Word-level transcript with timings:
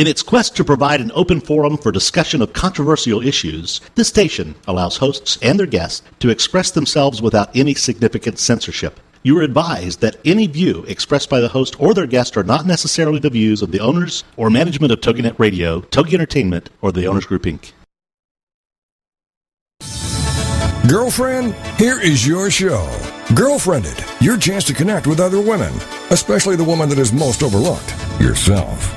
In 0.00 0.06
its 0.06 0.22
quest 0.22 0.56
to 0.56 0.64
provide 0.64 1.02
an 1.02 1.12
open 1.14 1.42
forum 1.42 1.76
for 1.76 1.92
discussion 1.92 2.40
of 2.40 2.54
controversial 2.54 3.20
issues, 3.20 3.82
this 3.96 4.08
station 4.08 4.54
allows 4.66 4.96
hosts 4.96 5.36
and 5.42 5.58
their 5.58 5.66
guests 5.66 6.00
to 6.20 6.30
express 6.30 6.70
themselves 6.70 7.20
without 7.20 7.54
any 7.54 7.74
significant 7.74 8.38
censorship. 8.38 8.98
You 9.22 9.38
are 9.38 9.42
advised 9.42 10.00
that 10.00 10.16
any 10.24 10.46
view 10.46 10.86
expressed 10.88 11.28
by 11.28 11.40
the 11.40 11.50
host 11.50 11.78
or 11.78 11.92
their 11.92 12.06
guest 12.06 12.38
are 12.38 12.42
not 12.42 12.64
necessarily 12.64 13.18
the 13.18 13.28
views 13.28 13.60
of 13.60 13.72
the 13.72 13.80
owners 13.80 14.24
or 14.38 14.48
management 14.48 14.90
of 14.90 15.02
TogiNet 15.02 15.38
Radio, 15.38 15.82
Togi 15.82 16.14
Entertainment, 16.14 16.70
or 16.80 16.92
the 16.92 17.06
Owners 17.06 17.26
Group 17.26 17.42
Inc. 17.42 17.72
Girlfriend, 20.88 21.54
here 21.76 22.00
is 22.00 22.26
your 22.26 22.50
show. 22.50 22.88
GirlfriendIt, 23.34 24.22
your 24.22 24.38
chance 24.38 24.64
to 24.64 24.72
connect 24.72 25.06
with 25.06 25.20
other 25.20 25.42
women, 25.42 25.74
especially 26.08 26.56
the 26.56 26.64
woman 26.64 26.88
that 26.88 26.98
is 26.98 27.12
most 27.12 27.42
overlooked, 27.42 27.90
yourself. 28.18 28.96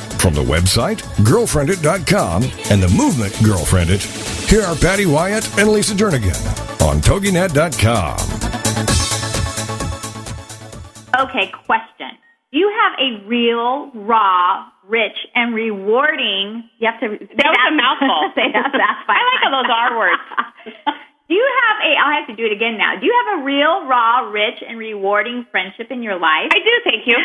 From 0.21 0.35
the 0.35 0.45
website, 0.45 1.01
girlfriendit.com, 1.25 2.43
and 2.69 2.77
the 2.77 2.87
movement 2.93 3.33
Girlfriendit, 3.41 4.05
here 4.47 4.61
are 4.61 4.75
Patty 4.75 5.07
Wyatt 5.07 5.41
and 5.57 5.69
Lisa 5.73 5.95
Jernigan 5.95 6.37
on 6.85 7.01
TogiNet.com. 7.01 8.21
Okay, 11.25 11.51
question. 11.65 12.13
Do 12.53 12.59
you 12.59 12.69
have 12.69 12.93
a 13.01 13.25
real, 13.25 13.89
raw, 13.95 14.69
rich, 14.87 15.17
and 15.33 15.55
rewarding? 15.55 16.69
You 16.77 16.85
have 16.91 16.99
to. 17.01 17.17
That 17.17 17.49
was 17.49 17.65
a 17.65 17.75
mouthful. 17.81 18.29
say 18.35 18.45
that 18.53 18.69
fast. 18.77 19.09
I 19.09 19.25
like 19.25 19.41
all 19.49 19.57
those 19.57 19.71
R 19.73 19.97
words. 19.97 20.21
Do 21.29 21.33
you 21.33 21.47
have 21.65 21.77
a? 21.81 21.91
I'll 21.97 22.13
have 22.19 22.27
to 22.27 22.35
do 22.35 22.45
it 22.45 22.51
again 22.51 22.77
now. 22.77 22.93
Do 22.99 23.05
you 23.07 23.15
have 23.25 23.39
a 23.39 23.43
real, 23.43 23.87
raw, 23.87 24.29
rich, 24.29 24.61
and 24.67 24.77
rewarding 24.77 25.47
friendship 25.49 25.87
in 25.89 26.03
your 26.03 26.19
life? 26.19 26.51
I 26.51 26.59
do, 26.59 26.73
thank 26.83 27.07
you. 27.07 27.17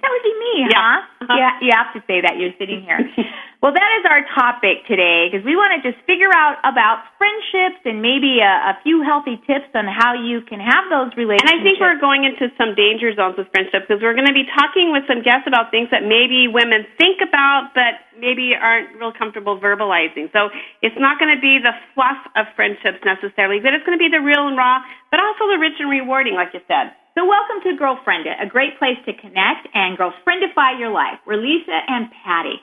That 0.00 0.10
would 0.10 0.24
be 0.26 0.34
me, 0.40 0.54
Yeah. 0.72 0.80
huh? 0.80 0.98
Uh-huh. 1.20 1.36
Yeah, 1.36 1.52
you 1.60 1.70
have 1.76 1.92
to 1.94 2.00
say 2.08 2.20
that. 2.24 2.40
You're 2.40 2.56
sitting 2.58 2.80
here. 2.82 2.98
well, 3.62 3.70
that 3.76 3.90
is 4.00 4.04
our 4.08 4.24
topic 4.32 4.88
today 4.88 5.28
because 5.28 5.44
we 5.44 5.54
want 5.54 5.76
to 5.76 5.80
just 5.84 6.00
figure 6.08 6.32
out 6.32 6.56
about 6.64 7.04
friendships 7.20 7.78
and 7.84 8.00
maybe 8.00 8.40
a, 8.40 8.72
a 8.72 8.74
few 8.82 9.04
healthy 9.04 9.36
tips 9.46 9.68
on 9.76 9.84
how 9.84 10.16
you 10.16 10.40
can 10.48 10.58
have 10.58 10.88
those 10.88 11.12
relationships. 11.14 11.52
And. 11.52 11.60
I 11.60 11.64
think 11.64 11.76
we're 11.78 12.00
going 12.00 12.24
into 12.24 12.48
some 12.56 12.72
danger 12.74 13.12
zones 13.14 13.36
with 13.36 13.52
friendship 13.52 13.84
because 13.86 14.00
we're 14.00 14.16
going 14.16 14.28
to 14.30 14.36
be 14.36 14.48
talking 14.56 14.90
with 14.96 15.04
some 15.04 15.20
guests 15.20 15.44
about 15.46 15.68
things 15.70 15.92
that 15.92 16.02
maybe 16.02 16.48
women 16.48 16.88
think 16.96 17.20
about 17.20 17.76
but 17.76 18.00
maybe 18.16 18.56
aren't 18.56 18.96
real 18.96 19.12
comfortable 19.12 19.60
verbalizing. 19.60 20.32
So 20.32 20.48
it's 20.80 20.96
not 20.98 21.20
going 21.20 21.32
to 21.32 21.40
be 21.40 21.60
the 21.60 21.76
fluff 21.94 22.20
of 22.36 22.48
friendships 22.56 23.00
necessarily, 23.04 23.60
but 23.60 23.76
it's 23.76 23.84
going 23.84 23.96
to 23.96 24.02
be 24.02 24.08
the 24.12 24.20
real 24.24 24.48
and 24.48 24.56
raw, 24.56 24.80
but 25.12 25.20
also 25.20 25.48
the 25.52 25.60
rich 25.60 25.76
and 25.80 25.88
rewarding, 25.92 26.34
like 26.34 26.52
you 26.56 26.60
said. 26.68 26.96
So 27.20 27.28
welcome 27.28 27.60
to 27.68 27.76
Girlfriend 27.76 28.24
It, 28.24 28.40
a 28.40 28.48
great 28.48 28.80
place 28.80 28.96
to 29.04 29.12
connect 29.12 29.68
and 29.76 29.92
girlfriendify 29.92 30.80
your 30.80 30.88
life. 30.88 31.20
We're 31.28 31.36
Lisa 31.36 31.76
and 31.84 32.08
Patty. 32.24 32.56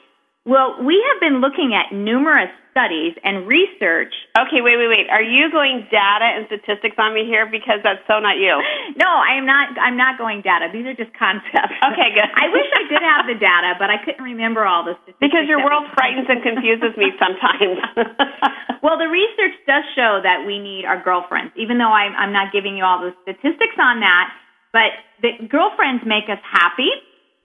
Well, 0.49 0.81
we 0.81 0.97
have 0.97 1.21
been 1.21 1.45
looking 1.45 1.77
at 1.77 1.93
numerous 1.93 2.49
studies 2.73 3.13
and 3.21 3.45
research. 3.45 4.09
Okay, 4.33 4.65
wait, 4.65 4.81
wait, 4.81 4.89
wait. 4.89 5.13
Are 5.13 5.21
you 5.21 5.53
going 5.53 5.85
data 5.93 6.25
and 6.25 6.49
statistics 6.49 6.97
on 6.97 7.13
me 7.13 7.29
here 7.29 7.45
because 7.45 7.85
that's 7.85 8.01
so 8.09 8.17
not 8.17 8.41
you? 8.41 8.57
No, 8.97 9.05
I 9.05 9.37
am 9.37 9.45
not. 9.45 9.77
I'm 9.77 9.93
not 9.93 10.17
going 10.17 10.41
data. 10.41 10.73
These 10.73 10.89
are 10.89 10.97
just 10.97 11.13
concepts. 11.13 11.77
Okay, 11.93 12.17
good. 12.17 12.25
I 12.41 12.49
wish 12.49 12.65
I 12.73 12.89
did 12.89 13.03
have 13.05 13.29
the 13.29 13.37
data, 13.37 13.77
but 13.77 13.93
I 13.93 14.01
couldn't 14.01 14.25
remember 14.25 14.65
all 14.65 14.81
the 14.81 14.97
statistics. 15.05 15.21
Because 15.21 15.45
your 15.45 15.61
world 15.61 15.85
frightens 15.93 16.25
and 16.25 16.41
confuses 16.41 16.97
me 16.97 17.13
sometimes. 17.21 17.77
well, 18.81 18.97
the 18.97 19.05
research 19.05 19.53
does 19.69 19.85
show 19.93 20.17
that 20.25 20.49
we 20.49 20.57
need 20.57 20.89
our 20.89 20.97
girlfriends, 20.97 21.53
even 21.53 21.77
though 21.77 21.93
I'm, 21.93 22.17
I'm 22.17 22.33
not 22.33 22.49
giving 22.49 22.73
you 22.73 22.81
all 22.89 23.05
the 23.05 23.13
statistics 23.21 23.77
on 23.77 24.01
that. 24.01 24.33
But 24.77 24.93
the 25.25 25.31
girlfriends 25.49 26.05
make 26.05 26.29
us 26.29 26.37
happy, 26.45 26.91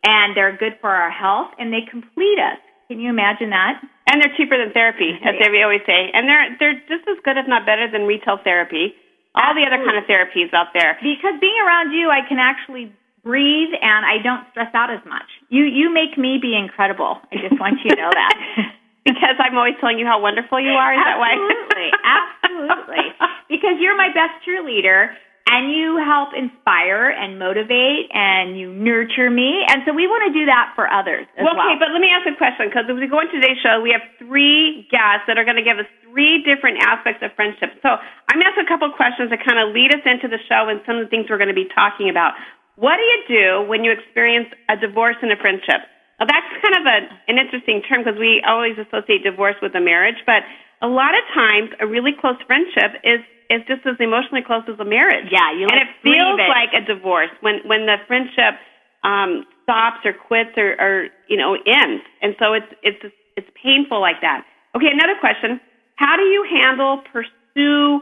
and 0.04 0.36
they're 0.36 0.52
good 0.52 0.76
for 0.84 0.92
our 0.92 1.08
health, 1.10 1.56
and 1.58 1.72
they 1.72 1.80
complete 1.88 2.36
us. 2.36 2.60
Can 2.92 3.00
you 3.00 3.08
imagine 3.08 3.48
that? 3.56 3.80
And 4.12 4.20
they're 4.20 4.34
cheaper 4.36 4.58
than 4.60 4.76
therapy, 4.76 5.16
as 5.24 5.32
Yeah. 5.40 5.48
they 5.48 5.62
always 5.64 5.80
say. 5.88 6.10
And 6.12 6.28
they're 6.28 6.46
they're 6.60 6.78
just 6.92 7.08
as 7.08 7.16
good, 7.24 7.38
if 7.40 7.48
not 7.48 7.64
better, 7.64 7.88
than 7.88 8.04
retail 8.04 8.36
therapy. 8.44 8.92
All 9.34 9.54
the 9.56 9.64
other 9.64 9.80
kind 9.80 9.96
of 9.96 10.04
therapies 10.04 10.52
out 10.52 10.76
there. 10.76 10.98
Because 11.00 11.40
being 11.40 11.56
around 11.64 11.92
you, 11.96 12.10
I 12.12 12.20
can 12.28 12.36
actually 12.38 12.92
breathe, 13.24 13.72
and 13.80 14.04
I 14.04 14.18
don't 14.20 14.44
stress 14.52 14.68
out 14.74 14.90
as 14.92 15.00
much. 15.08 15.24
You 15.48 15.64
you 15.64 15.88
make 15.88 16.18
me 16.18 16.36
be 16.36 16.52
incredible. 16.54 17.16
I 17.32 17.36
just 17.48 17.56
want 17.58 17.80
you 17.82 17.90
to 17.90 17.96
know 17.96 18.12
that. 18.12 18.34
Because 19.04 19.34
I'm 19.42 19.58
always 19.58 19.74
telling 19.80 19.98
you 19.98 20.06
how 20.06 20.20
wonderful 20.22 20.60
you 20.60 20.70
are. 20.78 20.94
Is 20.94 21.02
that 21.02 21.18
why? 21.18 21.34
Absolutely, 21.34 21.90
absolutely. 22.22 23.04
Because 23.50 23.74
you're 23.82 23.96
my 23.98 24.10
best 24.14 24.38
cheerleader, 24.46 25.10
and 25.48 25.68
you 25.74 25.98
help 26.00 26.30
inspire 26.32 27.10
and 27.12 27.38
motivate, 27.38 28.08
and 28.14 28.56
you 28.56 28.72
nurture 28.72 29.28
me, 29.28 29.62
and 29.68 29.82
so 29.84 29.92
we 29.92 30.06
want 30.06 30.24
to 30.30 30.32
do 30.32 30.46
that 30.46 30.72
for 30.74 30.88
others 30.88 31.26
as 31.36 31.44
Well, 31.44 31.56
well. 31.58 31.68
okay, 31.70 31.78
but 31.82 31.92
let 31.92 32.00
me 32.00 32.08
ask 32.08 32.24
a 32.26 32.36
question 32.38 32.70
because 32.70 32.88
as 32.88 32.96
we 32.96 33.06
go 33.10 33.20
into 33.20 33.36
today's 33.36 33.58
show, 33.60 33.82
we 33.82 33.90
have 33.92 34.02
three 34.22 34.86
guests 34.88 35.26
that 35.28 35.36
are 35.36 35.44
going 35.44 35.58
to 35.60 35.66
give 35.66 35.76
us 35.82 35.88
three 36.08 36.40
different 36.46 36.80
aspects 36.80 37.20
of 37.20 37.32
friendship. 37.36 37.74
So 37.82 37.90
I'm 37.98 38.36
going 38.40 38.48
to 38.48 38.52
ask 38.54 38.60
a 38.60 38.68
couple 38.68 38.88
of 38.88 38.94
questions 38.96 39.28
that 39.32 39.42
kind 39.44 39.60
of 39.60 39.74
lead 39.76 39.92
us 39.92 40.04
into 40.04 40.28
the 40.28 40.40
show 40.48 40.68
and 40.72 40.80
some 40.86 40.96
of 41.00 41.04
the 41.04 41.10
things 41.12 41.26
we're 41.28 41.40
going 41.42 41.52
to 41.52 41.56
be 41.58 41.68
talking 41.74 42.08
about. 42.08 42.32
What 42.80 42.96
do 42.96 43.04
you 43.04 43.18
do 43.28 43.46
when 43.68 43.84
you 43.84 43.92
experience 43.92 44.48
a 44.72 44.76
divorce 44.80 45.16
in 45.20 45.28
a 45.32 45.36
friendship? 45.36 45.84
Now, 46.20 46.26
that's 46.30 46.48
kind 46.64 46.76
of 46.80 46.84
a, 46.86 46.98
an 47.28 47.36
interesting 47.36 47.82
term 47.84 48.04
because 48.04 48.16
we 48.16 48.40
always 48.46 48.78
associate 48.78 49.24
divorce 49.26 49.56
with 49.60 49.74
a 49.74 49.80
marriage, 49.82 50.20
but 50.24 50.46
a 50.80 50.88
lot 50.88 51.12
of 51.12 51.24
times 51.34 51.70
a 51.80 51.86
really 51.86 52.12
close 52.16 52.36
friendship 52.46 52.96
is 53.04 53.20
is 53.52 53.60
just 53.68 53.84
as 53.84 54.00
emotionally 54.00 54.40
close 54.40 54.64
as 54.72 54.80
a 54.80 54.88
marriage. 54.88 55.28
Yeah, 55.30 55.52
you 55.52 55.68
and 55.68 55.76
like 55.76 55.88
it 55.88 55.92
feels 56.02 56.40
it. 56.40 56.48
like 56.48 56.72
a 56.72 56.80
divorce 56.80 57.30
when 57.44 57.60
when 57.68 57.84
the 57.84 58.00
friendship 58.08 58.56
um, 59.04 59.44
stops 59.64 60.00
or 60.08 60.14
quits 60.16 60.56
or, 60.56 60.72
or 60.80 60.94
you 61.28 61.36
know 61.36 61.54
ends, 61.68 62.02
and 62.24 62.34
so 62.40 62.54
it's 62.56 62.72
it's 62.82 63.04
it's 63.36 63.50
painful 63.62 64.00
like 64.00 64.20
that. 64.24 64.44
Okay, 64.74 64.88
another 64.88 65.18
question: 65.20 65.60
How 65.96 66.16
do 66.16 66.22
you 66.24 66.42
handle 66.48 67.02
pursue 67.12 68.00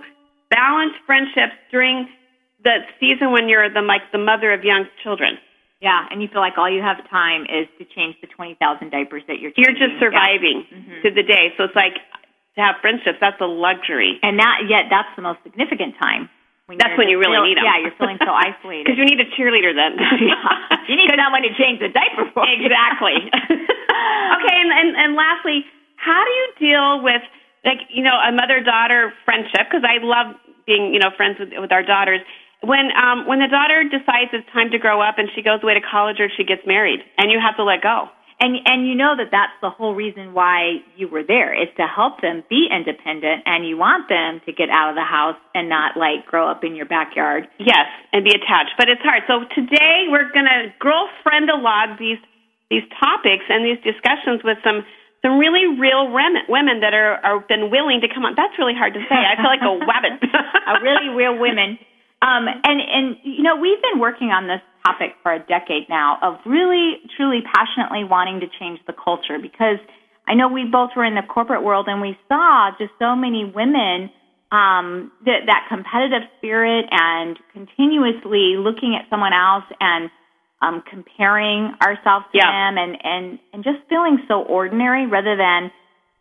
balanced 0.50 0.98
friendships 1.06 1.58
during 1.70 2.06
the 2.62 2.84
season 3.00 3.32
when 3.32 3.48
you're 3.48 3.68
the 3.72 3.82
like 3.82 4.02
the 4.12 4.18
mother 4.22 4.52
of 4.54 4.62
young 4.64 4.86
children? 5.02 5.38
yeah, 5.80 6.04
and 6.12 6.20
you 6.20 6.28
feel 6.28 6.42
like 6.44 6.58
all 6.60 6.68
you 6.68 6.82
have 6.84 7.00
time 7.08 7.42
is 7.48 7.64
to 7.80 7.84
change 7.96 8.14
the 8.20 8.28
twenty 8.28 8.54
thousand 8.60 8.90
diapers 8.90 9.22
that 9.26 9.40
you're. 9.40 9.52
You're 9.56 9.72
just 9.72 9.96
surviving 9.98 10.66
Yeah. 10.70 10.76
Mhm. 10.78 11.00
through 11.00 11.14
the 11.16 11.22
day, 11.24 11.54
so 11.56 11.64
it's 11.64 11.74
like 11.74 11.96
to 12.60 12.64
have 12.68 12.76
friendships. 12.84 13.16
That's 13.24 13.40
a 13.40 13.48
luxury. 13.48 14.20
and 14.22 14.36
that 14.38 14.68
yet 14.68 14.92
that's 14.92 15.08
the 15.16 15.24
most 15.24 15.40
significant 15.42 15.96
time. 15.96 16.28
When 16.68 16.78
That's 16.78 16.94
when 16.94 17.10
you 17.10 17.18
really 17.18 17.34
feel- 17.34 17.48
need 17.50 17.58
'em. 17.58 17.64
Yeah, 17.66 17.78
you're 17.82 17.96
feeling 17.98 18.20
so 18.22 18.30
isolated. 18.46 18.86
Because 18.86 18.98
you 19.02 19.06
need 19.08 19.18
a 19.18 19.26
cheerleader 19.34 19.74
then. 19.74 19.98
Yeah. 20.30 20.86
You 20.86 20.94
need 20.94 21.10
someone 21.18 21.42
to 21.42 21.50
change 21.58 21.80
the 21.82 21.90
diaper 21.90 22.30
for. 22.30 22.46
Exactly. 22.46 23.16
okay, 24.38 24.56
and, 24.62 24.70
and 24.70 24.90
and 24.96 25.10
lastly, 25.18 25.64
how 25.96 26.20
do 26.22 26.30
you 26.30 26.46
deal 26.70 27.02
with 27.02 27.22
like 27.64 27.80
you 27.90 28.02
know 28.06 28.14
a 28.14 28.30
mother 28.32 28.62
daughter 28.62 29.12
friendship? 29.24 29.66
Because 29.66 29.82
I 29.82 29.98
love 30.02 30.36
being 30.66 30.94
you 30.94 31.00
know 31.00 31.10
friends 31.16 31.38
with 31.40 31.50
with 31.58 31.72
our 31.72 31.82
daughters. 31.82 32.20
When 32.62 32.92
um 32.94 33.26
when 33.26 33.40
the 33.40 33.48
daughter 33.48 33.82
decides 33.84 34.30
it's 34.32 34.46
time 34.52 34.70
to 34.70 34.78
grow 34.78 35.00
up 35.00 35.16
and 35.18 35.28
she 35.34 35.42
goes 35.42 35.60
away 35.62 35.74
to 35.74 35.80
college 35.82 36.20
or 36.20 36.28
she 36.36 36.44
gets 36.44 36.62
married, 36.66 37.00
and 37.18 37.30
you 37.32 37.40
have 37.40 37.56
to 37.56 37.64
let 37.64 37.82
go. 37.82 38.08
And 38.40 38.56
and 38.64 38.88
you 38.88 38.96
know 38.96 39.12
that 39.20 39.28
that's 39.28 39.52
the 39.60 39.68
whole 39.68 39.94
reason 39.94 40.32
why 40.32 40.80
you 40.96 41.08
were 41.08 41.22
there 41.22 41.52
is 41.52 41.68
to 41.76 41.84
help 41.84 42.24
them 42.24 42.42
be 42.48 42.72
independent, 42.72 43.44
and 43.44 43.68
you 43.68 43.76
want 43.76 44.08
them 44.08 44.40
to 44.48 44.52
get 44.52 44.72
out 44.72 44.88
of 44.88 44.96
the 44.96 45.04
house 45.04 45.36
and 45.54 45.68
not 45.68 45.96
like 46.00 46.24
grow 46.24 46.48
up 46.48 46.64
in 46.64 46.74
your 46.74 46.86
backyard. 46.86 47.46
Yes, 47.60 47.84
and 48.12 48.24
be 48.24 48.32
attached, 48.32 48.80
but 48.80 48.88
it's 48.88 49.04
hard. 49.04 49.28
So 49.28 49.44
today 49.52 50.08
we're 50.08 50.32
gonna 50.32 50.72
girlfriendalogue 50.80 52.00
these 52.00 52.16
these 52.72 52.86
topics 52.96 53.44
and 53.52 53.60
these 53.60 53.82
discussions 53.84 54.40
with 54.40 54.56
some 54.64 54.88
some 55.20 55.36
really 55.36 55.76
real 55.76 56.08
women 56.08 56.48
women 56.48 56.80
that 56.80 56.96
are 56.96 57.20
are 57.20 57.44
been 57.44 57.68
willing 57.68 58.00
to 58.00 58.08
come 58.08 58.24
on. 58.24 58.32
That's 58.40 58.56
really 58.56 58.74
hard 58.74 58.94
to 58.96 59.04
say. 59.04 59.20
I 59.20 59.36
feel 59.36 59.52
like 59.52 59.60
a 59.60 59.76
wabbit. 59.84 60.16
a 60.72 60.80
really 60.80 61.12
real 61.12 61.36
women. 61.36 61.76
Um, 62.22 62.46
and 62.48 62.80
and 62.80 63.16
you 63.22 63.42
know 63.42 63.56
we've 63.56 63.80
been 63.80 63.98
working 64.00 64.28
on 64.28 64.46
this 64.46 64.60
topic 64.84 65.16
for 65.22 65.32
a 65.32 65.38
decade 65.38 65.88
now 65.88 66.18
of 66.22 66.36
really 66.44 67.00
truly 67.16 67.40
passionately 67.42 68.04
wanting 68.04 68.40
to 68.40 68.46
change 68.58 68.78
the 68.86 68.92
culture 68.92 69.38
because 69.40 69.78
I 70.28 70.34
know 70.34 70.48
we 70.48 70.64
both 70.64 70.90
were 70.96 71.04
in 71.04 71.14
the 71.14 71.22
corporate 71.26 71.62
world 71.62 71.86
and 71.88 72.00
we 72.00 72.16
saw 72.28 72.70
just 72.78 72.92
so 72.98 73.16
many 73.16 73.44
women 73.44 74.10
um, 74.52 75.12
that 75.24 75.46
that 75.46 75.66
competitive 75.68 76.28
spirit 76.38 76.86
and 76.90 77.38
continuously 77.52 78.56
looking 78.58 78.96
at 79.00 79.08
someone 79.08 79.32
else 79.32 79.64
and 79.80 80.10
um, 80.62 80.82
comparing 80.88 81.72
ourselves 81.82 82.26
to 82.32 82.38
Yeah. 82.38 82.50
them 82.50 82.78
and, 82.78 82.98
and, 83.02 83.38
and 83.52 83.64
just 83.64 83.78
feeling 83.88 84.18
so 84.28 84.42
ordinary 84.42 85.06
rather 85.06 85.36
than 85.36 85.70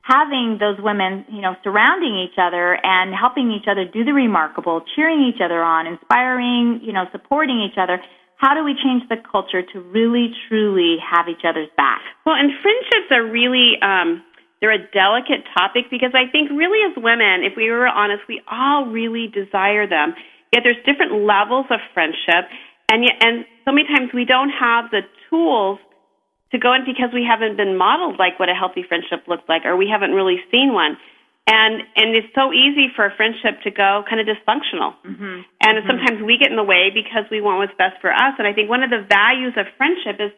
having 0.10 0.58
those 0.60 0.82
women, 0.82 1.24
you 1.30 1.42
know, 1.42 1.54
surrounding 1.64 2.18
each 2.18 2.38
other 2.42 2.78
and 2.82 3.14
helping 3.14 3.54
each 3.54 3.70
other 3.70 3.86
do 3.86 4.04
the 4.04 4.14
remarkable, 4.14 4.82
cheering 4.96 5.22
each 5.22 5.40
other 5.40 5.62
on, 5.62 5.86
inspiring, 5.86 6.82
you 6.82 6.92
know, 6.92 7.06
supporting 7.12 7.62
each 7.62 7.78
other. 7.78 8.02
How 8.38 8.56
do 8.56 8.64
we 8.64 8.74
change 8.74 9.04
the 9.10 9.18
culture 9.22 9.62
to 9.62 9.80
really, 9.80 10.34
truly 10.48 10.98
have 11.00 11.30
each 11.30 11.46
other's 11.46 11.70
back? 11.78 12.02
Well, 12.26 12.36
and 12.36 12.50
friendships 12.64 13.12
are 13.12 13.24
really 13.24 13.78
um, 13.84 14.24
they're 14.60 14.74
a 14.74 14.92
delicate 14.92 15.46
topic 15.56 15.86
because 15.90 16.12
I 16.14 16.30
think 16.32 16.52
really 16.52 16.84
as 16.90 16.98
women, 16.98 17.44
if 17.46 17.54
we 17.56 17.70
were 17.70 17.88
honest, 17.88 18.24
we 18.28 18.42
all 18.50 18.88
really 18.88 19.28
desire 19.28 19.88
them. 19.88 20.16
Yet 20.52 20.64
there's 20.64 20.82
different 20.86 21.24
levels 21.24 21.68
of 21.70 21.80
friendship, 21.94 22.50
and 22.92 23.04
yet, 23.04 23.22
and 23.22 23.46
so 23.64 23.72
many 23.72 23.88
times 23.88 24.10
we 24.14 24.26
don't 24.26 24.50
have 24.50 24.90
the 24.90 25.02
tools 25.30 25.78
to 26.52 26.58
go 26.58 26.74
in 26.74 26.82
because 26.86 27.14
we 27.14 27.24
haven't 27.24 27.58
been 27.58 27.78
modeled 27.78 28.18
like 28.18 28.40
what 28.40 28.50
a 28.50 28.58
healthy 28.58 28.84
friendship 28.88 29.28
looks 29.28 29.44
like, 29.48 29.66
or 29.66 29.78
we 29.78 29.88
haven't 29.90 30.12
really 30.12 30.38
seen 30.52 30.74
one. 30.74 30.98
And 31.50 31.82
and 31.98 32.14
it's 32.14 32.30
so 32.38 32.54
easy 32.54 32.94
for 32.96 33.06
a 33.06 33.14
friendship 33.16 33.62
to 33.66 33.72
go 33.72 34.04
kind 34.10 34.22
of 34.22 34.28
dysfunctional. 34.30 34.94
Mm-hmm. 35.02 35.42
And 35.62 35.74
sometimes 35.88 36.22
we 36.22 36.38
get 36.38 36.50
in 36.50 36.58
the 36.58 36.64
way 36.64 36.94
because 36.94 37.26
we 37.32 37.42
want 37.42 37.58
what's 37.60 37.78
best 37.78 37.98
for 38.02 38.14
us. 38.14 38.38
And 38.38 38.46
I 38.46 38.54
think 38.54 38.70
one 38.70 38.84
of 38.84 38.90
the 38.90 39.02
values 39.10 39.54
of 39.58 39.66
friendship 39.78 40.22
is 40.22 40.30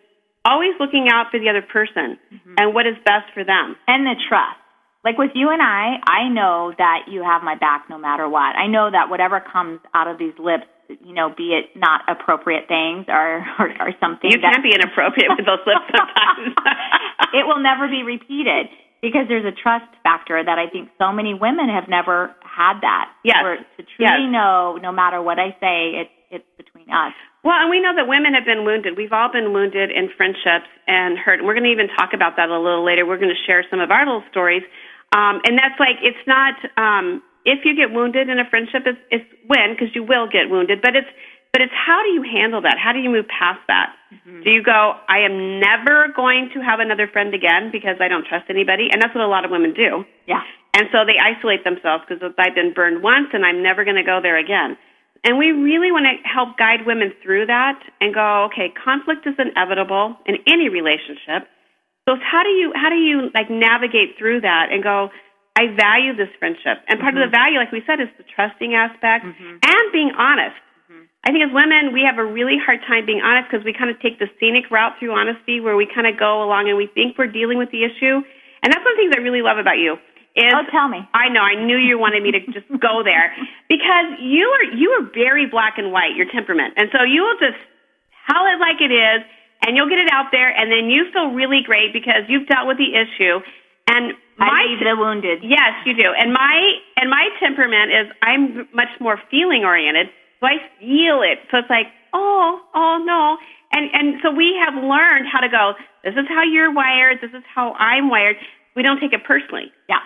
always 0.45 0.71
looking 0.79 1.07
out 1.11 1.27
for 1.29 1.39
the 1.39 1.49
other 1.49 1.61
person 1.61 2.17
and 2.57 2.73
what 2.73 2.87
is 2.87 2.95
best 3.05 3.27
for 3.33 3.43
them. 3.43 3.75
and 3.87 4.07
the 4.07 4.15
trust. 4.27 4.57
Like 5.03 5.17
with 5.17 5.31
you 5.33 5.49
and 5.49 5.61
I, 5.61 5.97
I 6.05 6.29
know 6.29 6.73
that 6.77 7.09
you 7.09 7.23
have 7.23 7.41
my 7.41 7.55
back 7.55 7.89
no 7.89 7.97
matter 7.97 8.29
what. 8.29 8.55
I 8.55 8.67
know 8.67 8.89
that 8.91 9.09
whatever 9.09 9.41
comes 9.41 9.79
out 9.95 10.07
of 10.07 10.19
these 10.19 10.33
lips, 10.37 10.65
you 11.03 11.13
know, 11.13 11.29
be 11.35 11.55
it 11.55 11.77
not 11.79 12.01
appropriate 12.07 12.67
things 12.67 13.05
or 13.07 13.45
or, 13.59 13.69
or 13.79 13.91
something 13.99 14.29
You 14.31 14.39
that 14.41 14.53
can 14.53 14.63
be 14.63 14.73
inappropriate 14.75 15.29
with 15.37 15.45
those 15.45 15.63
lips 15.65 15.87
sometimes. 15.95 16.55
it 17.33 17.47
will 17.47 17.61
never 17.61 17.87
be 17.87 18.03
repeated 18.03 18.67
because 19.01 19.25
there's 19.27 19.45
a 19.45 19.55
trust 19.55 19.89
factor 20.03 20.43
that 20.43 20.59
I 20.59 20.69
think 20.69 20.89
so 20.97 21.11
many 21.11 21.33
women 21.33 21.69
have 21.69 21.89
never 21.89 22.35
had 22.45 22.81
that. 22.81 23.09
Yes. 23.23 23.41
Where 23.43 23.57
to 23.57 23.81
truly 23.97 24.27
Yes. 24.27 24.31
know, 24.31 24.77
no 24.81 24.91
matter 24.91 25.21
what 25.21 25.39
I 25.39 25.55
say, 25.59 26.05
it's 26.05 26.15
it's 26.31 26.47
between 26.55 26.87
us. 26.89 27.11
Well, 27.43 27.57
and 27.59 27.69
we 27.69 27.81
know 27.81 27.91
that 27.95 28.07
women 28.07 28.33
have 28.33 28.45
been 28.45 28.63
wounded. 28.63 28.95
We've 28.95 29.11
all 29.11 29.27
been 29.31 29.51
wounded 29.51 29.91
in 29.91 30.09
friendships 30.15 30.69
and 30.87 31.17
hurt. 31.17 31.39
And 31.39 31.47
we're 31.47 31.55
going 31.57 31.65
to 31.67 31.71
even 31.75 31.89
talk 31.99 32.13
about 32.13 32.37
that 32.37 32.47
a 32.47 32.55
little 32.55 32.85
later. 32.85 33.05
We're 33.05 33.17
going 33.19 33.33
to 33.35 33.43
share 33.45 33.65
some 33.69 33.81
of 33.81 33.91
our 33.91 34.05
little 34.05 34.23
stories. 34.31 34.63
Um, 35.11 35.41
and 35.43 35.59
that's 35.59 35.75
like, 35.75 35.99
it's 36.01 36.23
not, 36.23 36.55
um, 36.77 37.21
if 37.45 37.65
you 37.65 37.75
get 37.75 37.91
wounded 37.91 38.29
in 38.29 38.39
a 38.39 38.47
friendship, 38.49 38.83
it's, 38.85 38.99
it's 39.09 39.25
when, 39.47 39.73
because 39.73 39.93
you 39.95 40.03
will 40.03 40.27
get 40.27 40.49
wounded, 40.49 40.81
but 40.81 40.95
it's, 40.95 41.09
but 41.51 41.61
it's 41.61 41.73
how 41.75 41.99
do 42.03 42.09
you 42.15 42.23
handle 42.23 42.61
that? 42.61 42.79
How 42.79 42.93
do 42.93 42.99
you 42.99 43.09
move 43.09 43.27
past 43.27 43.59
that? 43.67 43.91
Mm-hmm. 44.13 44.43
Do 44.43 44.49
you 44.49 44.63
go, 44.63 44.95
I 45.09 45.27
am 45.27 45.59
never 45.59 46.07
going 46.15 46.49
to 46.55 46.61
have 46.63 46.79
another 46.79 47.07
friend 47.11 47.35
again 47.35 47.71
because 47.71 47.99
I 47.99 48.07
don't 48.07 48.25
trust 48.25 48.47
anybody? 48.49 48.87
And 48.91 49.01
that's 49.01 49.13
what 49.13 49.23
a 49.23 49.27
lot 49.27 49.43
of 49.43 49.51
women 49.51 49.73
do. 49.73 50.05
Yeah. 50.27 50.41
And 50.73 50.87
so 50.95 51.03
they 51.03 51.19
isolate 51.19 51.67
themselves 51.67 52.07
because 52.07 52.23
I've 52.23 52.55
been 52.55 52.71
burned 52.71 53.03
once 53.03 53.35
and 53.35 53.43
I'm 53.43 53.61
never 53.61 53.83
going 53.83 53.99
to 53.99 54.07
go 54.07 54.23
there 54.23 54.39
again. 54.39 54.79
And 55.23 55.37
we 55.37 55.51
really 55.51 55.91
want 55.91 56.07
to 56.07 56.15
help 56.23 56.57
guide 56.57 56.87
women 56.87 57.13
through 57.21 57.45
that 57.47 57.77
and 57.99 58.13
go, 58.13 58.47
okay, 58.49 58.73
conflict 58.73 59.27
is 59.27 59.35
inevitable 59.37 60.15
in 60.25 60.37
any 60.47 60.69
relationship. 60.69 61.51
So 62.09 62.15
how 62.17 62.41
do 62.41 62.49
you 62.49 62.73
how 62.73 62.89
do 62.89 62.95
you 62.95 63.29
like 63.35 63.49
navigate 63.49 64.17
through 64.17 64.41
that 64.41 64.69
and 64.71 64.81
go, 64.81 65.09
I 65.55 65.67
value 65.75 66.15
this 66.15 66.31
friendship. 66.39 66.79
And 66.87 66.99
part 66.99 67.13
of 67.13 67.19
the 67.19 67.27
mm-hmm. 67.27 67.35
value, 67.35 67.57
like 67.59 67.71
we 67.71 67.83
said, 67.83 67.99
is 67.99 68.07
the 68.17 68.23
trusting 68.23 68.73
aspect 68.73 69.27
mm-hmm. 69.27 69.59
and 69.59 69.83
being 69.91 70.11
honest. 70.15 70.55
Mm-hmm. 70.87 71.05
I 71.27 71.35
think 71.35 71.43
as 71.43 71.51
women, 71.51 71.91
we 71.91 72.07
have 72.07 72.17
a 72.17 72.25
really 72.25 72.55
hard 72.55 72.79
time 72.87 73.05
being 73.05 73.19
honest 73.19 73.51
because 73.51 73.65
we 73.67 73.75
kind 73.75 73.91
of 73.91 73.99
take 73.99 74.17
the 74.17 74.31
scenic 74.39 74.71
route 74.71 74.95
through 74.97 75.11
honesty 75.11 75.59
where 75.59 75.75
we 75.75 75.85
kind 75.85 76.07
of 76.07 76.15
go 76.15 76.41
along 76.41 76.71
and 76.71 76.79
we 76.79 76.87
think 76.87 77.19
we're 77.19 77.31
dealing 77.31 77.59
with 77.59 77.69
the 77.75 77.83
issue. 77.83 78.23
And 78.63 78.71
that's 78.71 78.81
one 78.81 78.95
of 78.95 78.97
the 78.97 79.01
things 79.03 79.13
I 79.17 79.21
really 79.21 79.43
love 79.43 79.59
about 79.59 79.77
you. 79.77 79.99
Is 80.31 80.47
Oh, 80.55 80.63
tell 80.71 80.87
me. 80.87 81.03
I 81.11 81.27
know. 81.27 81.43
I 81.43 81.59
knew 81.59 81.75
you 81.75 81.99
wanted 81.99 82.23
me 82.23 82.31
to 82.31 82.39
just 82.55 82.63
go 82.79 83.03
there 83.03 83.35
because 83.67 84.15
you 84.23 84.47
are 84.47 84.65
you 84.71 84.87
are 84.95 85.03
very 85.11 85.43
black 85.45 85.75
and 85.75 85.91
white. 85.91 86.15
Your 86.15 86.31
temperament, 86.31 86.79
and 86.79 86.87
so 86.95 87.03
you 87.03 87.27
will 87.27 87.35
just 87.35 87.59
tell 88.31 88.47
it 88.47 88.55
like 88.55 88.79
it 88.79 88.95
is, 88.95 89.27
and 89.67 89.75
you'll 89.75 89.91
get 89.91 89.99
it 89.99 90.07
out 90.07 90.31
there, 90.31 90.47
and 90.47 90.71
then 90.71 90.87
you 90.87 91.11
feel 91.11 91.35
really 91.35 91.59
great 91.67 91.91
because 91.91 92.23
you've 92.31 92.47
dealt 92.47 92.63
with 92.63 92.79
the 92.79 92.95
issue. 92.95 93.43
And 93.91 94.15
my 94.39 94.47
I 94.47 94.71
leave 94.71 94.79
the 94.79 94.95
wounded. 94.95 95.43
Yes, 95.43 95.83
you 95.85 95.93
do. 95.93 96.07
And 96.15 96.31
my 96.31 96.55
and 96.95 97.09
my 97.11 97.27
temperament 97.43 97.91
is 97.91 98.05
I'm 98.23 98.67
much 98.71 98.91
more 98.99 99.19
feeling 99.29 99.67
oriented, 99.67 100.07
so 100.39 100.47
I 100.47 100.63
feel 100.79 101.19
it. 101.27 101.43
So 101.51 101.59
it's 101.59 101.69
like, 101.69 101.91
oh, 102.13 102.59
oh 102.73 103.03
no. 103.03 103.35
And 103.75 103.91
and 103.91 104.07
so 104.23 104.31
we 104.31 104.55
have 104.63 104.79
learned 104.79 105.27
how 105.27 105.43
to 105.43 105.51
go. 105.51 105.75
This 106.03 106.15
is 106.15 106.25
how 106.31 106.43
you're 106.43 106.71
wired. 106.71 107.19
This 107.21 107.35
is 107.35 107.43
how 107.43 107.73
I'm 107.75 108.09
wired. 108.09 108.37
We 108.75 108.83
don't 108.83 108.99
take 108.99 109.11
it 109.11 109.27
personally. 109.27 109.71
Yeah. 109.89 109.99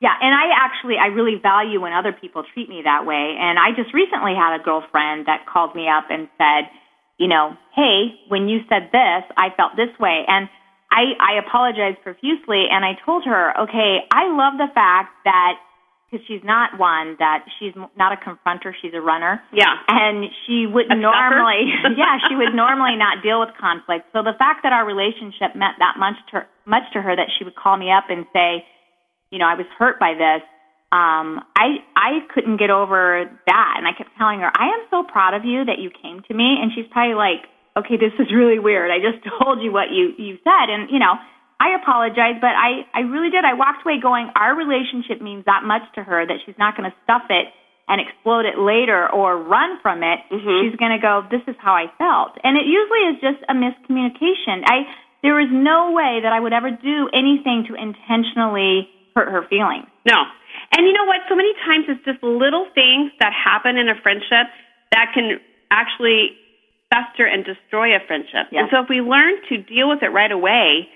Yeah, 0.00 0.16
and 0.16 0.32
I 0.32 0.48
actually 0.56 0.96
I 0.96 1.12
really 1.12 1.36
value 1.36 1.80
when 1.80 1.92
other 1.92 2.12
people 2.12 2.42
treat 2.54 2.70
me 2.70 2.80
that 2.84 3.04
way. 3.04 3.36
And 3.36 3.58
I 3.58 3.76
just 3.76 3.92
recently 3.92 4.32
had 4.32 4.56
a 4.56 4.62
girlfriend 4.64 5.26
that 5.28 5.44
called 5.44 5.76
me 5.76 5.88
up 5.92 6.08
and 6.08 6.28
said, 6.40 6.72
you 7.18 7.28
know, 7.28 7.52
hey, 7.76 8.16
when 8.28 8.48
you 8.48 8.64
said 8.68 8.88
this, 8.96 9.22
I 9.36 9.52
felt 9.54 9.76
this 9.76 9.92
way. 10.00 10.24
And 10.26 10.48
I 10.90 11.14
I 11.18 11.38
apologized 11.38 12.02
profusely 12.02 12.66
and 12.70 12.84
I 12.84 12.98
told 13.06 13.24
her, 13.24 13.54
okay, 13.62 14.04
I 14.10 14.28
love 14.34 14.58
the 14.58 14.68
fact 14.74 15.14
that 15.24 15.58
because 16.10 16.26
she's 16.26 16.42
not 16.42 16.78
one 16.78 17.14
that 17.18 17.46
she's 17.58 17.72
not 17.96 18.12
a 18.12 18.18
confronter, 18.18 18.74
she's 18.82 18.92
a 18.94 19.00
runner. 19.00 19.40
Yeah. 19.54 19.78
And 19.86 20.26
she 20.46 20.66
would 20.66 20.90
A 20.90 20.96
normally, 20.96 21.70
yeah, 21.96 22.18
she 22.28 22.34
would 22.34 22.54
normally 22.54 22.96
not 22.96 23.22
deal 23.22 23.38
with 23.38 23.50
conflict. 23.60 24.06
So 24.12 24.22
the 24.22 24.34
fact 24.36 24.64
that 24.64 24.72
our 24.72 24.84
relationship 24.84 25.54
meant 25.54 25.78
that 25.78 25.94
much 25.98 26.18
to 26.30 26.42
her, 26.42 26.46
much 26.66 26.82
to 26.94 27.02
her 27.02 27.14
that 27.14 27.30
she 27.38 27.44
would 27.44 27.54
call 27.54 27.76
me 27.76 27.92
up 27.92 28.10
and 28.10 28.26
say, 28.32 28.66
you 29.30 29.38
know, 29.38 29.46
I 29.46 29.54
was 29.54 29.66
hurt 29.78 30.00
by 30.00 30.14
this. 30.18 30.42
Um, 30.90 31.38
I 31.54 31.86
I 31.94 32.26
couldn't 32.34 32.58
get 32.58 32.70
over 32.70 33.30
that, 33.46 33.74
and 33.78 33.86
I 33.86 33.94
kept 33.96 34.10
telling 34.18 34.40
her, 34.40 34.50
I 34.50 34.74
am 34.74 34.82
so 34.90 35.04
proud 35.06 35.34
of 35.34 35.44
you 35.44 35.64
that 35.64 35.78
you 35.78 35.90
came 36.02 36.22
to 36.26 36.34
me. 36.34 36.58
And 36.58 36.72
she's 36.74 36.90
probably 36.90 37.14
like, 37.14 37.46
okay, 37.76 37.96
this 37.96 38.14
is 38.18 38.32
really 38.34 38.58
weird. 38.58 38.90
I 38.90 38.98
just 38.98 39.22
told 39.40 39.62
you 39.62 39.72
what 39.72 39.90
you 39.90 40.14
you 40.18 40.38
said, 40.42 40.66
and 40.70 40.90
you 40.90 40.98
know, 40.98 41.14
I 41.60 41.76
apologize, 41.80 42.40
but 42.40 42.54
I 42.54 42.86
I 42.94 43.06
really 43.06 43.30
did. 43.30 43.44
I 43.44 43.54
walked 43.54 43.84
away 43.84 44.00
going, 44.00 44.30
our 44.34 44.54
relationship 44.56 45.20
means 45.20 45.44
that 45.46 45.62
much 45.64 45.82
to 45.94 46.02
her 46.02 46.26
that 46.26 46.38
she's 46.46 46.58
not 46.58 46.76
going 46.76 46.90
to 46.90 46.96
stuff 47.04 47.28
it 47.30 47.52
and 47.90 47.98
explode 47.98 48.46
it 48.46 48.54
later 48.54 49.10
or 49.10 49.34
run 49.34 49.82
from 49.82 50.06
it. 50.06 50.22
Mm-hmm. 50.30 50.62
She's 50.62 50.78
going 50.78 50.94
to 50.94 51.02
go, 51.02 51.26
this 51.26 51.42
is 51.50 51.58
how 51.58 51.74
I 51.74 51.90
felt, 51.98 52.38
and 52.42 52.54
it 52.56 52.66
usually 52.66 53.02
is 53.10 53.16
just 53.18 53.42
a 53.50 53.54
miscommunication. 53.54 54.62
I 54.66 54.86
there 55.22 55.38
is 55.40 55.52
no 55.52 55.92
way 55.92 56.24
that 56.24 56.32
I 56.32 56.40
would 56.40 56.52
ever 56.52 56.70
do 56.70 57.08
anything 57.12 57.68
to 57.68 57.76
intentionally 57.76 58.88
hurt 59.14 59.28
her 59.28 59.44
feelings. 59.48 59.84
No. 60.06 60.16
And 60.72 60.86
you 60.86 60.92
know 60.92 61.04
what? 61.04 61.20
So 61.28 61.36
many 61.36 61.52
times 61.66 61.86
it's 61.88 62.04
just 62.04 62.22
little 62.22 62.66
things 62.74 63.12
that 63.20 63.32
happen 63.36 63.76
in 63.76 63.88
a 63.88 64.00
friendship 64.02 64.48
that 64.92 65.12
can 65.12 65.38
actually 65.70 66.38
fester 66.90 67.24
and 67.24 67.44
destroy 67.44 67.94
a 67.96 68.00
friendship. 68.06 68.50
Yeah. 68.50 68.60
And 68.60 68.68
so 68.70 68.82
if 68.82 68.88
we 68.90 69.00
learn 69.00 69.38
to 69.48 69.58
deal 69.62 69.88
with 69.88 70.02
it 70.02 70.10
right 70.10 70.30
away, 70.30 70.88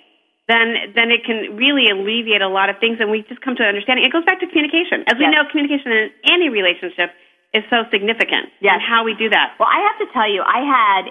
then 0.48 0.92
then 0.94 1.08
it 1.10 1.24
can 1.24 1.56
really 1.56 1.88
alleviate 1.88 2.42
a 2.42 2.48
lot 2.50 2.68
of 2.68 2.76
things 2.78 2.98
and 3.00 3.10
we 3.10 3.22
just 3.30 3.40
come 3.40 3.56
to 3.56 3.62
an 3.62 3.70
understanding. 3.70 4.04
It 4.04 4.12
goes 4.12 4.26
back 4.26 4.40
to 4.40 4.46
communication. 4.46 5.06
As 5.08 5.16
we 5.16 5.24
Yes. 5.24 5.32
know, 5.32 5.44
communication 5.48 5.90
in 5.92 6.10
any 6.28 6.48
relationship 6.50 7.14
is 7.54 7.64
so 7.70 7.86
significant. 7.90 8.50
Yes. 8.60 8.74
And 8.74 8.82
how 8.82 9.04
we 9.04 9.14
do 9.14 9.30
that. 9.30 9.54
Well, 9.58 9.70
I 9.70 9.80
have 9.88 9.98
to 10.04 10.12
tell 10.12 10.28
you, 10.28 10.42
I 10.42 10.60
had 10.66 11.02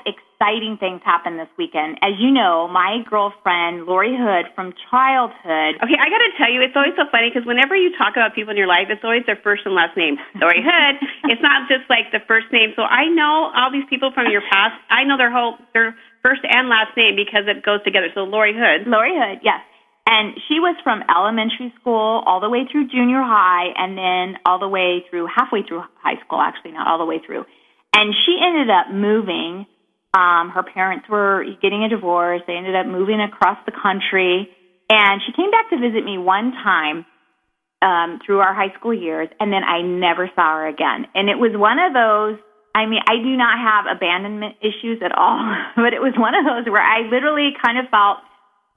exciting 0.43 0.75
things 0.77 0.99
happen 1.05 1.37
this 1.37 1.47
weekend. 1.57 1.97
As 2.03 2.19
you 2.19 2.31
know, 2.31 2.67
my 2.67 2.99
girlfriend, 3.07 3.87
Lori 3.87 4.11
Hood 4.11 4.51
from 4.55 4.73
childhood, 4.91 5.79
Okay, 5.79 5.95
I 5.95 6.11
got 6.11 6.19
to 6.19 6.31
tell 6.35 6.51
you, 6.51 6.59
it's 6.59 6.75
always 6.75 6.91
so 6.99 7.07
funny 7.11 7.31
because 7.31 7.47
whenever 7.47 7.75
you 7.75 7.95
talk 7.95 8.19
about 8.19 8.35
people 8.35 8.51
in 8.51 8.57
your 8.57 8.67
life, 8.67 8.91
it's 8.91 9.03
always 9.03 9.23
their 9.25 9.39
first 9.39 9.63
and 9.65 9.73
last 9.73 9.95
name. 9.95 10.19
Lori 10.35 10.59
Hood. 10.59 10.99
it's 11.31 11.41
not 11.41 11.71
just 11.71 11.87
like 11.87 12.11
the 12.11 12.19
first 12.27 12.51
name. 12.51 12.75
So 12.75 12.83
I 12.83 13.07
know 13.07 13.55
all 13.55 13.71
these 13.71 13.87
people 13.89 14.11
from 14.11 14.27
your 14.27 14.43
past. 14.51 14.75
I 14.91 15.07
know 15.07 15.15
their 15.15 15.31
whole 15.31 15.55
their 15.71 15.95
first 16.21 16.43
and 16.43 16.67
last 16.67 16.91
name 16.99 17.15
because 17.15 17.47
it 17.47 17.63
goes 17.63 17.79
together. 17.87 18.11
So 18.11 18.27
Lori 18.27 18.51
Hood. 18.51 18.83
Lori 18.83 19.15
Hood, 19.15 19.39
yes. 19.47 19.63
And 20.03 20.35
she 20.51 20.59
was 20.59 20.75
from 20.83 20.99
elementary 21.07 21.71
school 21.79 22.27
all 22.27 22.43
the 22.43 22.51
way 22.51 22.67
through 22.67 22.91
junior 22.91 23.23
high 23.23 23.71
and 23.79 23.95
then 23.95 24.35
all 24.43 24.59
the 24.59 24.67
way 24.67 25.07
through 25.07 25.31
halfway 25.31 25.63
through 25.63 25.87
high 26.03 26.19
school, 26.27 26.43
actually, 26.43 26.75
not 26.75 26.87
all 26.91 26.99
the 26.99 27.07
way 27.07 27.23
through. 27.23 27.47
And 27.95 28.13
she 28.25 28.35
ended 28.43 28.67
up 28.69 28.91
moving. 28.91 29.65
Um, 30.13 30.49
her 30.53 30.63
parents 30.63 31.09
were 31.09 31.43
getting 31.61 31.83
a 31.83 31.89
divorce. 31.89 32.41
They 32.45 32.53
ended 32.53 32.75
up 32.75 32.85
moving 32.85 33.19
across 33.19 33.57
the 33.65 33.71
country. 33.71 34.49
And 34.89 35.21
she 35.25 35.33
came 35.33 35.49
back 35.49 35.69
to 35.71 35.77
visit 35.79 36.05
me 36.05 36.17
one 36.17 36.51
time 36.51 37.05
um, 37.83 38.19
through 38.25 38.39
our 38.39 38.53
high 38.53 38.73
school 38.79 38.93
years, 38.93 39.27
and 39.39 39.51
then 39.51 39.63
I 39.63 39.81
never 39.81 40.31
saw 40.35 40.63
her 40.63 40.67
again. 40.67 41.07
And 41.13 41.29
it 41.29 41.35
was 41.35 41.51
one 41.53 41.77
of 41.79 41.91
those. 41.91 42.39
I 42.73 42.85
mean, 42.87 43.01
I 43.05 43.19
do 43.19 43.35
not 43.35 43.59
have 43.59 43.85
abandonment 43.91 44.55
issues 44.61 45.03
at 45.03 45.11
all, 45.11 45.43
but 45.75 45.93
it 45.93 46.01
was 46.01 46.13
one 46.17 46.33
of 46.33 46.45
those 46.45 46.69
where 46.71 46.81
I 46.81 47.09
literally 47.11 47.51
kind 47.59 47.77
of 47.77 47.91
felt, 47.91 48.23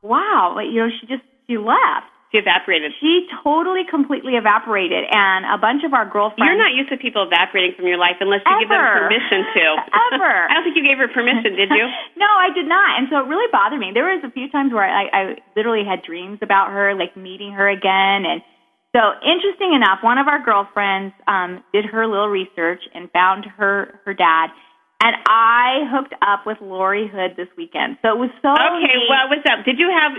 wow, 0.03 0.59
you 0.59 0.83
know, 0.83 0.91
she 1.01 1.07
just 1.07 1.23
she 1.47 1.57
left. 1.57 2.11
She 2.37 2.45
evaporated. 2.45 2.93
She 3.01 3.25
totally, 3.41 3.89
completely 3.89 4.37
evaporated, 4.37 5.09
and 5.09 5.49
a 5.49 5.57
bunch 5.57 5.89
of 5.89 5.97
our 5.97 6.05
girlfriends. 6.05 6.45
You're 6.45 6.61
not 6.61 6.77
used 6.77 6.93
to 6.93 7.01
people 7.01 7.25
evaporating 7.25 7.73
from 7.73 7.89
your 7.89 7.97
life 7.97 8.21
unless 8.21 8.45
you 8.45 8.53
Ever. 8.53 8.61
give 8.61 8.69
them 8.69 8.85
permission 9.09 9.41
to. 9.57 9.65
Ever. 10.13 10.35
I 10.45 10.53
don't 10.53 10.65
think 10.69 10.77
you 10.77 10.85
gave 10.85 11.01
her 11.01 11.09
permission, 11.09 11.57
did 11.57 11.73
you? 11.73 11.89
no, 12.21 12.29
I 12.29 12.53
did 12.53 12.69
not, 12.69 13.01
and 13.01 13.09
so 13.09 13.25
it 13.25 13.27
really 13.33 13.49
bothered 13.49 13.81
me. 13.81 13.97
There 13.97 14.05
was 14.05 14.21
a 14.21 14.33
few 14.37 14.53
times 14.53 14.77
where 14.77 14.85
I, 14.85 15.09
I 15.09 15.23
literally 15.57 15.89
had 15.89 16.05
dreams 16.05 16.45
about 16.45 16.77
her, 16.77 16.93
like 16.93 17.17
meeting 17.17 17.57
her 17.57 17.65
again, 17.65 18.29
and 18.29 18.45
so 18.93 19.01
interesting 19.25 19.73
enough, 19.73 20.05
one 20.05 20.21
of 20.21 20.29
our 20.29 20.41
girlfriends 20.45 21.17
um, 21.29 21.65
did 21.73 21.85
her 21.89 22.05
little 22.05 22.29
research 22.29 22.85
and 22.93 23.09
found 23.13 23.49
her 23.57 24.01
her 24.05 24.13
dad. 24.13 24.53
And 24.97 25.13
I 25.29 25.85
hooked 25.93 26.17
up 26.25 26.49
with 26.49 26.57
Lori 26.65 27.05
Hood 27.05 27.37
this 27.37 27.53
weekend, 27.61 28.01
so 28.01 28.17
it 28.17 28.19
was 28.19 28.33
so. 28.41 28.49
Okay, 28.49 28.97
neat. 28.97 29.13
well, 29.13 29.29
what's 29.29 29.45
up? 29.45 29.65
Did 29.69 29.77
you 29.77 29.93
have? 29.93 30.17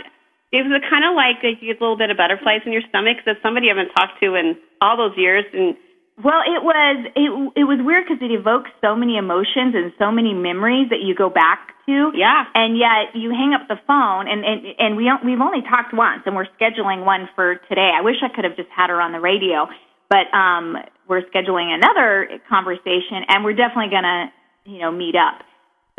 It 0.52 0.64
was 0.64 0.82
kind 0.90 1.04
of 1.04 1.16
like 1.16 1.44
a, 1.44 1.60
you 1.60 1.74
get 1.74 1.82
a 1.82 1.84
little 1.84 1.98
bit 1.98 2.10
of 2.10 2.18
butterflies 2.18 2.62
in 2.66 2.72
your 2.72 2.84
stomach. 2.90 3.18
That 3.26 3.38
somebody 3.44 3.68
I 3.68 3.76
haven't 3.76 3.92
talked 3.96 4.20
to 4.22 4.36
in 4.36 4.56
all 4.82 4.96
those 4.96 5.18
years, 5.18 5.44
and 5.54 5.76
Well, 6.24 6.42
it 6.48 6.64
was 6.64 6.98
it 7.16 7.30
it 7.62 7.66
was 7.66 7.78
weird 7.84 8.06
because 8.08 8.24
it 8.26 8.32
evokes 8.34 8.72
so 8.82 8.96
many 8.96 9.18
emotions 9.18 9.76
and 9.76 9.94
so 10.00 10.10
many 10.12 10.34
memories 10.34 10.90
that 10.90 11.02
you 11.06 11.14
go 11.14 11.30
back 11.30 11.76
to. 11.86 12.12
Yeah. 12.16 12.46
And 12.56 12.78
yet 12.78 13.14
you 13.14 13.30
hang 13.32 13.54
up 13.54 13.68
the 13.68 13.78
phone 13.86 14.28
and 14.28 14.44
and 14.44 14.60
and 14.80 14.98
we 14.98 15.06
don't, 15.06 15.24
we've 15.24 15.40
only 15.40 15.62
talked 15.62 15.94
once 15.94 16.24
and 16.26 16.36
we're 16.36 16.50
scheduling 16.60 17.06
one 17.06 17.30
for 17.36 17.56
today. 17.70 17.92
I 17.94 18.02
wish 18.02 18.18
I 18.24 18.30
could 18.34 18.46
have 18.46 18.56
just 18.56 18.70
had 18.74 18.90
her 18.90 19.00
on 19.00 19.12
the 19.12 19.20
radio, 19.20 19.68
but 20.10 20.26
um 20.34 20.76
we're 21.08 21.22
scheduling 21.30 21.70
another 21.70 22.42
conversation 22.50 23.24
and 23.30 23.44
we're 23.46 23.54
definitely 23.56 23.92
going 23.92 24.04
to, 24.04 24.20
you 24.66 24.80
know, 24.80 24.92
meet 24.92 25.16
up. 25.16 25.40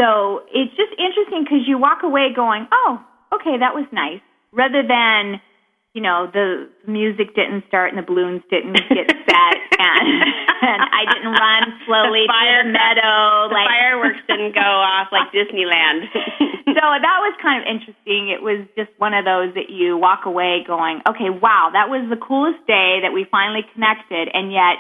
So, 0.00 0.44
it's 0.52 0.74
just 0.76 0.92
interesting 1.00 1.46
cuz 1.48 1.66
you 1.66 1.78
walk 1.78 2.02
away 2.02 2.32
going, 2.34 2.68
"Oh, 2.70 3.00
okay, 3.32 3.56
that 3.58 3.74
was 3.74 3.86
nice." 3.92 4.20
Rather 4.58 4.82
than 4.82 5.40
you 5.96 6.02
know, 6.04 6.28
the 6.30 6.68
music 6.86 7.34
didn't 7.34 7.64
start 7.66 7.90
and 7.90 7.98
the 7.98 8.06
balloons 8.06 8.42
didn't 8.52 8.76
get 8.92 9.08
set 9.08 9.56
and, 9.82 10.06
and 10.62 10.80
I 10.84 11.02
didn't 11.10 11.32
run 11.34 11.62
slowly 11.88 12.22
The 12.22 12.30
fire- 12.30 12.62
through 12.62 12.70
the 12.70 12.78
meadow. 12.78 13.48
the 13.50 13.54
like 13.56 13.66
fireworks 13.66 14.22
didn't 14.28 14.54
go 14.54 14.62
off 14.62 15.08
like 15.10 15.32
Disneyland. 15.34 16.06
so 16.76 16.82
that 17.02 17.18
was 17.24 17.34
kind 17.42 17.64
of 17.64 17.66
interesting. 17.66 18.28
It 18.30 18.42
was 18.44 18.62
just 18.76 18.90
one 18.98 19.14
of 19.16 19.24
those 19.24 19.54
that 19.58 19.70
you 19.74 19.96
walk 19.96 20.26
away 20.28 20.62
going, 20.68 21.00
okay, 21.08 21.30
wow, 21.34 21.70
that 21.72 21.88
was 21.88 22.06
the 22.12 22.20
coolest 22.20 22.62
day 22.68 23.00
that 23.02 23.10
we 23.10 23.26
finally 23.26 23.64
connected, 23.74 24.28
and 24.30 24.52
yet 24.52 24.78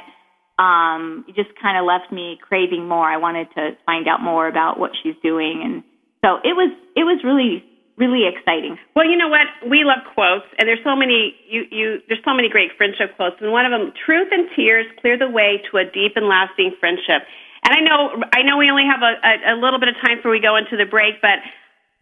um, 0.60 1.24
it 1.26 1.34
just 1.34 1.50
kind 1.58 1.78
of 1.78 1.86
left 1.88 2.12
me 2.12 2.38
craving 2.46 2.86
more. 2.86 3.08
I 3.08 3.16
wanted 3.16 3.48
to 3.56 3.74
find 3.86 4.06
out 4.06 4.20
more 4.22 4.46
about 4.46 4.78
what 4.78 4.92
she's 5.02 5.16
doing, 5.22 5.62
and 5.64 5.82
so 6.22 6.36
it 6.44 6.54
was 6.54 6.70
it 6.94 7.02
was 7.02 7.22
really 7.24 7.64
really 7.98 8.24
exciting. 8.30 8.78
Well, 8.94 9.04
you 9.04 9.18
know 9.18 9.28
what? 9.28 9.50
We 9.66 9.82
love 9.82 10.06
quotes, 10.14 10.46
and 10.56 10.70
there's 10.70 10.82
so 10.86 10.94
many. 10.94 11.34
You, 11.50 11.66
you, 11.70 11.86
there's 12.06 12.22
so 12.24 12.32
many 12.32 12.48
great 12.48 12.70
friendship 12.78 13.18
quotes, 13.18 13.36
and 13.42 13.50
one 13.50 13.66
of 13.66 13.74
them: 13.74 13.92
"Truth 14.06 14.30
and 14.30 14.48
tears 14.54 14.86
clear 15.02 15.18
the 15.18 15.28
way 15.28 15.60
to 15.68 15.82
a 15.82 15.84
deep 15.84 16.14
and 16.14 16.30
lasting 16.30 16.78
friendship." 16.78 17.26
And 17.66 17.74
I 17.74 17.82
know, 17.82 18.22
I 18.32 18.46
know, 18.46 18.56
we 18.56 18.70
only 18.70 18.86
have 18.86 19.02
a, 19.02 19.18
a, 19.18 19.34
a 19.52 19.56
little 19.58 19.82
bit 19.82 19.90
of 19.90 19.98
time 19.98 20.22
before 20.22 20.30
we 20.30 20.38
go 20.40 20.54
into 20.54 20.78
the 20.78 20.86
break, 20.86 21.18
but 21.20 21.42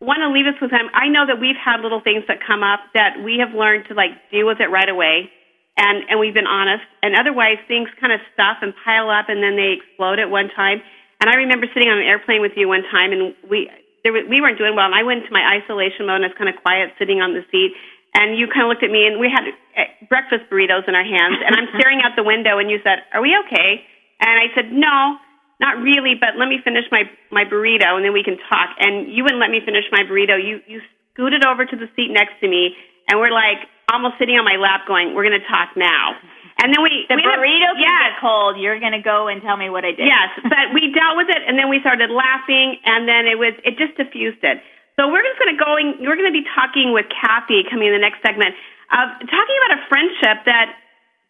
want 0.04 0.20
to 0.20 0.28
leave 0.28 0.44
us 0.44 0.60
with 0.60 0.70
them. 0.70 0.92
I 0.92 1.08
know 1.08 1.24
that 1.24 1.40
we've 1.40 1.56
had 1.56 1.80
little 1.80 2.04
things 2.04 2.28
that 2.28 2.44
come 2.44 2.60
up 2.60 2.92
that 2.92 3.24
we 3.24 3.40
have 3.40 3.56
learned 3.56 3.88
to 3.88 3.96
like 3.96 4.12
deal 4.30 4.46
with 4.46 4.60
it 4.60 4.68
right 4.68 4.88
away, 4.88 5.32
and 5.80 6.04
and 6.12 6.20
we've 6.20 6.36
been 6.36 6.46
honest. 6.46 6.84
And 7.02 7.16
otherwise, 7.16 7.56
things 7.66 7.88
kind 7.96 8.12
of 8.12 8.20
stuff 8.36 8.60
and 8.60 8.76
pile 8.84 9.08
up, 9.08 9.32
and 9.32 9.42
then 9.42 9.56
they 9.56 9.80
explode 9.80 10.20
at 10.20 10.28
one 10.28 10.52
time. 10.52 10.84
And 11.20 11.32
I 11.32 11.40
remember 11.48 11.64
sitting 11.72 11.88
on 11.88 11.96
an 11.96 12.04
airplane 12.04 12.44
with 12.44 12.52
you 12.56 12.68
one 12.68 12.84
time, 12.92 13.10
and 13.16 13.32
we 13.48 13.72
there 14.06 14.14
were, 14.14 14.22
we 14.30 14.38
weren't 14.38 14.54
doing 14.54 14.78
well, 14.78 14.86
and 14.86 14.94
I 14.94 15.02
went 15.02 15.26
into 15.26 15.34
my 15.34 15.42
isolation 15.42 16.06
mode, 16.06 16.22
and 16.22 16.26
I 16.26 16.30
was 16.30 16.38
kind 16.38 16.46
of 16.46 16.54
quiet, 16.62 16.94
sitting 16.94 17.18
on 17.18 17.34
the 17.34 17.42
seat. 17.50 17.74
And 18.14 18.38
you 18.38 18.46
kind 18.46 18.62
of 18.62 18.70
looked 18.70 18.86
at 18.86 18.94
me, 18.94 19.02
and 19.02 19.18
we 19.18 19.26
had 19.26 19.42
uh, 19.50 19.90
breakfast 20.06 20.46
burritos 20.46 20.86
in 20.86 20.94
our 20.94 21.02
hands, 21.02 21.42
and 21.42 21.58
I'm 21.58 21.66
staring 21.74 22.06
out 22.06 22.14
the 22.14 22.22
window, 22.22 22.62
and 22.62 22.70
you 22.70 22.78
said, 22.86 23.02
"Are 23.10 23.18
we 23.18 23.34
okay?" 23.44 23.82
And 24.22 24.30
I 24.30 24.46
said, 24.54 24.70
"No, 24.70 25.18
not 25.58 25.82
really, 25.82 26.14
but 26.14 26.38
let 26.38 26.46
me 26.46 26.62
finish 26.62 26.86
my 26.94 27.10
my 27.34 27.42
burrito, 27.42 27.98
and 27.98 28.06
then 28.06 28.14
we 28.14 28.22
can 28.22 28.38
talk." 28.46 28.78
And 28.78 29.10
you 29.10 29.26
wouldn't 29.26 29.42
let 29.42 29.50
me 29.50 29.60
finish 29.60 29.84
my 29.90 30.06
burrito. 30.06 30.38
You 30.38 30.62
you 30.70 30.80
scooted 31.12 31.44
over 31.44 31.66
to 31.66 31.76
the 31.76 31.90
seat 31.92 32.08
next 32.14 32.38
to 32.40 32.48
me, 32.48 32.72
and 33.10 33.18
we're 33.20 33.34
like 33.34 33.66
almost 33.92 34.16
sitting 34.22 34.38
on 34.38 34.46
my 34.46 34.56
lap, 34.56 34.86
going, 34.88 35.12
"We're 35.12 35.26
going 35.26 35.36
to 35.42 35.48
talk 35.50 35.76
now." 35.76 36.16
And 36.56 36.72
then 36.72 36.80
we 36.80 37.04
The 37.04 37.20
we 37.20 37.22
burrito 37.22 37.76
can 37.76 37.84
yes, 37.84 38.16
get 38.16 38.20
cold. 38.24 38.56
You're 38.56 38.80
going 38.80 38.96
to 38.96 39.04
go 39.04 39.28
and 39.28 39.44
tell 39.44 39.60
me 39.60 39.68
what 39.68 39.84
I 39.84 39.92
did. 39.92 40.08
Yes, 40.08 40.32
but 40.40 40.72
we 40.72 40.88
dealt 40.88 41.20
with 41.20 41.28
it, 41.28 41.44
and 41.44 41.60
then 41.60 41.68
we 41.68 41.84
started 41.84 42.08
laughing, 42.08 42.80
and 42.84 43.04
then 43.04 43.28
it 43.28 43.36
was 43.36 43.52
it 43.60 43.76
just 43.76 43.92
diffused 44.00 44.40
it. 44.40 44.64
So 44.96 45.12
we're 45.12 45.20
just 45.20 45.36
going 45.36 45.52
to 45.52 45.60
going. 45.60 46.00
We're 46.00 46.16
going 46.16 46.32
to 46.32 46.34
be 46.34 46.48
talking 46.56 46.96
with 46.96 47.04
Kathy 47.12 47.68
coming 47.68 47.92
in 47.92 47.94
the 47.94 48.00
next 48.00 48.24
segment 48.24 48.56
of 48.88 49.20
talking 49.28 49.56
about 49.60 49.72
a 49.76 49.80
friendship 49.92 50.48
that 50.48 50.72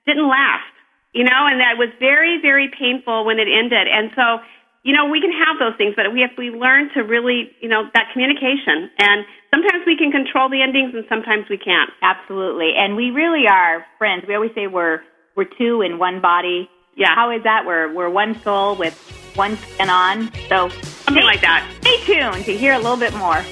didn't 0.07 0.31
last, 0.31 0.71
you 1.11 1.27
know, 1.27 1.51
and 1.51 1.59
that 1.59 1.75
was 1.75 1.91
very 1.99 2.39
very 2.39 2.71
painful 2.71 3.27
when 3.27 3.43
it 3.43 3.51
ended. 3.51 3.91
And 3.91 4.15
so, 4.15 4.39
you 4.87 4.95
know, 4.95 5.11
we 5.11 5.19
can 5.19 5.35
have 5.35 5.59
those 5.59 5.75
things, 5.75 5.99
but 5.99 6.07
we 6.15 6.23
have 6.23 6.39
we 6.39 6.55
learn 6.55 6.95
to 6.95 7.03
really, 7.03 7.51
you 7.59 7.67
know, 7.67 7.91
that 7.99 8.15
communication. 8.15 8.95
And 9.03 9.27
sometimes 9.51 9.83
we 9.91 9.99
can 9.99 10.15
control 10.15 10.47
the 10.47 10.63
endings, 10.63 10.95
and 10.95 11.03
sometimes 11.11 11.51
we 11.51 11.59
can't. 11.59 11.91
Absolutely. 11.99 12.79
And 12.79 12.95
we 12.95 13.11
really 13.11 13.51
are 13.51 13.83
friends. 13.99 14.23
We 14.31 14.39
always 14.39 14.55
say 14.55 14.71
we're 14.71 15.03
we're 15.37 15.45
two 15.45 15.83
in 15.83 15.99
one 15.99 16.21
body. 16.21 16.69
Yeah. 16.97 17.15
How 17.15 17.31
is 17.31 17.43
that? 17.45 17.65
We're 17.67 17.93
we're 17.93 18.09
one 18.11 18.41
soul 18.43 18.75
with 18.77 18.95
one 19.35 19.57
skin 19.59 19.91
on. 19.91 20.33
So 20.49 20.69
Something 21.05 21.25
like 21.25 21.43
that. 21.43 21.71
stay 21.83 21.97
tuned 22.05 22.45
to 22.47 22.57
hear 22.57 22.73
a 22.73 22.79
little 22.79 22.97
bit 22.97 23.15
more. 23.15 23.45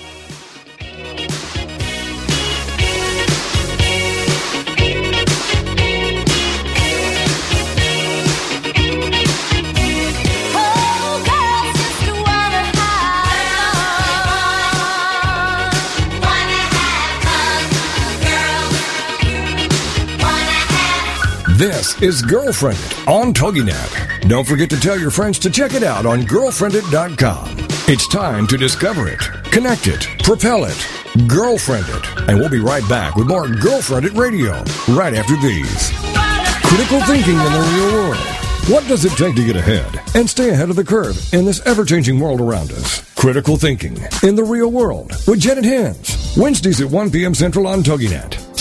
Is 22.02 22.22
GirlfriendIt 22.22 23.06
on 23.06 23.32
TogiNet. 23.32 24.28
Don't 24.28 24.46
forget 24.46 24.68
to 24.70 24.80
tell 24.80 24.98
your 24.98 25.12
friends 25.12 25.38
to 25.38 25.48
check 25.48 25.74
it 25.74 25.84
out 25.84 26.06
on 26.06 26.22
girlfriendit.com. 26.22 27.56
It's 27.86 28.08
time 28.08 28.48
to 28.48 28.56
discover 28.56 29.06
it, 29.06 29.20
connect 29.52 29.86
it, 29.86 30.06
propel 30.24 30.64
it, 30.64 30.76
girlfriend 31.28 31.86
it. 31.88 32.28
And 32.28 32.38
we'll 32.38 32.50
be 32.50 32.58
right 32.58 32.86
back 32.88 33.14
with 33.14 33.28
more 33.28 33.46
GirlfriendIt 33.46 34.16
Radio 34.18 34.52
right 34.92 35.14
after 35.14 35.36
these. 35.36 35.92
Critical 36.68 37.00
thinking 37.02 37.36
in 37.36 37.52
the 37.52 37.74
real 37.74 37.92
world. 37.92 38.16
What 38.68 38.88
does 38.88 39.04
it 39.04 39.16
take 39.16 39.36
to 39.36 39.46
get 39.46 39.56
ahead 39.56 40.00
and 40.16 40.28
stay 40.28 40.50
ahead 40.50 40.70
of 40.70 40.76
the 40.76 40.84
curve 40.84 41.16
in 41.32 41.44
this 41.44 41.64
ever 41.64 41.84
changing 41.84 42.18
world 42.18 42.40
around 42.40 42.72
us? 42.72 43.02
Critical 43.14 43.56
thinking 43.56 43.96
in 44.24 44.34
the 44.34 44.44
real 44.44 44.70
world 44.70 45.12
with 45.28 45.38
Janet 45.38 45.64
Hens. 45.64 46.36
Wednesdays 46.36 46.80
at 46.80 46.90
1 46.90 47.12
p.m. 47.12 47.34
Central 47.34 47.68
on 47.68 47.84
TogiNet. 47.84 48.43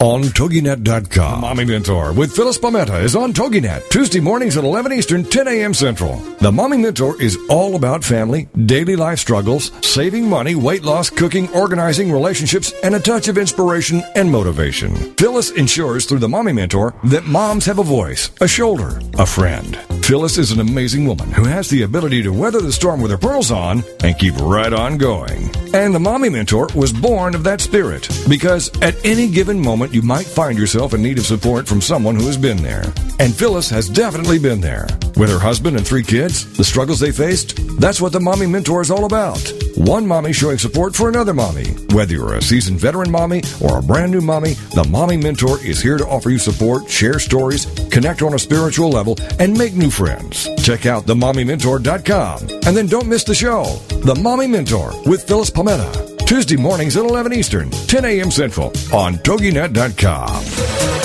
On 0.00 0.22
TogiNet.com. 0.22 1.40
Mommy 1.40 1.64
Mentor 1.64 2.12
with 2.12 2.36
Phyllis 2.36 2.58
Palmetta 2.58 3.02
is 3.02 3.16
on 3.16 3.32
TogiNet, 3.32 3.88
Tuesday 3.88 4.20
mornings 4.20 4.58
at 4.58 4.64
11 4.64 4.92
Eastern, 4.92 5.24
10 5.24 5.48
a.m. 5.48 5.72
Central. 5.72 6.16
The 6.40 6.52
Mommy 6.52 6.76
Mentor 6.76 7.20
is 7.20 7.38
all 7.48 7.76
about 7.76 8.04
family, 8.04 8.46
daily 8.66 8.94
life 8.94 9.18
struggles, 9.18 9.72
saving 9.80 10.28
money, 10.28 10.54
weight 10.54 10.82
loss, 10.82 11.08
cooking, 11.08 11.48
organizing, 11.54 12.12
relationships, 12.12 12.74
and 12.82 12.94
a 12.94 13.00
touch 13.00 13.28
of 13.28 13.38
inspiration 13.38 14.02
and 14.14 14.30
motivation. 14.30 14.94
Phyllis 15.14 15.50
ensures 15.52 16.04
through 16.04 16.18
the 16.18 16.28
Mommy 16.28 16.52
Mentor 16.52 16.94
that 17.04 17.24
moms 17.24 17.64
have 17.64 17.78
a 17.78 17.84
voice, 17.84 18.30
a 18.42 18.48
shoulder, 18.48 19.00
a 19.14 19.24
friend. 19.24 19.78
Phyllis 20.06 20.38
is 20.38 20.52
an 20.52 20.60
amazing 20.60 21.04
woman 21.04 21.32
who 21.32 21.42
has 21.42 21.68
the 21.68 21.82
ability 21.82 22.22
to 22.22 22.30
weather 22.30 22.60
the 22.60 22.70
storm 22.70 23.00
with 23.00 23.10
her 23.10 23.18
pearls 23.18 23.50
on 23.50 23.82
and 24.04 24.16
keep 24.16 24.36
right 24.36 24.72
on 24.72 24.98
going. 24.98 25.50
And 25.74 25.92
the 25.92 25.98
Mommy 25.98 26.28
Mentor 26.28 26.68
was 26.76 26.92
born 26.92 27.34
of 27.34 27.42
that 27.42 27.60
spirit 27.60 28.08
because 28.28 28.70
at 28.82 28.94
any 29.04 29.28
given 29.28 29.58
moment 29.58 29.92
you 29.92 30.02
might 30.02 30.24
find 30.24 30.56
yourself 30.56 30.94
in 30.94 31.02
need 31.02 31.18
of 31.18 31.26
support 31.26 31.66
from 31.66 31.80
someone 31.80 32.14
who 32.14 32.26
has 32.26 32.36
been 32.36 32.58
there. 32.58 32.84
And 33.18 33.34
Phyllis 33.34 33.68
has 33.70 33.88
definitely 33.88 34.38
been 34.38 34.60
there. 34.60 34.86
With 35.16 35.30
her 35.30 35.38
husband 35.38 35.78
and 35.78 35.86
three 35.86 36.02
kids, 36.02 36.44
the 36.58 36.64
struggles 36.64 37.00
they 37.00 37.10
faced, 37.10 37.56
that's 37.80 38.02
what 38.02 38.12
the 38.12 38.20
Mommy 38.20 38.46
Mentor 38.46 38.82
is 38.82 38.90
all 38.90 39.06
about. 39.06 39.40
One 39.76 40.06
mommy 40.06 40.34
showing 40.34 40.58
support 40.58 40.94
for 40.94 41.08
another 41.08 41.32
mommy. 41.32 41.68
Whether 41.94 42.12
you're 42.14 42.34
a 42.34 42.42
seasoned 42.42 42.80
veteran 42.80 43.10
mommy 43.10 43.42
or 43.62 43.78
a 43.78 43.82
brand 43.82 44.12
new 44.12 44.20
mommy, 44.20 44.54
the 44.74 44.86
Mommy 44.90 45.16
Mentor 45.16 45.58
is 45.64 45.80
here 45.80 45.96
to 45.96 46.06
offer 46.06 46.28
you 46.28 46.38
support, 46.38 46.90
share 46.90 47.18
stories, 47.18 47.64
connect 47.90 48.20
on 48.20 48.34
a 48.34 48.38
spiritual 48.38 48.90
level, 48.90 49.16
and 49.38 49.56
make 49.56 49.74
new 49.74 49.90
friends. 49.90 50.48
Check 50.62 50.84
out 50.84 51.06
themommymentor.com. 51.06 52.40
And 52.66 52.76
then 52.76 52.86
don't 52.86 53.08
miss 53.08 53.24
the 53.24 53.34
show, 53.34 53.64
The 53.88 54.14
Mommy 54.14 54.46
Mentor 54.46 54.92
with 55.06 55.26
Phyllis 55.26 55.50
Palmetta. 55.50 56.26
Tuesday 56.26 56.56
mornings 56.56 56.96
at 56.96 57.04
11 57.04 57.32
Eastern, 57.32 57.70
10 57.70 58.04
a.m. 58.04 58.30
Central 58.30 58.66
on 58.92 59.14
TogiNet.com. 59.14 60.95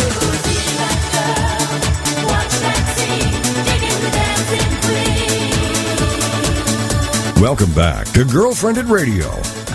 Welcome 7.42 7.74
back 7.74 8.06
to 8.12 8.24
GirlfriendIt 8.24 8.88
Radio. 8.88 9.32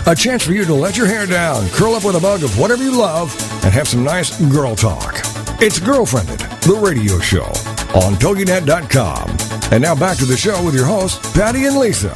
A 0.09 0.15
chance 0.15 0.45
for 0.45 0.53
you 0.53 0.63
to 0.63 0.73
let 0.73 0.95
your 0.95 1.05
hair 1.05 1.25
down, 1.25 1.67
curl 1.71 1.95
up 1.95 2.05
with 2.05 2.15
a 2.15 2.19
mug 2.21 2.41
of 2.41 2.57
whatever 2.57 2.81
you 2.81 2.97
love, 2.97 3.29
and 3.65 3.73
have 3.73 3.89
some 3.89 4.05
nice 4.05 4.39
girl 4.49 4.73
talk. 4.73 5.15
It's 5.59 5.77
GirlfriendIt, 5.77 6.61
the 6.61 6.75
radio 6.75 7.19
show 7.19 7.43
on 7.93 8.13
TogiNet.com. 8.15 9.29
And 9.73 9.83
now 9.83 9.95
back 9.95 10.15
to 10.19 10.25
the 10.25 10.37
show 10.37 10.63
with 10.63 10.75
your 10.75 10.85
hosts, 10.85 11.19
Patty 11.33 11.65
and 11.65 11.77
Lisa. 11.77 12.13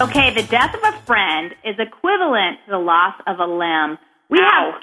Okay, 0.00 0.32
the 0.32 0.48
death 0.48 0.74
of 0.74 0.80
a 0.82 0.98
friend 1.04 1.54
is 1.66 1.78
equivalent 1.78 2.60
to 2.64 2.70
the 2.70 2.78
loss 2.78 3.14
of 3.26 3.40
a 3.40 3.44
limb. 3.44 3.98
We 4.30 4.38
have, 4.38 4.74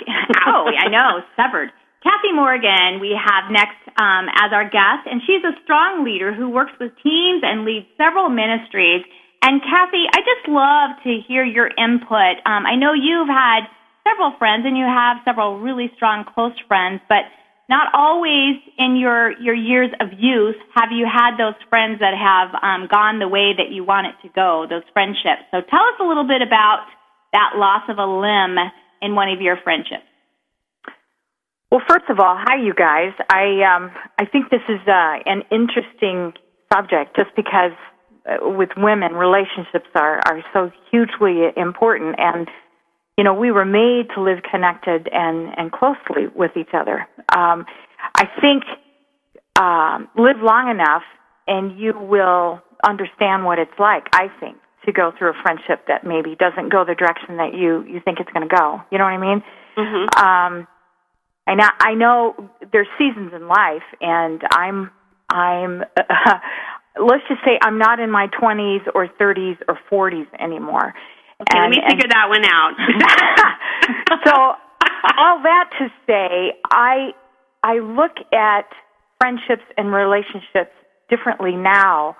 oh, 0.45 0.69
I 0.79 0.87
know, 0.87 1.23
severed. 1.35 1.71
Kathy 1.99 2.31
Morgan, 2.31 3.03
we 3.03 3.11
have 3.11 3.51
next 3.51 3.83
um, 3.99 4.31
as 4.31 4.55
our 4.55 4.63
guest, 4.63 5.03
and 5.03 5.19
she's 5.27 5.43
a 5.43 5.51
strong 5.67 6.07
leader 6.07 6.31
who 6.31 6.47
works 6.47 6.71
with 6.79 6.95
teams 7.03 7.43
and 7.43 7.67
leads 7.67 7.91
several 7.99 8.31
ministries. 8.31 9.03
And 9.43 9.59
Kathy, 9.59 10.07
I 10.07 10.19
just 10.23 10.47
love 10.47 10.95
to 11.03 11.11
hear 11.27 11.43
your 11.43 11.67
input. 11.67 12.39
Um, 12.47 12.63
I 12.63 12.79
know 12.79 12.95
you've 12.95 13.27
had 13.27 13.67
several 14.07 14.31
friends, 14.39 14.63
and 14.63 14.79
you 14.79 14.87
have 14.87 15.19
several 15.27 15.59
really 15.59 15.91
strong, 15.99 16.23
close 16.23 16.55
friends, 16.71 17.03
but 17.11 17.27
not 17.67 17.91
always 17.93 18.57
in 18.79 18.95
your 18.95 19.35
your 19.37 19.53
years 19.53 19.91
of 19.99 20.09
youth 20.17 20.55
have 20.73 20.89
you 20.95 21.05
had 21.05 21.35
those 21.37 21.59
friends 21.69 21.99
that 21.99 22.15
have 22.15 22.55
um, 22.63 22.87
gone 22.89 23.19
the 23.19 23.27
way 23.27 23.53
that 23.53 23.75
you 23.75 23.83
want 23.83 24.07
it 24.07 24.15
to 24.25 24.31
go. 24.33 24.65
Those 24.67 24.87
friendships. 24.95 25.45
So 25.51 25.59
tell 25.67 25.85
us 25.85 25.99
a 25.99 26.07
little 26.07 26.25
bit 26.25 26.41
about 26.41 26.87
that 27.35 27.59
loss 27.59 27.83
of 27.91 27.99
a 27.99 28.07
limb 28.07 28.57
in 29.03 29.13
one 29.13 29.29
of 29.29 29.39
your 29.39 29.59
friendships. 29.61 30.08
Well, 31.71 31.81
first 31.87 32.05
of 32.09 32.19
all, 32.19 32.35
hi 32.35 32.55
you 32.55 32.73
guys. 32.73 33.13
I 33.29 33.61
um, 33.61 33.91
I 34.17 34.25
think 34.25 34.49
this 34.49 34.65
is 34.67 34.79
uh, 34.87 35.17
an 35.25 35.43
interesting 35.51 36.33
subject, 36.73 37.15
just 37.15 37.29
because 37.35 37.77
uh, 38.25 38.49
with 38.49 38.69
women, 38.75 39.13
relationships 39.13 39.89
are 39.93 40.19
are 40.25 40.43
so 40.51 40.71
hugely 40.89 41.45
important, 41.55 42.15
and 42.17 42.47
you 43.17 43.23
know 43.23 43.35
we 43.35 43.51
were 43.51 43.65
made 43.65 44.09
to 44.15 44.21
live 44.21 44.39
connected 44.49 45.07
and 45.11 45.53
and 45.57 45.71
closely 45.71 46.25
with 46.35 46.57
each 46.57 46.73
other. 46.73 47.07
Um, 47.35 47.65
I 48.15 48.25
think 48.41 48.63
um, 49.59 50.09
live 50.17 50.41
long 50.41 50.71
enough, 50.71 51.03
and 51.45 51.77
you 51.79 51.93
will 51.93 52.63
understand 52.83 53.45
what 53.45 53.59
it's 53.59 53.77
like. 53.77 54.07
I 54.13 54.29
think 54.39 54.57
to 54.85 54.91
go 54.91 55.11
through 55.19 55.31
a 55.31 55.41
friendship 55.43 55.85
that 55.87 56.03
maybe 56.03 56.35
doesn't 56.35 56.71
go 56.71 56.83
the 56.83 56.95
direction 56.95 57.37
that 57.37 57.53
you 57.53 57.85
you 57.85 58.01
think 58.03 58.19
it's 58.19 58.31
going 58.31 58.49
to 58.49 58.55
go. 58.55 58.81
You 58.91 58.97
know 58.97 59.03
what 59.03 59.13
I 59.13 59.21
mean? 59.21 59.43
Mm-hmm. 59.77 60.25
um 60.25 60.67
I 61.49 61.55
know 61.55 61.69
I 61.79 61.93
know 61.95 62.49
there's 62.71 62.87
seasons 62.97 63.31
in 63.35 63.47
life 63.47 63.87
and 64.01 64.41
I'm 64.51 64.91
I'm 65.29 65.83
let's 67.01 67.23
just 67.27 67.41
say 67.43 67.57
I'm 67.61 67.77
not 67.79 67.99
in 67.99 68.11
my 68.11 68.27
20s 68.39 68.81
or 68.93 69.07
30s 69.07 69.57
or 69.67 69.79
40s 69.91 70.27
anymore. 70.39 70.93
Okay, 71.41 71.57
let 71.57 71.63
And- 71.65 71.71
me 71.71 71.81
and- 71.81 71.89
figure 71.91 72.09
that 72.09 72.29
one 72.29 72.45
out. 72.45 72.73
so 74.25 74.33
all 75.17 75.41
that 75.43 75.69
to 75.79 75.87
say, 76.05 76.53
I 76.71 77.11
I 77.63 77.79
look 77.79 78.15
at 78.33 78.65
friendships 79.19 79.63
and 79.77 79.91
relationships 79.91 80.71
differently 81.09 81.55
now 81.55 82.15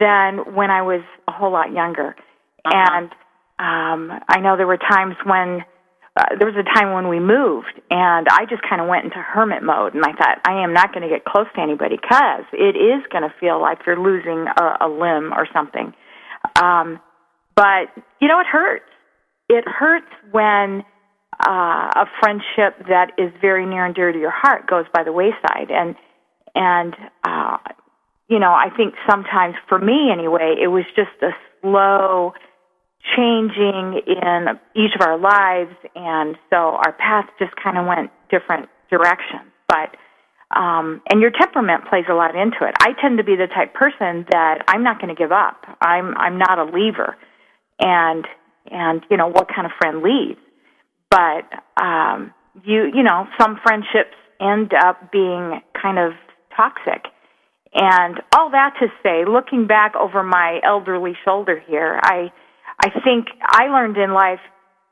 than 0.00 0.54
when 0.54 0.70
I 0.70 0.82
was 0.82 1.02
a 1.28 1.32
whole 1.32 1.52
lot 1.52 1.72
younger. 1.72 2.16
And 2.64 3.10
um 3.60 4.20
I 4.28 4.40
know 4.40 4.56
there 4.56 4.66
were 4.66 4.78
times 4.78 5.14
when 5.24 5.64
uh, 6.16 6.36
there 6.38 6.46
was 6.46 6.56
a 6.56 6.78
time 6.78 6.92
when 6.92 7.08
we 7.08 7.18
moved 7.18 7.74
and 7.90 8.26
I 8.30 8.46
just 8.48 8.62
kind 8.68 8.80
of 8.80 8.88
went 8.88 9.04
into 9.04 9.18
hermit 9.18 9.62
mode 9.62 9.94
and 9.94 10.04
I 10.04 10.12
thought 10.12 10.38
I 10.44 10.62
am 10.62 10.72
not 10.72 10.92
going 10.92 11.02
to 11.02 11.08
get 11.08 11.24
close 11.24 11.46
to 11.56 11.60
anybody 11.60 11.96
cuz 11.96 12.46
it 12.52 12.76
is 12.76 13.02
going 13.10 13.24
to 13.24 13.34
feel 13.40 13.60
like 13.60 13.84
you're 13.86 13.98
losing 13.98 14.46
a, 14.46 14.86
a 14.86 14.88
limb 14.88 15.32
or 15.32 15.46
something. 15.52 15.92
Um 16.62 17.00
but 17.56 17.90
you 18.20 18.28
know 18.28 18.40
it 18.40 18.46
hurts. 18.46 18.90
It 19.48 19.64
hurts 19.68 20.10
when 20.30 20.84
uh, 21.40 21.90
a 21.96 22.06
friendship 22.20 22.86
that 22.88 23.12
is 23.18 23.32
very 23.40 23.66
near 23.66 23.84
and 23.84 23.94
dear 23.94 24.12
to 24.12 24.18
your 24.18 24.30
heart 24.30 24.66
goes 24.66 24.84
by 24.92 25.02
the 25.02 25.12
wayside 25.12 25.70
and 25.70 25.96
and 26.54 26.94
uh 27.24 27.58
you 28.28 28.38
know 28.38 28.52
i 28.52 28.68
think 28.76 28.94
sometimes 29.10 29.54
for 29.68 29.78
me 29.78 30.10
anyway 30.12 30.54
it 30.62 30.68
was 30.68 30.84
just 30.94 31.10
a 31.22 31.30
slow 31.60 32.32
changing 33.16 34.00
in 34.06 34.58
each 34.74 34.94
of 34.94 35.06
our 35.06 35.18
lives 35.18 35.76
and 35.94 36.36
so 36.48 36.56
our 36.56 36.92
paths 36.92 37.28
just 37.38 37.52
kind 37.62 37.76
of 37.76 37.86
went 37.86 38.10
different 38.30 38.68
directions 38.90 39.44
but 39.68 39.94
um 40.56 41.02
and 41.10 41.20
your 41.20 41.30
temperament 41.30 41.84
plays 41.88 42.04
a 42.08 42.14
lot 42.14 42.34
into 42.34 42.64
it. 42.64 42.74
I 42.80 42.92
tend 43.00 43.18
to 43.18 43.24
be 43.24 43.36
the 43.36 43.46
type 43.46 43.74
person 43.74 44.24
that 44.30 44.64
i'm 44.68 44.82
not 44.82 45.00
going 45.00 45.14
to 45.14 45.18
give 45.18 45.32
up. 45.32 45.64
I'm 45.80 46.16
i'm 46.16 46.38
not 46.38 46.58
a 46.58 46.64
leaver 46.64 47.16
and 47.78 48.26
and 48.70 49.02
you 49.10 49.16
know 49.18 49.28
what 49.28 49.48
kind 49.54 49.66
of 49.66 49.72
friend 49.78 50.02
leaves 50.02 50.40
but 51.10 51.44
um 51.82 52.32
you 52.64 52.90
you 52.94 53.02
know 53.02 53.26
some 53.38 53.60
friendships 53.62 54.16
end 54.40 54.72
up 54.72 55.12
being 55.12 55.60
kind 55.80 55.98
of 55.98 56.12
toxic. 56.56 57.04
And 57.76 58.20
all 58.34 58.50
that 58.50 58.74
to 58.80 58.86
say 59.02 59.24
looking 59.28 59.66
back 59.66 59.94
over 59.96 60.22
my 60.22 60.60
elderly 60.64 61.14
shoulder 61.24 61.60
here 61.66 62.00
i 62.02 62.32
i 62.80 62.88
think 63.04 63.26
i 63.42 63.66
learned 63.68 63.96
in 63.96 64.12
life 64.12 64.40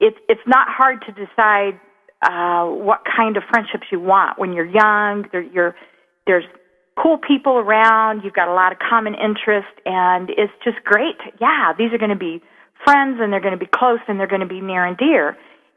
it's 0.00 0.16
it's 0.28 0.46
not 0.46 0.66
hard 0.68 1.02
to 1.06 1.12
decide 1.12 1.78
uh 2.22 2.64
what 2.66 3.00
kind 3.04 3.36
of 3.36 3.42
friendships 3.50 3.86
you 3.90 4.00
want 4.00 4.38
when 4.38 4.52
you're 4.52 4.66
young 4.66 5.24
there 5.32 5.42
you're 5.42 5.74
there's 6.26 6.44
cool 7.02 7.18
people 7.18 7.54
around 7.54 8.22
you've 8.22 8.34
got 8.34 8.48
a 8.48 8.54
lot 8.54 8.72
of 8.72 8.78
common 8.78 9.14
interest 9.14 9.72
and 9.86 10.30
it's 10.30 10.52
just 10.64 10.76
great 10.84 11.16
yeah 11.40 11.72
these 11.76 11.92
are 11.92 11.98
going 11.98 12.10
to 12.10 12.16
be 12.16 12.40
friends 12.84 13.18
and 13.20 13.32
they're 13.32 13.40
going 13.40 13.56
to 13.56 13.64
be 13.64 13.70
close 13.72 14.00
and 14.08 14.18
they're 14.18 14.26
going 14.26 14.40
to 14.40 14.46
be 14.46 14.60
near 14.60 14.84
and 14.84 14.96
dear 14.96 15.36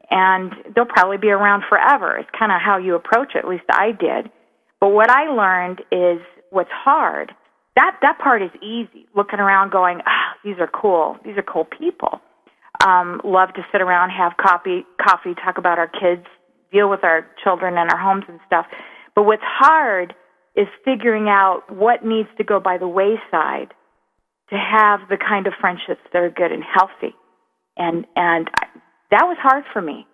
and 0.09 0.53
they'll 0.75 0.85
probably 0.85 1.17
be 1.17 1.29
around 1.29 1.63
forever. 1.67 2.17
It's 2.17 2.29
kind 2.37 2.51
of 2.51 2.59
how 2.61 2.77
you 2.77 2.95
approach 2.95 3.35
it. 3.35 3.39
At 3.39 3.47
least 3.47 3.63
I 3.69 3.91
did. 3.91 4.31
But 4.79 4.89
what 4.89 5.09
I 5.09 5.29
learned 5.29 5.81
is 5.91 6.21
what's 6.51 6.69
hard. 6.71 7.31
That 7.75 7.97
that 8.01 8.19
part 8.19 8.41
is 8.41 8.51
easy. 8.61 9.07
Looking 9.15 9.39
around, 9.39 9.71
going, 9.71 9.99
ah, 10.05 10.35
these 10.43 10.55
are 10.59 10.69
cool. 10.69 11.17
These 11.25 11.37
are 11.37 11.43
cool 11.43 11.65
people. 11.65 12.21
Um, 12.85 13.21
love 13.23 13.53
to 13.55 13.65
sit 13.71 13.81
around, 13.81 14.09
have 14.11 14.33
coffee, 14.37 14.85
coffee, 15.01 15.33
talk 15.33 15.57
about 15.57 15.79
our 15.79 15.87
kids, 15.87 16.25
deal 16.71 16.89
with 16.89 17.03
our 17.03 17.27
children 17.43 17.77
and 17.77 17.89
our 17.91 17.97
homes 17.97 18.25
and 18.27 18.39
stuff. 18.45 18.65
But 19.15 19.23
what's 19.23 19.43
hard 19.43 20.13
is 20.55 20.67
figuring 20.83 21.27
out 21.29 21.63
what 21.69 22.05
needs 22.05 22.29
to 22.37 22.43
go 22.43 22.59
by 22.59 22.77
the 22.77 22.87
wayside 22.87 23.73
to 24.49 24.55
have 24.55 25.01
the 25.09 25.17
kind 25.17 25.47
of 25.47 25.53
friendships 25.59 26.01
that 26.13 26.21
are 26.21 26.29
good 26.29 26.51
and 26.51 26.63
healthy. 26.63 27.15
And 27.77 28.05
and 28.15 28.49
I, 28.55 28.67
that 29.11 29.23
was 29.25 29.37
hard 29.39 29.63
for 29.73 29.81
me 29.81 30.07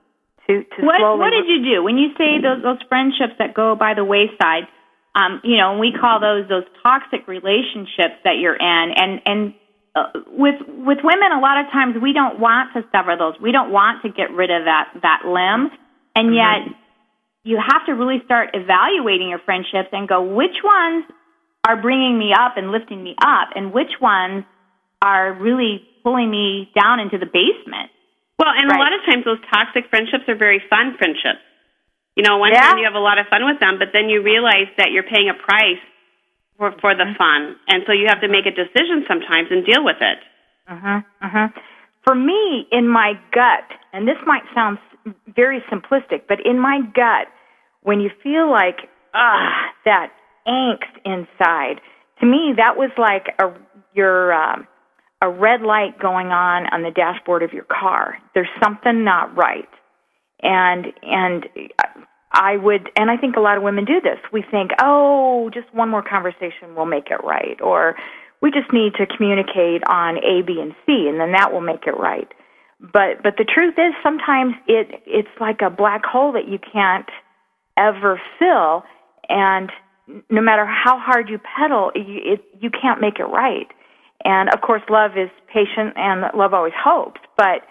to 0.48 0.64
to 0.64 0.86
What 0.86 1.00
slowly. 1.00 1.20
What 1.20 1.30
did 1.32 1.48
you 1.48 1.76
do 1.76 1.84
when 1.84 1.98
you 1.98 2.10
say 2.18 2.42
those 2.42 2.64
those 2.64 2.82
friendships 2.90 3.34
that 3.40 3.54
go 3.54 3.76
by 3.76 3.94
the 3.94 4.06
wayside? 4.06 4.66
Um, 5.14 5.42
you 5.44 5.58
know, 5.58 5.72
and 5.72 5.80
we 5.80 5.92
call 5.92 6.20
those 6.20 6.48
those 6.48 6.64
toxic 6.84 7.28
relationships 7.28 8.16
that 8.24 8.40
you're 8.40 8.56
in, 8.56 8.94
and 8.96 9.20
and 9.26 9.54
uh, 9.94 10.08
with 10.28 10.56
with 10.68 11.00
women, 11.04 11.32
a 11.36 11.40
lot 11.40 11.60
of 11.60 11.72
times 11.72 11.96
we 12.02 12.14
don't 12.14 12.40
want 12.40 12.72
to 12.74 12.86
sever 12.96 13.18
those. 13.18 13.36
We 13.42 13.52
don't 13.52 13.72
want 13.72 14.04
to 14.04 14.10
get 14.10 14.32
rid 14.32 14.50
of 14.50 14.64
that 14.66 14.90
that 15.02 15.26
limb, 15.26 15.70
and 16.16 16.34
yet 16.34 16.64
you 17.44 17.58
have 17.60 17.86
to 17.88 17.94
really 17.94 18.22
start 18.24 18.52
evaluating 18.54 19.28
your 19.28 19.40
friendships 19.40 19.90
and 19.92 20.08
go 20.08 20.22
which 20.22 20.64
ones 20.64 21.06
are 21.68 21.76
bringing 21.76 22.18
me 22.18 22.32
up 22.34 22.54
and 22.56 22.72
lifting 22.72 23.04
me 23.04 23.16
up, 23.22 23.50
and 23.54 23.74
which 23.74 24.00
ones 24.00 24.46
are 25.02 25.34
really 25.34 25.84
pulling 26.04 26.32
me 26.32 26.72
down 26.74 27.00
into 27.00 27.18
the 27.18 27.26
basement. 27.26 27.92
Well, 28.40 28.54
and 28.56 28.70
Right. 28.70 28.80
a 28.80 28.80
lot 28.80 28.94
of 28.94 29.06
times 29.06 29.26
those 29.26 29.42
toxic 29.54 29.90
friendships 29.90 30.24
are 30.28 30.36
very 30.36 30.60
fun 30.70 30.96
friendships. 30.98 31.42
You 32.16 32.24
know, 32.24 32.38
one 32.38 32.52
Yeah. 32.52 32.62
time 32.62 32.78
you 32.78 32.86
have 32.86 32.96
a 32.96 33.00
lot 33.00 33.18
of 33.18 33.28
fun 33.28 33.46
with 33.46 33.60
them, 33.60 33.80
but 33.80 33.90
then 33.94 34.10
you 34.10 34.22
realize 34.22 34.68
that 34.78 34.92
you're 34.92 35.04
paying 35.04 35.30
a 35.30 35.34
price 35.34 35.80
for 36.58 36.72
for 36.82 36.94
the 36.96 37.14
fun, 37.18 37.56
and 37.68 37.84
so 37.86 37.92
you 37.94 38.08
have 38.08 38.22
to 38.22 38.28
make 38.28 38.46
a 38.46 38.52
decision 38.52 39.06
sometimes 39.08 39.50
and 39.52 39.66
deal 39.66 39.84
with 39.84 40.02
it. 40.02 40.20
Uh-huh, 40.68 41.02
uh-huh. 41.22 41.48
For 42.06 42.16
me, 42.16 42.68
in 42.72 42.88
my 42.88 43.14
gut, 43.32 43.66
and 43.94 44.08
this 44.08 44.18
might 44.26 44.44
sound 44.54 44.78
very 45.28 45.62
simplistic, 45.72 46.24
but 46.28 46.40
in 46.46 46.60
my 46.60 46.82
gut, 46.94 47.28
when 47.82 48.00
you 48.00 48.10
feel 48.22 48.50
like 48.50 48.90
ah 49.14 49.72
that 49.86 50.12
angst 50.48 50.94
inside, 51.06 51.82
to 52.20 52.26
me 52.26 52.54
that 52.58 52.78
was 52.78 52.92
like 52.98 53.34
a 53.40 53.54
your 53.94 54.34
um, 54.34 54.68
a 55.22 55.30
red 55.30 55.62
light 55.62 56.00
going 56.00 56.28
on 56.28 56.68
on 56.74 56.82
the 56.84 56.92
dashboard 56.92 57.44
of 57.44 57.54
your 57.54 57.66
car. 57.66 58.18
There's 58.34 58.50
something 58.64 59.04
not 59.04 59.36
right, 59.36 59.70
and 60.44 60.88
and 61.04 61.46
I 62.34 62.58
would, 62.58 62.90
and 62.96 63.12
I 63.12 63.18
think 63.18 63.36
a 63.36 63.42
lot 63.42 63.58
of 63.58 63.64
women 63.64 63.84
do 63.86 64.00
this. 64.00 64.18
We 64.32 64.44
think, 64.50 64.72
oh, 64.80 65.50
just 65.54 65.74
one 65.74 65.90
more 65.90 66.02
conversation 66.02 66.76
will 66.76 66.86
make 66.86 67.08
it 67.12 67.24
right, 67.24 67.60
or 67.62 67.96
we 68.42 68.52
just 68.52 68.72
need 68.72 68.94
to 68.96 69.06
communicate 69.06 69.84
on 69.88 70.18
A, 70.18 70.42
B, 70.42 70.60
and 70.62 70.74
C, 70.86 71.08
and 71.10 71.20
then 71.20 71.34
that 71.34 71.52
will 71.52 71.62
make 71.62 71.88
it 71.88 71.98
right. 71.98 72.28
But 72.80 73.22
but 73.22 73.36
the 73.38 73.44
truth 73.44 73.76
is, 73.78 73.94
sometimes 74.02 74.54
it 74.68 75.04
it's 75.06 75.30
like 75.40 75.62
a 75.62 75.70
black 75.70 76.06
hole 76.06 76.32
that 76.32 76.48
you 76.48 76.58
can't 76.58 77.10
ever 77.78 78.20
fill, 78.40 78.84
and 79.30 79.70
no 80.30 80.42
matter 80.42 80.66
how 80.66 80.98
hard 81.00 81.30
you 81.30 81.40
pedal, 81.40 81.92
you, 81.96 82.34
it, 82.34 82.42
you 82.60 82.70
can't 82.70 83.00
make 83.02 83.20
it 83.20 83.26
right. 83.26 83.68
And 84.24 84.50
of 84.54 84.62
course, 84.62 84.82
love 84.90 85.12
is 85.18 85.30
patient, 85.52 85.94
and 85.96 86.24
love 86.36 86.54
always 86.54 86.74
hopes, 86.82 87.20
but 87.38 87.62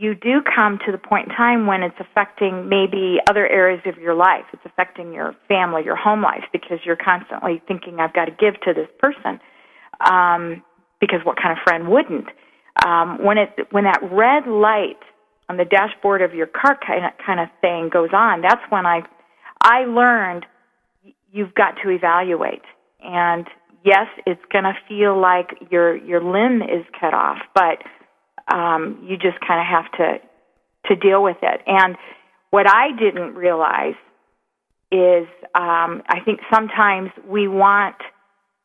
you 0.00 0.14
do 0.14 0.40
come 0.42 0.78
to 0.86 0.92
the 0.92 0.98
point 0.98 1.28
in 1.28 1.34
time 1.34 1.66
when 1.66 1.82
it's 1.82 1.96
affecting 2.00 2.70
maybe 2.70 3.18
other 3.28 3.46
areas 3.46 3.82
of 3.84 3.98
your 3.98 4.14
life. 4.14 4.44
It's 4.50 4.62
affecting 4.64 5.12
your 5.12 5.36
family, 5.46 5.82
your 5.84 5.94
home 5.94 6.22
life, 6.22 6.44
because 6.52 6.78
you're 6.86 6.96
constantly 6.96 7.60
thinking, 7.68 8.00
I've 8.00 8.14
got 8.14 8.24
to 8.24 8.30
give 8.30 8.58
to 8.62 8.72
this 8.72 8.88
person. 8.98 9.38
Um, 10.00 10.62
because 11.00 11.20
what 11.24 11.36
kind 11.36 11.52
of 11.52 11.62
friend 11.64 11.88
wouldn't? 11.88 12.28
Um, 12.84 13.22
when 13.22 13.36
it 13.36 13.50
when 13.70 13.84
that 13.84 14.00
red 14.10 14.46
light 14.46 15.00
on 15.50 15.58
the 15.58 15.66
dashboard 15.66 16.22
of 16.22 16.32
your 16.32 16.46
car 16.46 16.78
kind 16.86 17.04
of 17.04 17.12
kind 17.24 17.38
of 17.38 17.48
thing 17.60 17.90
goes 17.92 18.10
on, 18.14 18.40
that's 18.40 18.62
when 18.70 18.86
I 18.86 19.02
I 19.60 19.84
learned 19.84 20.46
you've 21.30 21.54
got 21.54 21.72
to 21.82 21.90
evaluate. 21.90 22.62
And 23.02 23.46
yes, 23.84 24.06
it's 24.26 24.40
going 24.50 24.64
to 24.64 24.74
feel 24.88 25.20
like 25.20 25.50
your 25.70 25.94
your 25.96 26.22
limb 26.22 26.62
is 26.62 26.86
cut 26.98 27.12
off, 27.12 27.38
but 27.54 27.82
um, 28.52 29.06
you 29.08 29.16
just 29.16 29.40
kind 29.46 29.60
of 29.60 29.66
have 29.66 29.90
to 29.98 30.18
to 30.86 30.96
deal 30.96 31.22
with 31.22 31.36
it. 31.42 31.60
And 31.66 31.96
what 32.50 32.66
I 32.68 32.88
didn't 32.98 33.34
realize 33.34 33.94
is 34.90 35.28
um, 35.54 36.02
I 36.08 36.20
think 36.24 36.40
sometimes 36.52 37.10
we 37.26 37.46
want 37.48 37.96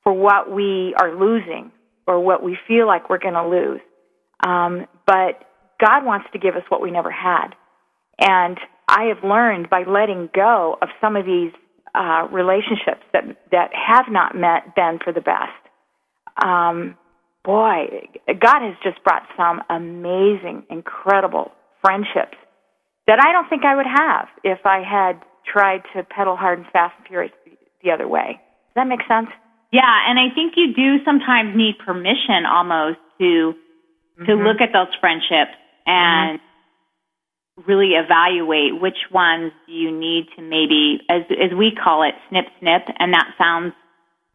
for 0.04 0.14
what 0.14 0.52
we 0.52 0.96
are 1.00 1.16
losing 1.16 1.72
or 2.08 2.20
what 2.20 2.44
we 2.44 2.58
feel 2.68 2.88
like 2.88 3.10
we're 3.10 3.20
going 3.20 3.34
to 3.34 3.48
lose, 3.48 3.82
um, 4.46 4.86
but 5.06 5.44
God 5.80 6.06
wants 6.06 6.28
to 6.34 6.40
give 6.40 6.56
us 6.56 6.64
what 6.70 6.82
we 6.82 6.92
never 6.92 7.12
had. 7.12 7.50
And 8.20 8.58
I 8.88 9.06
have 9.06 9.24
learned 9.24 9.70
by 9.70 9.84
letting 9.84 10.30
go 10.34 10.78
of 10.82 10.90
some 11.02 11.16
of 11.16 11.26
these 11.26 11.52
uh, 11.96 12.28
relationships 12.32 13.04
that 13.14 13.24
that 13.52 13.72
have 13.74 14.06
not 14.10 14.36
met 14.36 14.76
been 14.76 15.00
for 15.04 15.14
the 15.14 15.22
best. 15.22 15.52
Um, 16.44 16.98
boy, 17.46 18.10
God 18.28 18.62
has 18.62 18.76
just 18.84 19.04
brought 19.04 19.24
some 19.38 19.62
amazing, 19.70 20.64
incredible 20.70 21.52
friendships 21.84 22.38
that 23.08 23.20
I 23.24 23.32
don't 23.32 23.48
think 23.50 23.64
I 23.64 23.76
would 23.76 23.86
have 23.86 24.28
if 24.44 24.66
I 24.66 24.82
had 24.82 25.22
tried 25.46 25.84
to 25.96 26.04
pedal 26.04 26.36
hard 26.36 26.60
and 26.60 26.68
fast 26.74 26.96
and 26.98 27.08
furious 27.08 27.32
the 27.84 27.92
other 27.92 28.08
way. 28.08 28.42
Does 28.74 28.76
that 28.76 28.88
make 28.88 29.02
sense? 29.08 29.30
Yeah, 29.72 30.10
and 30.10 30.18
I 30.20 30.34
think 30.34 30.54
you 30.56 30.74
do 30.74 31.04
sometimes 31.06 31.56
need 31.56 31.78
permission 31.86 32.46
almost 32.50 32.98
to 33.20 33.56
to 34.26 34.32
Mhm. 34.32 34.46
look 34.46 34.62
at 34.62 34.72
those 34.72 34.94
friendships 35.02 35.52
and 35.86 36.40
really 37.68 37.96
evaluate 37.96 38.80
which 38.80 39.12
ones 39.12 39.52
do 39.66 39.74
you 39.74 39.92
need 39.92 40.28
to 40.36 40.42
maybe 40.42 41.02
as 41.10 41.24
as 41.32 41.52
we 41.54 41.72
call 41.72 42.04
it 42.04 42.16
snip 42.30 42.48
snip 42.60 42.84
and 42.98 43.14
that 43.14 43.28
sounds 43.38 43.74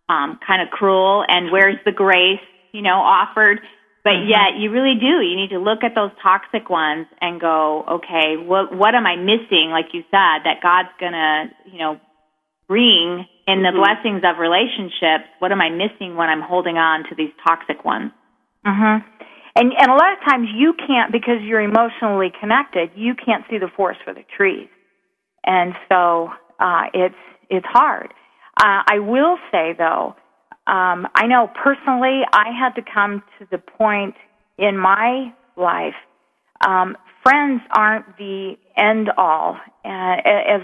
um 0.08 0.38
kind 0.46 0.62
of 0.62 0.70
cruel 0.70 1.24
and 1.28 1.50
where's 1.50 1.78
the 1.84 1.92
grace, 1.92 2.40
you 2.72 2.82
know, 2.82 3.00
offered 3.00 3.60
but 4.02 4.14
Mhm. 4.14 4.28
yet 4.28 4.56
you 4.56 4.70
really 4.70 4.94
do. 4.94 5.20
You 5.20 5.36
need 5.36 5.50
to 5.50 5.58
look 5.58 5.84
at 5.84 5.94
those 5.94 6.10
toxic 6.22 6.70
ones 6.70 7.06
and 7.20 7.40
go, 7.40 7.84
okay, 7.86 8.36
what 8.36 8.72
what 8.72 8.94
am 8.94 9.06
I 9.06 9.16
missing 9.16 9.70
like 9.70 9.92
you 9.92 10.02
said 10.10 10.44
that 10.44 10.60
God's 10.62 10.88
going 10.98 11.12
to, 11.12 11.50
you 11.66 11.78
know, 11.78 12.00
bring 12.66 13.26
in 13.46 13.62
the 13.62 13.70
Mhm. 13.70 13.76
blessings 13.76 14.24
of 14.24 14.38
relationships, 14.38 15.28
what 15.40 15.52
am 15.52 15.60
I 15.60 15.70
missing 15.70 16.16
when 16.16 16.30
I'm 16.30 16.40
holding 16.40 16.78
on 16.78 17.04
to 17.04 17.14
these 17.14 17.32
toxic 17.46 17.84
ones? 17.84 18.12
Mhm. 18.64 19.04
And 19.56 19.72
and 19.72 19.90
a 19.90 19.94
lot 19.94 20.12
of 20.12 20.20
times 20.20 20.48
you 20.50 20.72
can't 20.74 21.10
because 21.12 21.42
you're 21.42 21.60
emotionally 21.60 22.30
connected. 22.30 22.92
You 22.94 23.14
can't 23.14 23.46
see 23.48 23.58
the 23.58 23.68
forest 23.68 24.00
for 24.02 24.14
the 24.14 24.22
trees, 24.22 24.68
and 25.44 25.76
so 25.88 26.32
uh, 26.58 26.86
it's 26.94 27.18
it's 27.50 27.66
hard. 27.66 28.14
Uh, 28.56 28.82
I 28.86 29.00
will 29.00 29.38
say 29.50 29.72
though, 29.72 30.14
um, 30.66 31.06
I 31.14 31.26
know 31.26 31.50
personally, 31.62 32.22
I 32.32 32.50
had 32.58 32.74
to 32.76 32.82
come 32.82 33.22
to 33.38 33.46
the 33.50 33.58
point 33.58 34.14
in 34.58 34.76
my 34.78 35.32
life. 35.56 35.94
Um, 36.66 36.96
friends 37.22 37.62
aren't 37.70 38.16
the 38.18 38.56
end 38.76 39.10
all. 39.16 39.58
And 39.84 40.20
uh, 40.20 40.54
as 40.56 40.62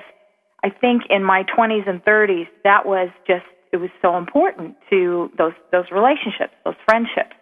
I 0.62 0.70
think 0.70 1.02
in 1.10 1.24
my 1.24 1.44
20s 1.56 1.88
and 1.88 2.04
30s, 2.04 2.48
that 2.64 2.86
was 2.86 3.08
just 3.26 3.44
it 3.72 3.78
was 3.78 3.90
so 4.00 4.16
important 4.16 4.76
to 4.90 5.30
those 5.36 5.52
those 5.72 5.86
relationships, 5.90 6.54
those 6.64 6.76
friendships 6.84 7.34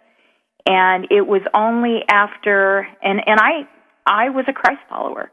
and 0.65 1.07
it 1.11 1.27
was 1.27 1.41
only 1.53 1.99
after 2.09 2.87
and 3.01 3.21
and 3.25 3.39
I 3.39 3.67
I 4.05 4.29
was 4.29 4.45
a 4.47 4.53
Christ 4.53 4.81
follower 4.89 5.31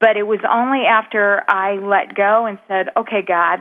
but 0.00 0.16
it 0.16 0.22
was 0.22 0.40
only 0.50 0.86
after 0.86 1.42
I 1.48 1.74
let 1.74 2.14
go 2.14 2.46
and 2.46 2.58
said 2.68 2.86
okay 2.96 3.22
God 3.26 3.60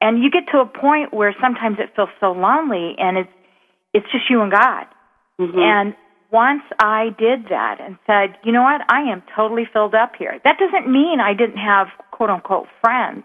and 0.00 0.22
you 0.22 0.30
get 0.30 0.44
to 0.52 0.58
a 0.58 0.66
point 0.66 1.12
where 1.14 1.34
sometimes 1.40 1.78
it 1.78 1.90
feels 1.96 2.08
so 2.20 2.32
lonely 2.32 2.94
and 2.98 3.18
it's 3.18 3.30
it's 3.94 4.06
just 4.12 4.28
you 4.30 4.42
and 4.42 4.52
God 4.52 4.86
Mhm. 5.40 5.58
and 5.58 5.94
once 6.30 6.62
I 6.80 7.10
did 7.18 7.48
that 7.48 7.80
and 7.80 7.98
said 8.06 8.36
you 8.44 8.52
know 8.52 8.62
what 8.62 8.82
I 8.88 9.02
am 9.02 9.22
totally 9.34 9.64
filled 9.72 9.94
up 9.94 10.16
here 10.16 10.40
that 10.44 10.58
doesn't 10.58 10.90
mean 10.90 11.20
I 11.20 11.34
didn't 11.34 11.58
have 11.58 11.88
quote 12.10 12.30
unquote 12.30 12.68
friends 12.80 13.24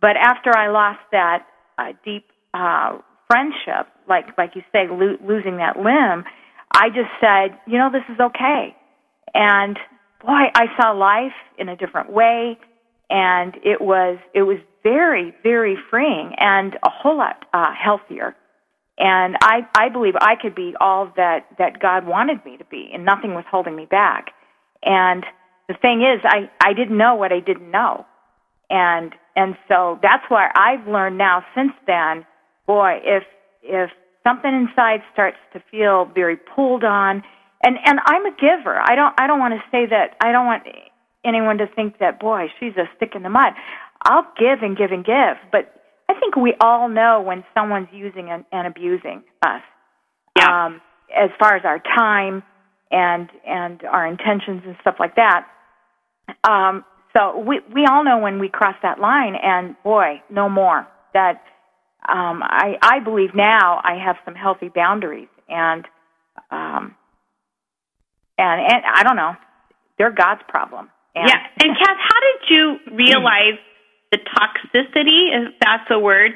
but 0.00 0.16
after 0.16 0.56
I 0.56 0.68
lost 0.68 1.00
that 1.12 1.46
uh, 1.78 1.92
deep 2.04 2.26
uh, 2.54 2.98
friendship 3.28 3.86
like 4.08 4.36
like 4.38 4.56
you 4.56 4.62
say 4.72 4.88
lo- 4.88 5.18
losing 5.26 5.56
that 5.58 5.76
limb 5.78 6.24
I 6.72 6.88
just 6.90 7.10
said, 7.20 7.58
you 7.66 7.78
know, 7.78 7.90
this 7.90 8.04
is 8.08 8.20
okay. 8.20 8.76
And 9.34 9.76
boy, 10.24 10.44
I 10.54 10.66
saw 10.80 10.92
life 10.92 11.34
in 11.58 11.68
a 11.68 11.74
different 11.76 12.12
way 12.12 12.58
and 13.10 13.54
it 13.64 13.80
was 13.80 14.18
it 14.34 14.42
was 14.42 14.58
very 14.82 15.34
very 15.42 15.76
freeing 15.90 16.32
and 16.38 16.74
a 16.82 16.90
whole 16.90 17.18
lot 17.18 17.44
uh 17.52 17.72
healthier. 17.74 18.34
And 18.98 19.36
I 19.42 19.66
I 19.76 19.88
believe 19.88 20.14
I 20.20 20.34
could 20.40 20.54
be 20.54 20.74
all 20.80 21.12
that 21.16 21.46
that 21.58 21.80
God 21.80 22.06
wanted 22.06 22.44
me 22.44 22.56
to 22.56 22.64
be 22.64 22.90
and 22.94 23.04
nothing 23.04 23.34
was 23.34 23.44
holding 23.50 23.76
me 23.76 23.86
back. 23.86 24.28
And 24.82 25.24
the 25.68 25.74
thing 25.74 26.02
is 26.02 26.20
I 26.24 26.50
I 26.64 26.72
didn't 26.72 26.96
know 26.96 27.16
what 27.16 27.32
I 27.32 27.40
didn't 27.40 27.70
know. 27.70 28.06
And 28.70 29.14
and 29.36 29.56
so 29.68 29.98
that's 30.02 30.24
why 30.28 30.50
I've 30.54 30.86
learned 30.86 31.18
now 31.18 31.44
since 31.54 31.72
then, 31.86 32.24
boy, 32.66 33.00
if 33.04 33.24
if 33.62 33.90
something 34.22 34.52
inside 34.52 35.00
starts 35.12 35.38
to 35.52 35.62
feel 35.70 36.04
very 36.14 36.36
pulled 36.36 36.84
on 36.84 37.22
and 37.62 37.76
and 37.84 37.98
I'm 38.04 38.26
a 38.26 38.32
giver. 38.32 38.78
I 38.78 38.94
don't 38.94 39.14
I 39.18 39.26
don't 39.26 39.38
want 39.38 39.54
to 39.54 39.62
say 39.70 39.86
that 39.86 40.16
I 40.20 40.32
don't 40.32 40.46
want 40.46 40.64
anyone 41.24 41.58
to 41.58 41.66
think 41.66 41.98
that 41.98 42.20
boy, 42.20 42.46
she's 42.58 42.76
a 42.76 42.88
stick 42.96 43.12
in 43.14 43.22
the 43.22 43.28
mud. 43.30 43.52
I'll 44.02 44.26
give 44.38 44.62
and 44.62 44.76
give 44.76 44.92
and 44.92 45.04
give, 45.04 45.36
but 45.52 45.74
I 46.08 46.18
think 46.18 46.36
we 46.36 46.54
all 46.60 46.88
know 46.88 47.20
when 47.20 47.44
someone's 47.54 47.88
using 47.92 48.30
and, 48.30 48.44
and 48.52 48.66
abusing 48.66 49.22
us. 49.42 49.62
Yeah. 50.38 50.66
Um 50.66 50.80
as 51.14 51.30
far 51.38 51.56
as 51.56 51.64
our 51.64 51.80
time 51.80 52.42
and 52.90 53.28
and 53.46 53.82
our 53.84 54.06
intentions 54.06 54.62
and 54.64 54.76
stuff 54.80 54.96
like 54.98 55.16
that. 55.16 55.46
Um 56.48 56.84
so 57.16 57.38
we 57.38 57.60
we 57.74 57.86
all 57.86 58.04
know 58.04 58.18
when 58.18 58.38
we 58.38 58.48
cross 58.48 58.76
that 58.82 59.00
line 59.00 59.34
and 59.34 59.74
boy, 59.82 60.22
no 60.30 60.48
more. 60.48 60.86
That 61.12 61.42
um, 62.08 62.42
I, 62.42 62.78
I 62.82 63.00
believe 63.00 63.34
now 63.34 63.80
I 63.84 63.94
have 64.04 64.16
some 64.24 64.34
healthy 64.34 64.68
boundaries, 64.68 65.28
and 65.48 65.84
um, 66.50 66.94
and 68.38 68.60
and 68.60 68.82
I 68.94 69.02
don't 69.02 69.16
know, 69.16 69.34
they're 69.98 70.12
God's 70.12 70.42
problem. 70.48 70.90
And, 71.14 71.26
yeah. 71.28 71.40
And 71.62 71.76
Kath, 71.76 71.98
how 71.98 72.20
did 72.20 72.40
you 72.48 72.64
realize 72.94 73.58
the 74.12 74.18
toxicity, 74.18 75.30
if 75.34 75.54
that's 75.62 75.86
a 75.90 75.98
word, 75.98 76.32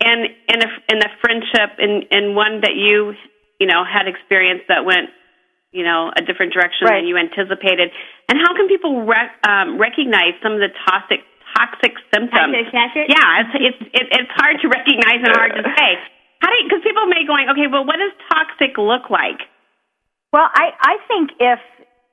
and 0.00 0.26
in 0.48 0.58
a 0.62 0.70
in 0.88 0.98
a 1.02 1.10
friendship 1.20 1.76
in 1.78 2.02
in 2.10 2.34
one 2.34 2.60
that 2.62 2.76
you 2.76 3.12
you 3.60 3.66
know 3.66 3.84
had 3.84 4.06
experienced 4.08 4.64
that 4.68 4.84
went 4.84 5.10
you 5.72 5.84
know 5.84 6.10
a 6.16 6.22
different 6.22 6.52
direction 6.52 6.86
Right. 6.88 7.02
than 7.02 7.06
you 7.08 7.16
anticipated, 7.18 7.90
and 8.28 8.38
how 8.40 8.54
can 8.56 8.68
people 8.68 9.04
rec- 9.04 9.36
um, 9.44 9.76
recognize 9.76 10.38
some 10.42 10.52
of 10.56 10.60
the 10.60 10.72
toxic 10.88 11.20
toxic 11.56 11.98
symptoms? 12.14 12.54
Yeah, 13.12 13.44
it's 13.44 13.54
it's 13.54 13.82
it, 13.92 14.06
it's 14.08 14.32
hard 14.36 14.56
to 14.62 14.68
recognize 14.68 15.20
and 15.20 15.32
hard 15.36 15.52
to 15.56 15.64
say. 15.76 15.90
How 16.40 16.48
how 16.48 16.54
do 16.54 16.56
because 16.64 16.82
people 16.86 17.04
may 17.10 17.26
going, 17.26 17.50
okay, 17.50 17.66
well, 17.66 17.84
what 17.84 17.98
does 17.98 18.14
toxic 18.30 18.78
look 18.78 19.10
like? 19.10 19.42
Well, 20.32 20.46
I 20.48 20.72
I 20.80 20.94
think 21.10 21.36
if 21.40 21.58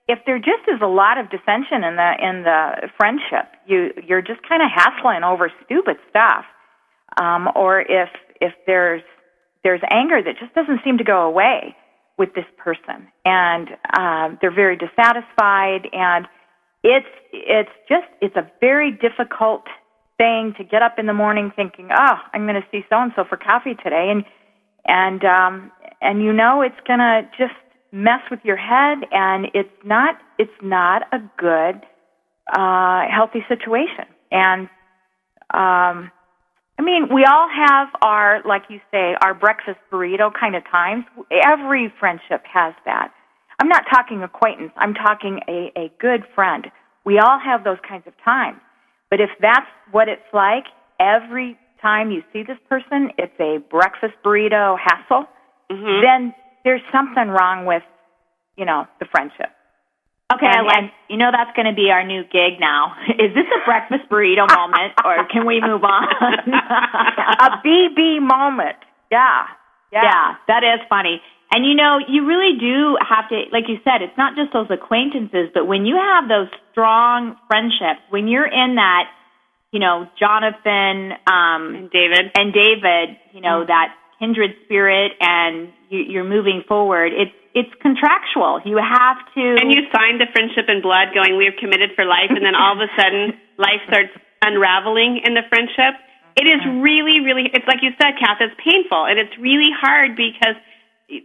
if 0.08 0.20
there 0.26 0.38
just 0.38 0.68
is 0.68 0.82
a 0.82 0.88
lot 0.88 1.18
of 1.18 1.30
dissension 1.30 1.84
in 1.84 1.96
the 1.96 2.12
in 2.22 2.44
the 2.44 2.90
friendship, 2.98 3.52
you 3.66 3.92
you're 4.08 4.22
just 4.22 4.42
kind 4.48 4.62
of 4.62 4.70
hassling 4.74 5.24
over 5.24 5.52
stupid 5.66 5.98
stuff, 6.10 6.46
um, 7.18 7.50
or 7.56 7.82
if 7.82 8.10
if 8.40 8.54
there's 8.68 9.02
there's 9.64 9.82
anger 9.90 10.22
that 10.22 10.36
just 10.40 10.54
doesn't 10.54 10.82
seem 10.84 10.98
to 11.00 11.04
go 11.04 11.24
away 11.24 11.76
with 12.18 12.34
this 12.36 12.46
person, 12.58 13.08
and 13.26 13.70
um, 13.98 14.38
they're 14.42 14.54
very 14.54 14.78
dissatisfied, 14.78 15.88
and 15.92 16.28
it's 16.84 17.08
it's 17.34 17.74
just 17.90 18.08
it's 18.22 18.36
a 18.36 18.50
very 18.62 18.92
difficult 18.92 19.64
thing 20.18 20.54
to 20.58 20.64
get 20.64 20.82
up 20.82 20.96
in 20.98 21.08
the 21.08 21.14
morning 21.14 21.52
thinking, 21.56 21.90
oh, 21.92 22.16
I'm 22.32 22.44
going 22.44 22.62
to 22.62 22.68
see 22.72 22.86
so 22.90 23.02
and 23.02 23.12
so 23.16 23.26
for 23.28 23.38
coffee 23.38 23.76
today, 23.84 24.12
and 24.12 24.24
and 24.86 25.26
um, 25.26 25.72
and 26.00 26.22
you 26.22 26.32
know 26.32 26.62
it's 26.62 26.80
going 26.86 27.00
to 27.00 27.28
just 27.40 27.56
mess 27.96 28.20
with 28.30 28.42
your 28.44 28.58
head, 28.58 29.08
and 29.12 29.48
it's 29.54 29.70
not 29.86 30.16
it's 30.38 30.52
not 30.62 31.04
a 31.14 31.20
good 31.38 31.82
uh, 32.54 33.04
healthy 33.10 33.44
situation. 33.48 34.06
And 34.32 34.64
um, 35.54 36.12
I 36.78 36.82
mean, 36.82 37.08
we 37.14 37.24
all 37.24 37.48
have 37.50 37.88
our, 38.02 38.42
like 38.46 38.64
you 38.70 38.82
say, 38.92 39.16
our 39.22 39.34
breakfast 39.34 39.78
burrito 39.92 40.30
kind 40.38 40.56
of 40.56 40.64
times. 40.70 41.06
Every 41.32 41.94
friendship 42.00 42.44
has 42.52 42.74
that. 42.84 43.14
I'm 43.60 43.70
not 43.70 43.84
talking 43.90 44.22
acquaintance. 44.24 44.74
I'm 44.76 44.94
talking 44.94 45.40
a, 45.48 45.72
a 45.78 45.92
good 46.02 46.24
friend. 46.36 46.68
We 47.06 47.20
all 47.20 47.40
have 47.40 47.64
those 47.64 47.78
kinds 47.88 48.04
of 48.08 48.14
times. 48.26 48.60
But 49.10 49.22
if 49.22 49.30
that's 49.40 49.68
what 49.92 50.10
it's 50.10 50.30
like 50.34 50.66
every 51.00 51.58
time 51.82 52.12
you 52.12 52.24
see 52.34 52.44
this 52.44 52.58
person, 52.68 53.12
it's 53.18 53.40
a 53.40 53.60
breakfast 53.72 54.16
burrito 54.24 54.78
hassle, 54.78 55.26
Mm-hmm. 55.72 56.02
then 56.06 56.34
there's 56.66 56.82
something 56.92 57.30
wrong 57.30 57.66
with, 57.66 57.84
you 58.58 58.66
know, 58.66 58.84
the 59.00 59.06
friendship. 59.06 59.48
Okay, 60.34 60.48
And- 60.50 60.58
I 60.58 60.62
like. 60.66 60.78
and- 60.78 60.92
You 61.08 61.18
know 61.18 61.30
that's 61.32 61.56
going 61.56 61.68
to 61.70 61.78
be 61.78 61.92
our 61.92 62.04
new 62.04 62.24
gig 62.26 62.60
now. 62.60 62.96
Is 63.08 63.32
this 63.38 63.46
a 63.46 63.62
breakfast 63.64 64.10
burrito 64.10 64.50
moment, 64.60 64.94
or 65.06 65.24
can 65.32 65.46
we 65.46 65.62
move 65.62 65.84
on? 65.86 66.04
a 67.48 67.62
BB 67.64 68.20
moment. 68.22 68.78
Yeah. 69.12 69.46
Yeah. 69.94 70.02
yeah, 70.04 70.36
that 70.50 70.64
is 70.66 70.82
funny. 70.90 71.22
And 71.54 71.64
you 71.64 71.76
know, 71.76 72.00
you 72.10 72.26
really 72.26 72.58
do 72.60 72.98
have 73.00 73.30
to, 73.30 73.36
like 73.54 73.70
you 73.70 73.78
said, 73.86 74.02
it's 74.02 74.18
not 74.18 74.36
just 74.36 74.52
those 74.52 74.68
acquaintances, 74.70 75.52
but 75.54 75.68
when 75.68 75.86
you 75.86 75.96
have 75.96 76.28
those 76.28 76.50
strong 76.72 77.38
friendships, 77.48 78.02
when 78.10 78.28
you're 78.28 78.48
in 78.50 78.76
that, 78.76 79.06
you 79.72 79.80
know, 79.80 80.10
Jonathan 80.20 81.14
um, 81.30 81.76
And 81.86 81.92
David. 81.92 82.32
and 82.36 82.52
David, 82.52 83.16
you 83.32 83.40
know, 83.42 83.64
that 83.66 83.94
kindred 84.20 84.52
spirit, 84.66 85.14
and 85.20 85.70
you, 85.90 86.00
you're 86.00 86.28
moving 86.28 86.64
forward. 86.68 87.14
It's 87.14 87.36
it's 87.56 87.72
contractual. 87.82 88.60
You 88.68 88.76
have 88.84 89.18
to. 89.36 89.44
And 89.56 89.72
you 89.72 89.88
sign 89.96 90.20
the 90.20 90.28
friendship 90.36 90.68
in 90.68 90.82
blood, 90.82 91.16
going, 91.16 91.38
"We 91.38 91.48
are 91.48 91.56
committed 91.56 91.96
for 91.96 92.04
life," 92.04 92.30
and 92.30 92.44
then 92.44 92.56
all 92.56 92.76
of 92.76 92.82
a 92.84 92.92
sudden, 93.00 93.40
life 93.58 93.80
starts 93.88 94.12
unraveling 94.44 95.22
in 95.24 95.34
the 95.34 95.44
friendship. 95.48 95.96
It 96.36 96.44
is 96.48 96.60
really, 96.84 97.24
really. 97.24 97.48
It's 97.54 97.64
like 97.68 97.80
you 97.82 97.96
said, 97.96 98.20
Kath. 98.20 98.44
It's 98.44 98.56
painful, 98.60 99.08
and 99.08 99.16
it's 99.18 99.32
really 99.40 99.72
hard 99.72 100.20
because 100.20 100.60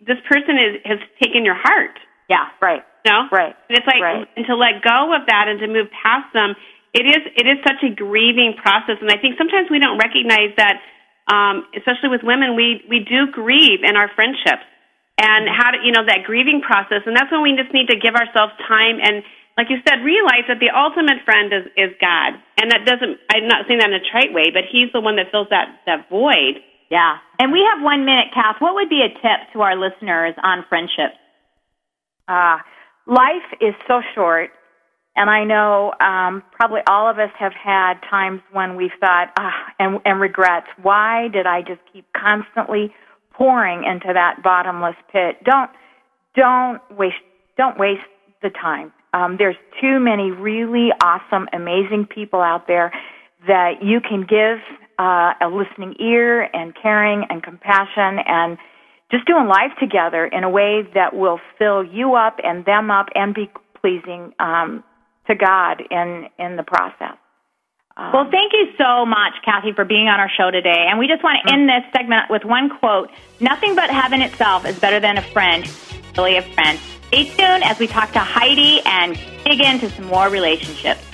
this 0.06 0.18
person 0.30 0.54
is 0.54 0.72
has 0.86 1.00
taken 1.18 1.44
your 1.44 1.58
heart. 1.58 1.98
yeah, 2.28 2.46
Right. 2.62 2.82
You 3.04 3.10
know? 3.10 3.22
Right. 3.32 3.56
And 3.68 3.78
it's 3.78 3.86
like 3.88 4.02
Right. 4.02 4.28
and 4.36 4.44
to 4.46 4.54
let 4.54 4.82
go 4.84 5.16
of 5.16 5.26
that 5.26 5.48
and 5.48 5.58
to 5.60 5.66
move 5.66 5.88
past 5.90 6.30
them. 6.32 6.54
It 6.92 7.06
is 7.06 7.22
it 7.34 7.46
is 7.46 7.58
such 7.66 7.82
a 7.82 7.90
grieving 7.94 8.54
process, 8.54 8.98
and 9.00 9.10
I 9.10 9.16
think 9.16 9.38
sometimes 9.38 9.70
we 9.70 9.78
don't 9.78 9.98
recognize 9.98 10.54
that. 10.58 10.78
Um, 11.30 11.62
especially 11.78 12.10
with 12.10 12.22
women, 12.26 12.56
we 12.56 12.82
we 12.90 13.00
do 13.06 13.30
grieve 13.30 13.86
in 13.86 13.94
our 13.94 14.10
friendships, 14.18 14.66
and 15.20 15.46
how 15.46 15.70
to 15.70 15.78
you 15.84 15.92
know 15.92 16.02
that 16.04 16.24
grieving 16.26 16.60
process, 16.60 17.06
and 17.06 17.14
that's 17.14 17.30
when 17.30 17.42
we 17.42 17.54
just 17.54 17.72
need 17.72 17.86
to 17.88 17.96
give 17.96 18.14
ourselves 18.18 18.52
time 18.66 18.98
and, 18.98 19.22
like 19.58 19.68
you 19.70 19.78
said, 19.86 20.02
realize 20.02 20.48
that 20.48 20.58
the 20.58 20.70
ultimate 20.74 21.22
friend 21.24 21.52
is 21.52 21.66
is 21.76 21.92
God, 22.00 22.34
and 22.58 22.72
that 22.72 22.82
doesn't. 22.86 23.18
I'm 23.30 23.46
not 23.46 23.66
saying 23.68 23.78
that 23.78 23.90
in 23.90 23.94
a 23.94 24.04
trite 24.10 24.32
way, 24.32 24.50
but 24.50 24.64
He's 24.72 24.90
the 24.92 25.00
one 25.00 25.16
that 25.16 25.30
fills 25.30 25.48
that 25.50 25.84
that 25.86 26.08
void. 26.10 26.58
yeah. 26.90 27.18
And 27.38 27.52
we 27.52 27.62
have 27.68 27.82
one 27.84 28.04
minute, 28.04 28.34
Kath. 28.34 28.56
What 28.58 28.74
would 28.74 28.88
be 28.88 29.02
a 29.06 29.12
tip 29.22 29.52
to 29.52 29.60
our 29.62 29.76
listeners 29.76 30.34
on 30.42 30.64
friendships? 30.68 31.16
Uh, 32.26 32.58
life 33.06 33.48
is 33.60 33.74
so 33.86 34.02
short, 34.14 34.50
and 35.20 35.28
I 35.28 35.44
know 35.44 35.92
um, 36.00 36.42
probably 36.50 36.80
all 36.88 37.06
of 37.06 37.18
us 37.18 37.28
have 37.38 37.52
had 37.52 38.00
times 38.08 38.40
when 38.52 38.74
we've 38.74 38.90
thought, 39.00 39.30
ah, 39.38 39.52
and, 39.78 40.00
and 40.06 40.18
regrets. 40.18 40.66
Why 40.80 41.28
did 41.28 41.44
I 41.44 41.60
just 41.60 41.80
keep 41.92 42.06
constantly 42.14 42.94
pouring 43.30 43.84
into 43.84 44.14
that 44.14 44.42
bottomless 44.42 44.96
pit? 45.12 45.36
Don't 45.44 45.70
don't 46.34 46.80
waste 46.96 47.16
don't 47.58 47.78
waste 47.78 48.00
the 48.40 48.48
time. 48.48 48.94
Um, 49.12 49.36
there's 49.36 49.58
too 49.78 50.00
many 50.00 50.30
really 50.30 50.88
awesome, 51.04 51.48
amazing 51.52 52.06
people 52.06 52.40
out 52.40 52.66
there 52.66 52.90
that 53.46 53.82
you 53.82 54.00
can 54.00 54.22
give 54.22 54.58
uh, 54.98 55.34
a 55.42 55.48
listening 55.52 55.96
ear 56.00 56.48
and 56.54 56.74
caring 56.80 57.26
and 57.28 57.42
compassion 57.42 58.20
and 58.24 58.56
just 59.10 59.26
doing 59.26 59.48
life 59.48 59.72
together 59.78 60.24
in 60.24 60.44
a 60.44 60.48
way 60.48 60.88
that 60.94 61.14
will 61.14 61.40
fill 61.58 61.84
you 61.84 62.14
up 62.14 62.38
and 62.42 62.64
them 62.64 62.90
up 62.90 63.08
and 63.14 63.34
be 63.34 63.50
pleasing 63.82 64.32
um, 64.38 64.82
to 65.30 65.36
God 65.36 65.82
in 65.90 66.28
in 66.38 66.56
the 66.56 66.62
process. 66.62 67.16
Um, 67.96 68.12
Well, 68.12 68.28
thank 68.30 68.52
you 68.52 68.72
so 68.78 69.04
much, 69.06 69.34
Kathy, 69.44 69.72
for 69.72 69.84
being 69.84 70.08
on 70.08 70.20
our 70.20 70.30
show 70.36 70.50
today. 70.50 70.86
And 70.88 70.98
we 70.98 71.06
just 71.06 71.22
want 71.22 71.38
to 71.44 71.52
end 71.52 71.68
this 71.68 71.84
segment 71.96 72.30
with 72.30 72.44
one 72.44 72.68
quote 72.78 73.10
Nothing 73.40 73.74
but 73.74 73.90
heaven 73.90 74.22
itself 74.22 74.66
is 74.66 74.78
better 74.78 75.00
than 75.00 75.18
a 75.18 75.22
friend, 75.22 75.70
really 76.16 76.36
a 76.36 76.42
friend. 76.42 76.78
Stay 77.08 77.24
tuned 77.24 77.64
as 77.64 77.78
we 77.78 77.86
talk 77.86 78.12
to 78.12 78.20
Heidi 78.20 78.80
and 78.84 79.18
dig 79.44 79.60
into 79.60 79.90
some 79.90 80.06
more 80.06 80.28
relationships. 80.28 81.09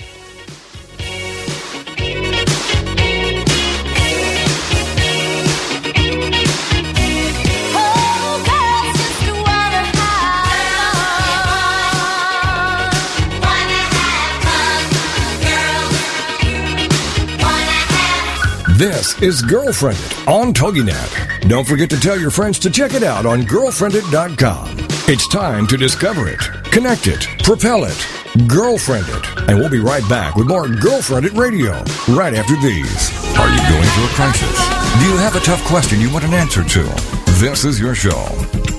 This 18.76 19.22
is 19.22 19.40
GirlfriendIt 19.40 20.28
on 20.28 20.52
TogiNet. 20.52 21.48
Don't 21.48 21.66
forget 21.66 21.88
to 21.88 21.98
tell 21.98 22.20
your 22.20 22.30
friends 22.30 22.58
to 22.58 22.68
check 22.68 22.92
it 22.92 23.02
out 23.02 23.24
on 23.24 23.40
girlfriendit.com. 23.40 24.76
It's 25.08 25.26
time 25.28 25.66
to 25.68 25.78
discover 25.78 26.28
it, 26.28 26.40
connect 26.64 27.06
it, 27.06 27.26
propel 27.42 27.84
it, 27.84 28.06
girlfriend 28.46 29.06
it. 29.08 29.48
And 29.48 29.58
we'll 29.58 29.70
be 29.70 29.78
right 29.78 30.06
back 30.10 30.36
with 30.36 30.48
more 30.48 30.66
GirlfriendIt 30.66 31.38
Radio 31.38 31.72
right 32.14 32.34
after 32.34 32.54
these. 32.56 33.10
Are 33.38 33.48
you 33.48 33.62
going 33.70 33.88
through 33.94 34.04
a 34.04 34.14
crisis? 34.14 34.58
Do 35.00 35.06
you 35.06 35.16
have 35.16 35.36
a 35.36 35.40
tough 35.40 35.64
question 35.64 35.98
you 35.98 36.12
want 36.12 36.26
an 36.26 36.34
answer 36.34 36.62
to? 36.62 36.82
This 37.40 37.64
is 37.64 37.80
your 37.80 37.94
show. 37.94 38.26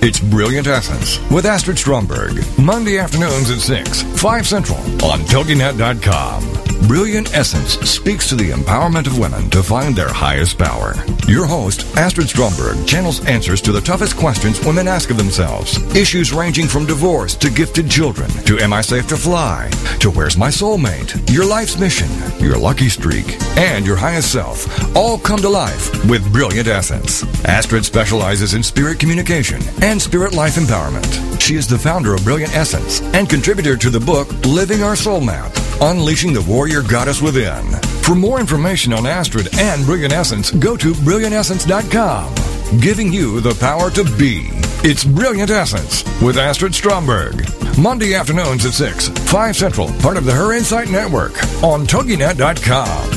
It's 0.03 0.19
Brilliant 0.19 0.67
Essence 0.67 1.17
with 1.31 1.47
Astrid 1.47 1.79
Stromberg. 1.79 2.45
Monday 2.59 2.99
afternoons 2.99 3.49
at 3.49 3.61
6, 3.61 4.03
5 4.21 4.47
Central 4.47 4.77
on 5.03 5.21
TogiNet.com. 5.21 6.76
Brilliant 6.85 7.35
Essence 7.35 7.73
speaks 7.89 8.29
to 8.29 8.35
the 8.35 8.51
empowerment 8.51 9.07
of 9.07 9.17
women 9.17 9.49
to 9.49 9.63
find 9.63 9.95
their 9.95 10.11
highest 10.11 10.57
power. 10.57 10.93
Your 11.27 11.45
host, 11.45 11.97
Astrid 11.97 12.29
Stromberg, 12.29 12.87
channels 12.87 13.25
answers 13.25 13.61
to 13.61 13.71
the 13.71 13.81
toughest 13.81 14.15
questions 14.15 14.63
women 14.65 14.87
ask 14.87 15.09
of 15.09 15.17
themselves. 15.17 15.77
Issues 15.95 16.31
ranging 16.31 16.67
from 16.67 16.85
divorce 16.85 17.35
to 17.37 17.49
gifted 17.49 17.89
children, 17.89 18.29
to 18.45 18.59
am 18.59 18.71
I 18.71 18.81
safe 18.81 19.07
to 19.07 19.17
fly, 19.17 19.69
to 19.99 20.11
where's 20.11 20.37
my 20.37 20.47
soulmate, 20.49 21.29
your 21.29 21.45
life's 21.45 21.77
mission, 21.77 22.09
your 22.39 22.57
lucky 22.57 22.89
streak, 22.89 23.35
and 23.57 23.85
your 23.85 23.97
highest 23.97 24.31
self 24.31 24.95
all 24.95 25.17
come 25.17 25.41
to 25.41 25.49
life 25.49 25.91
with 26.05 26.31
Brilliant 26.31 26.67
Essence. 26.67 27.23
Astrid 27.43 27.83
specializes 27.85 28.53
in 28.53 28.63
spirit 28.63 28.99
communication 28.99 29.61
and 29.81 30.01
spirit 30.01 30.33
life 30.33 30.55
empowerment. 30.55 31.41
She 31.41 31.55
is 31.55 31.67
the 31.67 31.77
founder 31.77 32.13
of 32.13 32.23
Brilliant 32.23 32.55
Essence 32.55 33.01
and 33.13 33.27
contributor 33.27 33.75
to 33.75 33.89
the 33.89 33.99
book 33.99 34.31
Living 34.45 34.83
Our 34.83 34.95
Soul 34.95 35.21
Map, 35.21 35.51
Unleashing 35.79 36.33
the 36.33 36.41
Warrior 36.41 36.66
Your 36.67 36.83
goddess 36.83 37.21
Within. 37.21 37.63
For 38.03 38.15
more 38.15 38.39
information 38.39 38.93
on 38.93 39.05
Astrid 39.05 39.49
and 39.57 39.85
Brilliant 39.85 40.13
Essence, 40.13 40.51
go 40.51 40.77
to 40.77 40.93
brilliantessence.com, 40.93 42.79
giving 42.79 43.11
you 43.11 43.41
the 43.41 43.55
power 43.59 43.89
to 43.91 44.03
be. 44.17 44.49
It's 44.83 45.03
Brilliant 45.03 45.49
Essence 45.49 46.03
with 46.21 46.37
Astrid 46.37 46.73
Stromberg. 46.75 47.47
Monday 47.77 48.15
afternoons 48.15 48.65
at 48.65 48.73
6, 48.73 49.09
5 49.09 49.55
Central, 49.55 49.87
part 49.99 50.17
of 50.17 50.25
the 50.25 50.31
Her 50.31 50.53
Insight 50.53 50.89
Network 50.89 51.33
on 51.63 51.85
TogiNet.com. 51.85 53.16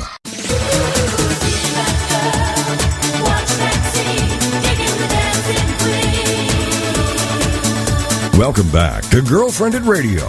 Welcome 8.41 8.71
back 8.71 9.03
to 9.11 9.21
GirlfriendIt 9.21 9.85
Radio. 9.85 10.25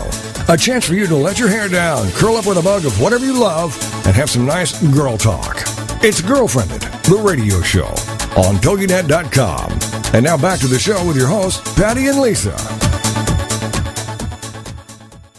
A 0.52 0.54
chance 0.54 0.86
for 0.86 0.92
you 0.92 1.06
to 1.06 1.16
let 1.16 1.38
your 1.38 1.48
hair 1.48 1.66
down, 1.66 2.10
curl 2.10 2.36
up 2.36 2.44
with 2.44 2.58
a 2.58 2.62
mug 2.62 2.84
of 2.84 3.00
whatever 3.00 3.24
you 3.24 3.32
love, 3.32 3.72
and 4.04 4.14
have 4.14 4.28
some 4.28 4.44
nice 4.44 4.76
girl 4.92 5.16
talk. 5.16 5.56
It's 6.04 6.20
GirlfriendIt, 6.20 6.84
the 7.08 7.16
radio 7.16 7.62
show 7.62 7.88
on 8.36 8.60
TogiNet.com. 8.60 10.12
And 10.12 10.22
now 10.22 10.36
back 10.36 10.60
to 10.60 10.66
the 10.66 10.78
show 10.78 11.02
with 11.08 11.16
your 11.16 11.26
hosts, 11.26 11.64
Patty 11.72 12.08
and 12.08 12.20
Lisa. 12.20 12.52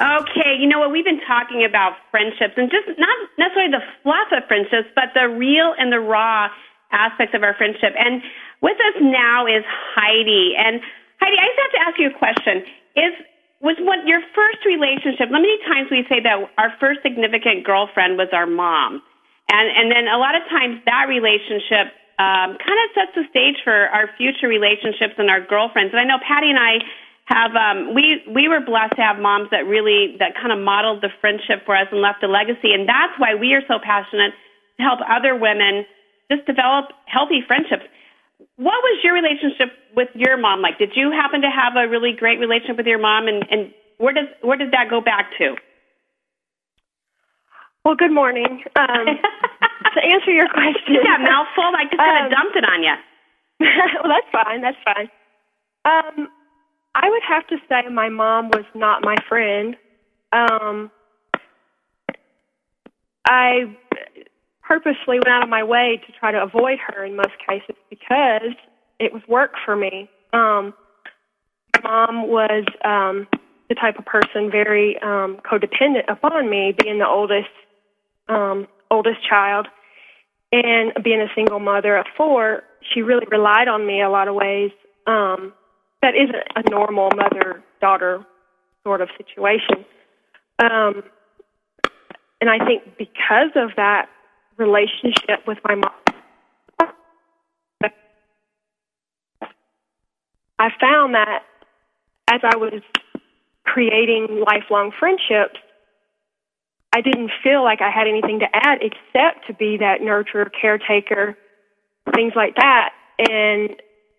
Okay, 0.01 0.57
you 0.57 0.65
know 0.65 0.79
what? 0.79 0.89
We've 0.89 1.05
been 1.05 1.21
talking 1.27 1.63
about 1.69 1.93
friendships 2.09 2.57
and 2.57 2.71
just 2.71 2.89
not 2.97 3.15
necessarily 3.37 3.69
the 3.69 3.85
fluff 4.01 4.33
of 4.33 4.47
friendships, 4.47 4.89
but 4.95 5.13
the 5.13 5.29
real 5.29 5.75
and 5.77 5.93
the 5.93 5.99
raw 5.99 6.49
aspects 6.91 7.35
of 7.35 7.43
our 7.43 7.53
friendship. 7.53 7.93
And 7.99 8.23
with 8.61 8.77
us 8.81 8.97
now 8.99 9.45
is 9.45 9.61
Heidi. 9.93 10.55
And 10.57 10.81
Heidi, 11.23 11.39
I 11.39 11.47
just 11.47 11.61
have 11.63 11.71
to 11.71 11.81
ask 11.87 11.95
you 12.03 12.07
a 12.11 12.17
question. 12.19 12.55
Is 12.99 13.15
was 13.63 13.79
what 13.79 14.03
your 14.03 14.19
first 14.35 14.67
relationship? 14.67 15.31
How 15.31 15.39
many 15.39 15.55
times 15.63 15.87
we 15.87 16.03
say 16.11 16.19
that 16.19 16.35
our 16.59 16.75
first 16.83 16.99
significant 16.99 17.63
girlfriend 17.63 18.19
was 18.19 18.27
our 18.35 18.43
mom, 18.43 18.99
and 19.47 19.65
and 19.71 19.87
then 19.87 20.11
a 20.11 20.19
lot 20.19 20.35
of 20.35 20.43
times 20.51 20.83
that 20.83 21.07
relationship 21.07 21.95
um, 22.19 22.59
kind 22.59 22.79
of 22.83 22.87
sets 22.91 23.15
the 23.15 23.23
stage 23.31 23.55
for 23.63 23.87
our 23.95 24.11
future 24.19 24.51
relationships 24.51 25.15
and 25.15 25.31
our 25.31 25.39
girlfriends. 25.39 25.95
And 25.95 26.01
I 26.03 26.03
know 26.03 26.19
Patty 26.19 26.51
and 26.51 26.59
I 26.59 26.83
have 27.31 27.55
um, 27.55 27.95
we 27.95 28.19
we 28.27 28.51
were 28.51 28.59
blessed 28.59 28.99
to 28.99 29.03
have 29.07 29.15
moms 29.15 29.47
that 29.55 29.63
really 29.63 30.19
that 30.19 30.35
kind 30.35 30.51
of 30.51 30.59
modeled 30.59 30.99
the 30.99 31.09
friendship 31.23 31.63
for 31.63 31.71
us 31.71 31.87
and 31.87 32.03
left 32.03 32.19
a 32.19 32.27
legacy, 32.27 32.75
and 32.75 32.83
that's 32.83 33.15
why 33.15 33.31
we 33.31 33.55
are 33.55 33.63
so 33.71 33.79
passionate 33.79 34.35
to 34.75 34.83
help 34.83 34.99
other 35.07 35.39
women 35.39 35.87
just 36.27 36.43
develop 36.43 36.91
healthy 37.07 37.39
friendships. 37.47 37.87
What 38.57 38.81
was 38.83 38.99
your 39.03 39.13
relationship 39.13 39.69
with 39.95 40.09
your 40.15 40.37
mom 40.37 40.61
like? 40.61 40.77
Did 40.77 40.91
you 40.95 41.11
happen 41.11 41.41
to 41.41 41.49
have 41.49 41.73
a 41.75 41.89
really 41.89 42.13
great 42.13 42.39
relationship 42.39 42.77
with 42.77 42.87
your 42.87 42.99
mom, 42.99 43.27
and, 43.27 43.43
and 43.49 43.73
where 43.97 44.13
does 44.13 44.27
where 44.41 44.57
does 44.57 44.71
that 44.71 44.89
go 44.89 45.01
back 45.01 45.31
to? 45.39 45.55
Well, 47.85 47.95
good 47.95 48.13
morning. 48.13 48.63
Um, 48.75 49.05
to 49.95 49.99
answer 50.05 50.31
your 50.31 50.49
question, 50.49 50.95
Yeah, 51.03 51.17
mouthful. 51.19 51.63
I 51.75 51.85
just 51.85 51.97
kind 51.97 52.25
of 52.27 52.31
Um, 52.31 52.37
dumped 52.37 52.57
it 52.57 52.65
on 52.65 52.83
you. 52.83 52.95
well, 54.03 54.13
that's 54.13 54.31
fine. 54.31 54.61
That's 54.61 54.77
fine. 54.85 55.09
Um, 55.85 56.29
I 56.95 57.09
would 57.09 57.23
have 57.27 57.47
to 57.47 57.57
say 57.69 57.89
my 57.91 58.09
mom 58.09 58.49
was 58.49 58.65
not 58.75 59.03
my 59.03 59.15
friend. 59.29 59.75
Um, 60.33 60.91
I 63.25 63.75
purposely 64.67 65.17
went 65.17 65.27
out 65.27 65.43
of 65.43 65.49
my 65.49 65.63
way 65.63 66.01
to 66.05 66.13
try 66.19 66.31
to 66.31 66.41
avoid 66.41 66.79
her 66.87 67.05
in 67.05 67.15
most 67.15 67.35
cases 67.47 67.75
because 67.89 68.55
it 68.99 69.13
was 69.13 69.21
work 69.27 69.53
for 69.65 69.75
me. 69.75 70.09
Um, 70.31 70.73
my 71.75 71.81
mom 71.83 72.27
was 72.27 72.65
um, 72.85 73.27
the 73.69 73.75
type 73.75 73.97
of 73.99 74.05
person 74.05 74.49
very 74.49 74.97
um, 75.01 75.37
codependent 75.49 76.09
upon 76.09 76.49
me, 76.49 76.73
being 76.77 76.99
the 76.99 77.07
oldest 77.07 77.49
um, 78.29 78.67
oldest 78.89 79.19
child 79.27 79.67
and 80.53 80.93
being 81.03 81.19
a 81.19 81.33
single 81.33 81.59
mother 81.59 81.97
of 81.97 82.05
four, 82.15 82.61
she 82.93 83.01
really 83.01 83.25
relied 83.31 83.67
on 83.67 83.87
me 83.87 84.03
a 84.03 84.09
lot 84.09 84.27
of 84.27 84.35
ways. 84.35 84.69
Um, 85.07 85.51
that 86.03 86.13
isn't 86.15 86.35
a 86.55 86.69
normal 86.69 87.09
mother 87.15 87.63
daughter 87.81 88.23
sort 88.83 89.01
of 89.01 89.09
situation. 89.17 89.83
Um, 90.61 91.03
and 92.39 92.49
I 92.51 92.63
think 92.63 92.97
because 92.99 93.49
of 93.55 93.71
that 93.77 94.09
relationship 94.57 95.45
with 95.47 95.57
my 95.63 95.75
mom, 95.75 95.91
I 100.59 100.69
found 100.79 101.15
that 101.15 101.43
as 102.29 102.41
I 102.43 102.55
was 102.55 102.81
creating 103.65 104.43
lifelong 104.47 104.91
friendships, 104.97 105.59
I 106.95 107.01
didn't 107.01 107.31
feel 107.43 107.63
like 107.63 107.81
I 107.81 107.89
had 107.89 108.07
anything 108.07 108.39
to 108.39 108.47
add 108.53 108.79
except 108.81 109.47
to 109.47 109.53
be 109.53 109.77
that 109.77 110.01
nurturer, 110.01 110.49
caretaker, 110.61 111.35
things 112.13 112.33
like 112.35 112.55
that. 112.55 112.91
And 113.17 113.71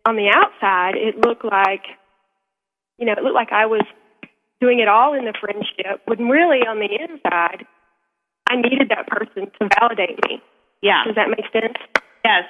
on 0.05 0.17
the 0.17 0.29
outside, 0.35 0.97
it 0.97 1.17
looked 1.25 1.45
like, 1.45 1.85
you 2.99 3.07
know, 3.07 3.13
it 3.13 3.23
looked 3.23 3.37
like 3.37 3.53
I 3.53 3.67
was 3.67 3.83
doing 4.61 4.81
it 4.81 4.89
all 4.89 5.15
in 5.15 5.25
the 5.25 5.35
friendship, 5.41 6.03
when 6.07 6.29
really 6.29 6.67
on 6.67 6.79
the 6.79 6.89
inside, 6.91 7.65
I 8.49 8.57
needed 8.57 8.89
that 8.91 9.07
person 9.07 9.51
to 9.61 9.69
validate 9.81 10.19
me. 10.29 10.43
Yeah. 10.83 11.03
Does 11.07 11.15
that 11.17 11.29
make 11.29 11.47
sense? 11.53 11.77
Yes. 12.25 12.45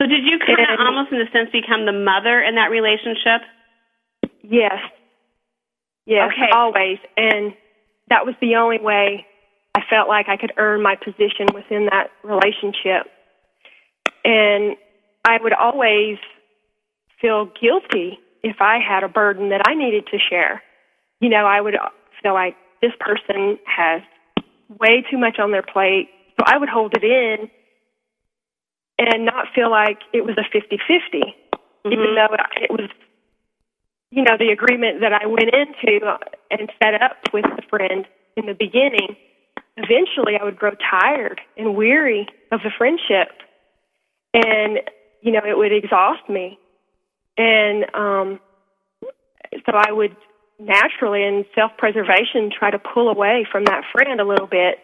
So 0.00 0.06
did 0.06 0.24
you 0.24 0.38
kind 0.38 0.60
of 0.60 0.78
almost 0.80 1.12
in 1.12 1.20
a 1.20 1.30
sense 1.30 1.50
become 1.50 1.86
the 1.86 1.92
mother 1.92 2.40
in 2.40 2.54
that 2.54 2.70
relationship? 2.70 3.42
Yes. 4.42 4.78
Yes, 6.06 6.30
Okay. 6.32 6.50
always. 6.54 6.98
And 7.16 7.52
that 8.08 8.24
was 8.24 8.34
the 8.40 8.56
only 8.56 8.78
way 8.78 9.26
I 9.74 9.80
felt 9.90 10.08
like 10.08 10.28
I 10.28 10.36
could 10.36 10.52
earn 10.56 10.82
my 10.82 10.96
position 10.96 11.46
within 11.54 11.86
that 11.86 12.10
relationship. 12.22 13.10
And 14.24 14.76
I 15.26 15.38
would 15.42 15.52
always 15.52 16.18
feel 17.20 17.50
guilty 17.60 18.18
if 18.42 18.56
I 18.60 18.78
had 18.78 19.02
a 19.02 19.08
burden 19.08 19.50
that 19.50 19.62
I 19.66 19.74
needed 19.74 20.06
to 20.12 20.18
share. 20.18 20.62
You 21.20 21.28
know, 21.28 21.44
I 21.46 21.60
would 21.60 21.76
feel 22.22 22.34
like 22.34 22.56
this 22.80 22.92
person 23.00 23.58
has 23.66 24.02
way 24.68 25.04
too 25.10 25.18
much 25.18 25.38
on 25.38 25.52
their 25.52 25.62
plate. 25.62 26.08
So 26.38 26.44
I 26.46 26.58
would 26.58 26.68
hold 26.68 26.94
it 26.96 27.04
in 27.04 27.50
and 28.98 29.24
not 29.24 29.46
feel 29.54 29.70
like 29.70 29.98
it 30.12 30.24
was 30.24 30.36
a 30.38 30.44
50 30.52 30.78
50, 30.86 31.34
even 31.86 32.14
though 32.14 32.34
it 32.60 32.70
was 32.70 32.90
you 34.10 34.22
know, 34.22 34.36
the 34.38 34.48
agreement 34.48 35.00
that 35.00 35.12
I 35.12 35.26
went 35.26 35.50
into 35.52 36.16
and 36.50 36.70
set 36.82 37.00
up 37.02 37.16
with 37.32 37.44
the 37.44 37.62
friend 37.68 38.06
in 38.36 38.46
the 38.46 38.54
beginning, 38.54 39.16
eventually 39.76 40.38
I 40.40 40.44
would 40.44 40.56
grow 40.56 40.72
tired 40.90 41.40
and 41.56 41.76
weary 41.76 42.26
of 42.50 42.60
the 42.62 42.70
friendship. 42.76 43.28
And, 44.32 44.80
you 45.20 45.32
know, 45.32 45.42
it 45.46 45.56
would 45.56 45.72
exhaust 45.72 46.26
me. 46.28 46.58
And 47.36 47.84
um, 47.94 48.40
so 49.66 49.72
I 49.74 49.92
would 49.92 50.16
naturally, 50.58 51.22
in 51.22 51.44
self 51.54 51.72
preservation, 51.78 52.50
try 52.56 52.70
to 52.70 52.78
pull 52.78 53.08
away 53.08 53.46
from 53.50 53.64
that 53.64 53.84
friend 53.92 54.20
a 54.20 54.24
little 54.24 54.46
bit 54.46 54.78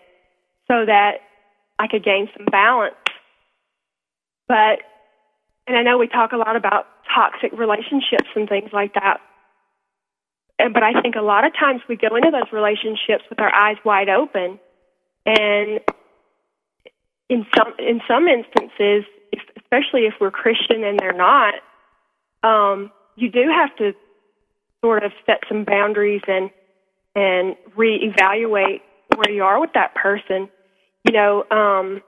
so 0.68 0.84
that 0.86 1.18
I 1.78 1.88
could 1.88 2.04
gain 2.04 2.28
some 2.36 2.46
balance. 2.46 2.94
But 4.48 4.80
and 5.66 5.76
I 5.76 5.82
know 5.82 5.98
we 5.98 6.08
talk 6.08 6.32
a 6.32 6.36
lot 6.36 6.56
about 6.56 6.86
toxic 7.14 7.58
relationships 7.58 8.28
and 8.34 8.48
things 8.48 8.70
like 8.72 8.94
that. 8.94 9.20
And, 10.58 10.72
but 10.74 10.82
I 10.82 11.00
think 11.00 11.16
a 11.16 11.22
lot 11.22 11.46
of 11.46 11.52
times 11.58 11.80
we 11.88 11.96
go 11.96 12.14
into 12.16 12.30
those 12.30 12.52
relationships 12.52 13.24
with 13.28 13.40
our 13.40 13.52
eyes 13.52 13.76
wide 13.84 14.08
open, 14.08 14.60
and 15.26 15.80
in 17.28 17.46
some 17.56 17.74
in 17.78 18.00
some 18.06 18.28
instances, 18.28 19.04
especially 19.56 20.02
if 20.02 20.14
we're 20.20 20.30
Christian 20.30 20.84
and 20.84 20.98
they're 20.98 21.12
not, 21.12 21.54
um, 22.42 22.92
you 23.16 23.30
do 23.30 23.48
have 23.48 23.74
to 23.76 23.94
sort 24.84 25.02
of 25.02 25.12
set 25.24 25.40
some 25.48 25.64
boundaries 25.64 26.20
and 26.28 26.50
and 27.16 27.56
reevaluate 27.74 28.82
where 29.16 29.30
you 29.30 29.42
are 29.42 29.58
with 29.58 29.70
that 29.72 29.94
person. 29.94 30.50
You 31.04 31.12
know, 31.12 31.44
um, 31.50 32.02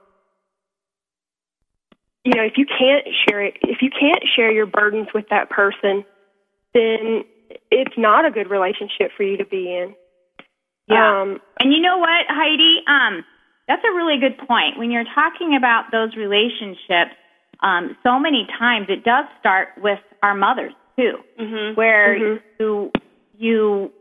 you 2.23 2.33
know, 2.35 2.43
if 2.43 2.53
you 2.57 2.65
can't 2.67 3.07
share 3.27 3.41
it, 3.43 3.55
if 3.61 3.81
you 3.81 3.89
can't 3.89 4.21
share 4.35 4.51
your 4.51 4.67
burdens 4.67 5.07
with 5.15 5.25
that 5.31 5.49
person, 5.49 6.05
then 6.73 7.23
it's 7.71 7.97
not 7.97 8.25
a 8.25 8.31
good 8.31 8.49
relationship 8.49 9.11
for 9.15 9.23
you 9.23 9.37
to 9.37 9.45
be 9.45 9.73
in. 9.73 9.95
Yeah. 10.87 11.21
Um, 11.21 11.41
And 11.59 11.73
you 11.73 11.81
know 11.81 11.97
what, 11.97 12.25
Heidi? 12.29 12.83
Um, 12.87 13.23
that's 13.67 13.83
a 13.83 13.95
really 13.95 14.19
good 14.19 14.37
point. 14.47 14.77
When 14.77 14.91
you're 14.91 15.07
talking 15.15 15.55
about 15.57 15.85
those 15.91 16.15
relationships, 16.15 17.15
um, 17.63 17.97
so 18.03 18.19
many 18.19 18.45
times 18.59 18.87
it 18.89 19.03
does 19.03 19.25
start 19.39 19.69
with 19.81 19.99
our 20.21 20.35
mothers 20.35 20.73
too, 20.97 21.23
where 21.75 22.17
Mhm. 22.17 22.41
you 22.59 22.91
you 23.37 23.91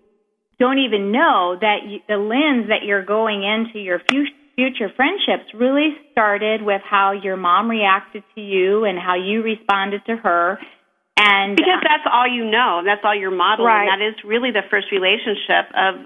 don't 0.59 0.79
even 0.79 1.12
know 1.12 1.57
that 1.61 1.85
you, 1.85 2.01
the 2.09 2.16
lens 2.16 2.68
that 2.68 2.83
you're 2.85 3.03
going 3.03 3.43
into 3.43 3.79
your 3.79 4.01
future 4.11 4.33
future 4.57 4.89
friendships 4.97 5.45
really 5.53 5.95
started 6.12 6.62
with 6.62 6.81
how 6.83 7.12
your 7.12 7.37
mom 7.37 7.68
reacted 7.68 8.25
to 8.35 8.41
you 8.41 8.85
and 8.85 8.99
how 8.99 9.14
you 9.14 9.43
responded 9.43 10.03
to 10.07 10.16
her. 10.16 10.59
And 11.18 11.57
Because 11.57 11.81
that's 11.83 12.05
all 12.11 12.27
you 12.27 12.45
know, 12.45 12.83
that's 12.85 13.03
all 13.05 13.14
you're 13.14 13.31
modeling. 13.31 13.68
Right. 13.68 13.87
That 13.87 14.03
is 14.03 14.14
really 14.25 14.51
the 14.51 14.62
first 14.70 14.91
relationship 14.91 15.68
of 15.77 15.97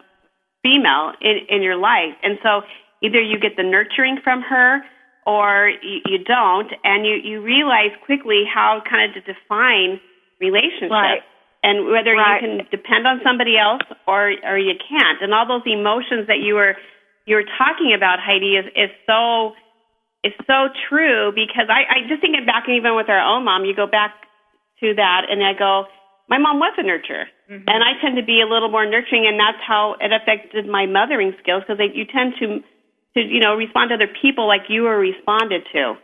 female 0.63 1.13
in, 1.21 1.47
in 1.49 1.63
your 1.63 1.77
life. 1.77 2.15
And 2.23 2.39
so 2.43 2.63
either 3.03 3.21
you 3.21 3.39
get 3.39 3.57
the 3.57 3.63
nurturing 3.63 4.19
from 4.23 4.43
her 4.43 4.83
or 5.27 5.71
you, 5.83 6.01
you 6.07 6.19
don't, 6.25 6.73
and 6.83 7.07
you, 7.07 7.15
you 7.23 7.41
realize 7.43 7.91
quickly 8.05 8.43
how 8.53 8.83
kind 8.89 9.09
of 9.09 9.15
to 9.15 9.33
define 9.33 10.01
relationships. 10.41 10.91
Right. 10.91 11.23
And 11.63 11.87
whether 11.93 12.17
Right. 12.17 12.41
you 12.41 12.49
can 12.49 12.67
depend 12.71 13.07
on 13.07 13.21
somebody 13.23 13.59
else 13.59 13.83
or 14.09 14.33
or 14.45 14.57
you 14.59 14.75
can't, 14.81 15.21
and 15.21 15.35
all 15.35 15.47
those 15.47 15.67
emotions 15.67 16.27
that 16.27 16.41
you 16.41 16.55
were 16.55 16.77
you 17.27 17.37
were 17.37 17.45
talking 17.59 17.93
about, 17.95 18.19
Heidi, 18.19 18.57
is 18.57 18.67
is 18.75 18.91
so 19.07 19.55
is 20.25 20.33
so 20.47 20.69
true 20.89 21.33
because 21.35 21.69
I, 21.69 21.85
I 21.89 22.09
just 22.09 22.21
think 22.21 22.37
it 22.37 22.45
back 22.45 22.69
even 22.69 22.97
with 22.97 23.09
our 23.09 23.21
own 23.21 23.45
mom, 23.45 23.65
you 23.65 23.75
go 23.75 23.87
back 23.87 24.13
to 24.81 24.95
that 24.95 25.23
and 25.31 25.45
I 25.45 25.53
go, 25.57 25.85
my 26.29 26.39
mom 26.39 26.59
was 26.59 26.75
a 26.79 26.83
nurturer. 26.83 27.25
Mm-hmm. 27.51 27.65
And 27.67 27.81
I 27.83 27.97
tend 28.01 28.17
to 28.17 28.23
be 28.23 28.41
a 28.41 28.47
little 28.47 28.69
more 28.69 28.85
nurturing 28.85 29.27
and 29.27 29.41
that's 29.41 29.61
how 29.67 29.97
it 30.01 30.13
affected 30.13 30.67
my 30.67 30.87
mothering 30.87 31.35
skills 31.43 31.65
because 31.67 31.81
you 31.95 32.05
tend 32.05 32.35
to, 32.41 32.61
to, 33.17 33.21
you 33.21 33.41
know, 33.41 33.57
respond 33.57 33.91
to 33.91 33.95
other 33.97 34.13
people 34.21 34.47
like 34.47 34.69
you 34.69 34.83
were 34.83 34.99
responded 34.99 35.63
to. 35.73 35.95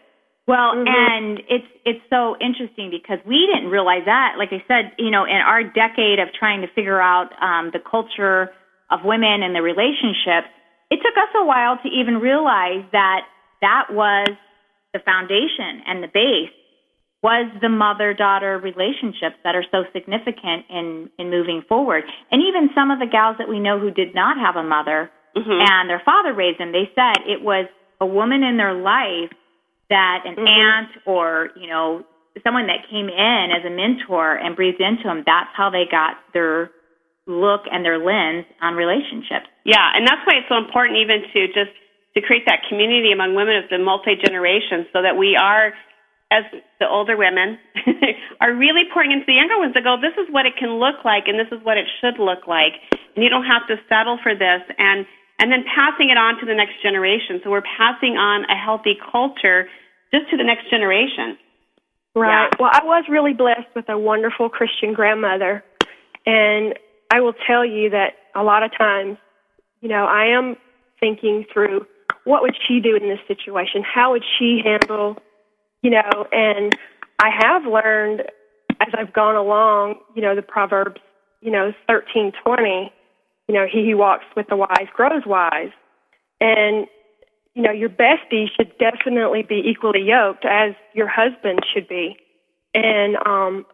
Well, 0.47 0.75
Mm-hmm. 0.79 0.87
and 0.87 1.41
it's 1.49 1.67
it's 1.85 2.05
so 2.11 2.37
interesting 2.41 2.91
because 2.91 3.19
we 3.27 3.49
didn't 3.53 3.71
realize 3.71 4.03
that. 4.07 4.35
Like 4.39 4.51
I 4.53 4.63
said, 4.69 4.93
you 4.99 5.11
know, 5.11 5.25
in 5.25 5.43
our 5.43 5.63
decade 5.63 6.19
of 6.19 6.29
trying 6.39 6.63
to 6.63 6.69
figure 6.75 7.01
out 7.01 7.31
um, 7.43 7.71
the 7.73 7.81
culture 7.83 8.51
of 8.91 9.01
women 9.05 9.43
and 9.43 9.55
the 9.55 9.63
relationships, 9.63 10.47
it 10.91 10.99
took 11.03 11.17
us 11.19 11.31
a 11.35 11.45
while 11.45 11.79
to 11.83 11.89
even 11.89 12.23
realize 12.23 12.87
that 12.93 13.23
that 13.61 13.91
was 13.91 14.29
the 14.93 15.01
foundation 15.05 15.83
and 15.87 16.03
the 16.03 16.09
base 16.09 16.55
was 17.23 17.51
the 17.61 17.69
mother 17.69 18.15
daughter 18.15 18.59
relationships 18.59 19.35
that 19.43 19.57
are 19.57 19.65
so 19.73 19.83
significant 19.93 20.63
in 20.71 21.11
in 21.19 21.31
moving 21.31 21.63
forward. 21.69 22.05
And 22.31 22.43
even 22.43 22.71
some 22.75 22.91
of 22.93 23.01
the 23.01 23.07
gals 23.11 23.37
that 23.39 23.49
we 23.49 23.59
know 23.59 23.81
who 23.81 23.91
did 23.91 24.15
not 24.15 24.37
have 24.39 24.55
a 24.55 24.63
mother 24.63 25.11
and 25.35 25.91
their 25.91 26.01
father 26.05 26.33
raised 26.33 26.61
them, 26.61 26.71
they 26.73 26.89
said 26.95 27.19
it 27.27 27.43
was 27.43 27.67
a 28.01 28.07
woman 28.07 28.43
in 28.43 28.57
their 28.57 28.75
life 28.75 29.35
that 29.91 30.23
an 30.25 30.37
mm-hmm. 30.37 30.47
aunt 30.47 30.91
or 31.07 31.51
you 31.57 31.69
know 31.69 32.05
someone 32.45 32.67
that 32.67 32.85
came 32.91 33.09
in 33.09 33.51
as 33.51 33.65
a 33.65 33.71
mentor 33.71 34.37
and 34.37 34.57
breathed 34.57 34.81
into 34.81 35.05
them 35.05 35.23
that's 35.25 35.51
how 35.57 35.71
they 35.71 35.85
got 35.91 36.17
their 36.35 36.71
look 37.27 37.63
and 37.71 37.85
their 37.85 37.99
lens 37.99 38.47
on 38.63 38.75
relationships. 38.75 39.51
Yeah, 39.65 39.83
and 39.95 40.07
that's 40.07 40.23
why 40.25 40.39
it's 40.39 40.49
so 40.49 40.59
important 40.59 40.99
even 41.03 41.27
to 41.35 41.47
just 41.49 41.75
to 42.15 42.23
create 42.23 42.47
that 42.47 42.63
community 42.69 43.13
among 43.13 43.35
women 43.35 43.57
of 43.57 43.69
the 43.69 43.79
multi 43.79 44.17
generations 44.17 44.87
so 44.93 45.03
that 45.03 45.19
we 45.19 45.37
are 45.37 45.75
as 46.31 46.43
the 46.81 46.89
older 46.89 47.17
women 47.17 47.59
are 48.41 48.55
really 48.55 48.83
pouring 48.93 49.13
into 49.13 49.27
the 49.27 49.35
younger 49.35 49.59
ones 49.59 49.75
to 49.75 49.83
go, 49.83 49.95
this 50.01 50.15
is 50.19 50.27
what 50.33 50.47
it 50.47 50.55
can 50.59 50.83
look 50.83 51.05
like 51.05 51.31
and 51.31 51.39
this 51.39 51.47
is 51.55 51.63
what 51.63 51.79
it 51.79 51.87
should 52.01 52.19
look 52.19 52.49
like. 52.49 52.75
And 53.15 53.23
you 53.23 53.31
don't 53.31 53.47
have 53.47 53.67
to 53.69 53.77
settle 53.89 54.19
for 54.23 54.35
this. 54.35 54.63
And 54.79 55.07
and 55.39 55.53
then 55.53 55.65
passing 55.65 56.11
it 56.11 56.17
on 56.17 56.39
to 56.41 56.47
the 56.47 56.55
next 56.55 56.83
generation. 56.83 57.41
So 57.45 57.51
we're 57.51 57.63
passing 57.77 58.17
on 58.17 58.45
a 58.45 58.57
healthy 58.57 58.97
culture 59.13 59.69
just 60.13 60.31
to 60.31 60.37
the 60.37 60.45
next 60.45 60.71
generation. 60.71 61.37
Right. 62.15 62.49
Yeah. 62.53 62.57
Well, 62.59 62.71
I 62.73 62.85
was 62.85 63.05
really 63.11 63.35
blessed 63.35 63.69
with 63.75 63.89
a 63.89 63.99
wonderful 63.99 64.49
Christian 64.49 64.95
grandmother. 64.95 65.63
And 66.25 66.75
I 67.11 67.21
will 67.21 67.35
tell 67.47 67.65
you 67.65 67.91
that 67.91 68.15
a 68.35 68.43
lot 68.43 68.63
of 68.63 68.71
times, 68.77 69.19
you 69.81 69.89
know, 69.89 70.07
I 70.07 70.27
am 70.37 70.57
thinking 70.99 71.45
through 71.53 71.87
what 72.25 72.43
would 72.43 72.57
she 72.67 72.81
do 72.81 72.97
in 72.97 73.09
this 73.09 73.21
situation? 73.29 73.83
How 73.83 74.13
would 74.13 74.25
she 74.39 74.61
handle, 74.65 75.17
you 75.83 75.91
know, 75.91 76.27
and 76.33 76.77
I 77.21 77.31
have 77.39 77.65
learned 77.65 78.23
as 78.81 78.89
I've 78.99 79.13
gone 79.13 79.37
along, 79.37 79.97
you 80.15 80.23
know, 80.23 80.35
the 80.35 80.43
Proverbs, 80.43 81.01
you 81.41 81.51
know, 81.51 81.73
13:20, 81.89 82.91
you 83.49 83.55
know, 83.55 83.67
he 83.71 83.89
who 83.89 83.97
walks 83.97 84.25
with 84.37 84.49
the 84.49 84.57
wise 84.57 84.89
grows 84.95 85.23
wise. 85.27 85.71
And 86.41 86.87
you 87.55 87.63
know, 87.63 87.73
your 87.73 87.89
bestie 87.89 88.47
should 88.55 88.77
definitely 88.79 89.43
be 89.43 89.63
equally 89.65 90.03
yoked 90.03 90.45
as 90.45 90.75
your 90.93 91.09
husband 91.09 91.61
should 91.73 91.89
be. 91.89 92.17
And 92.75 93.17
um 93.25 93.67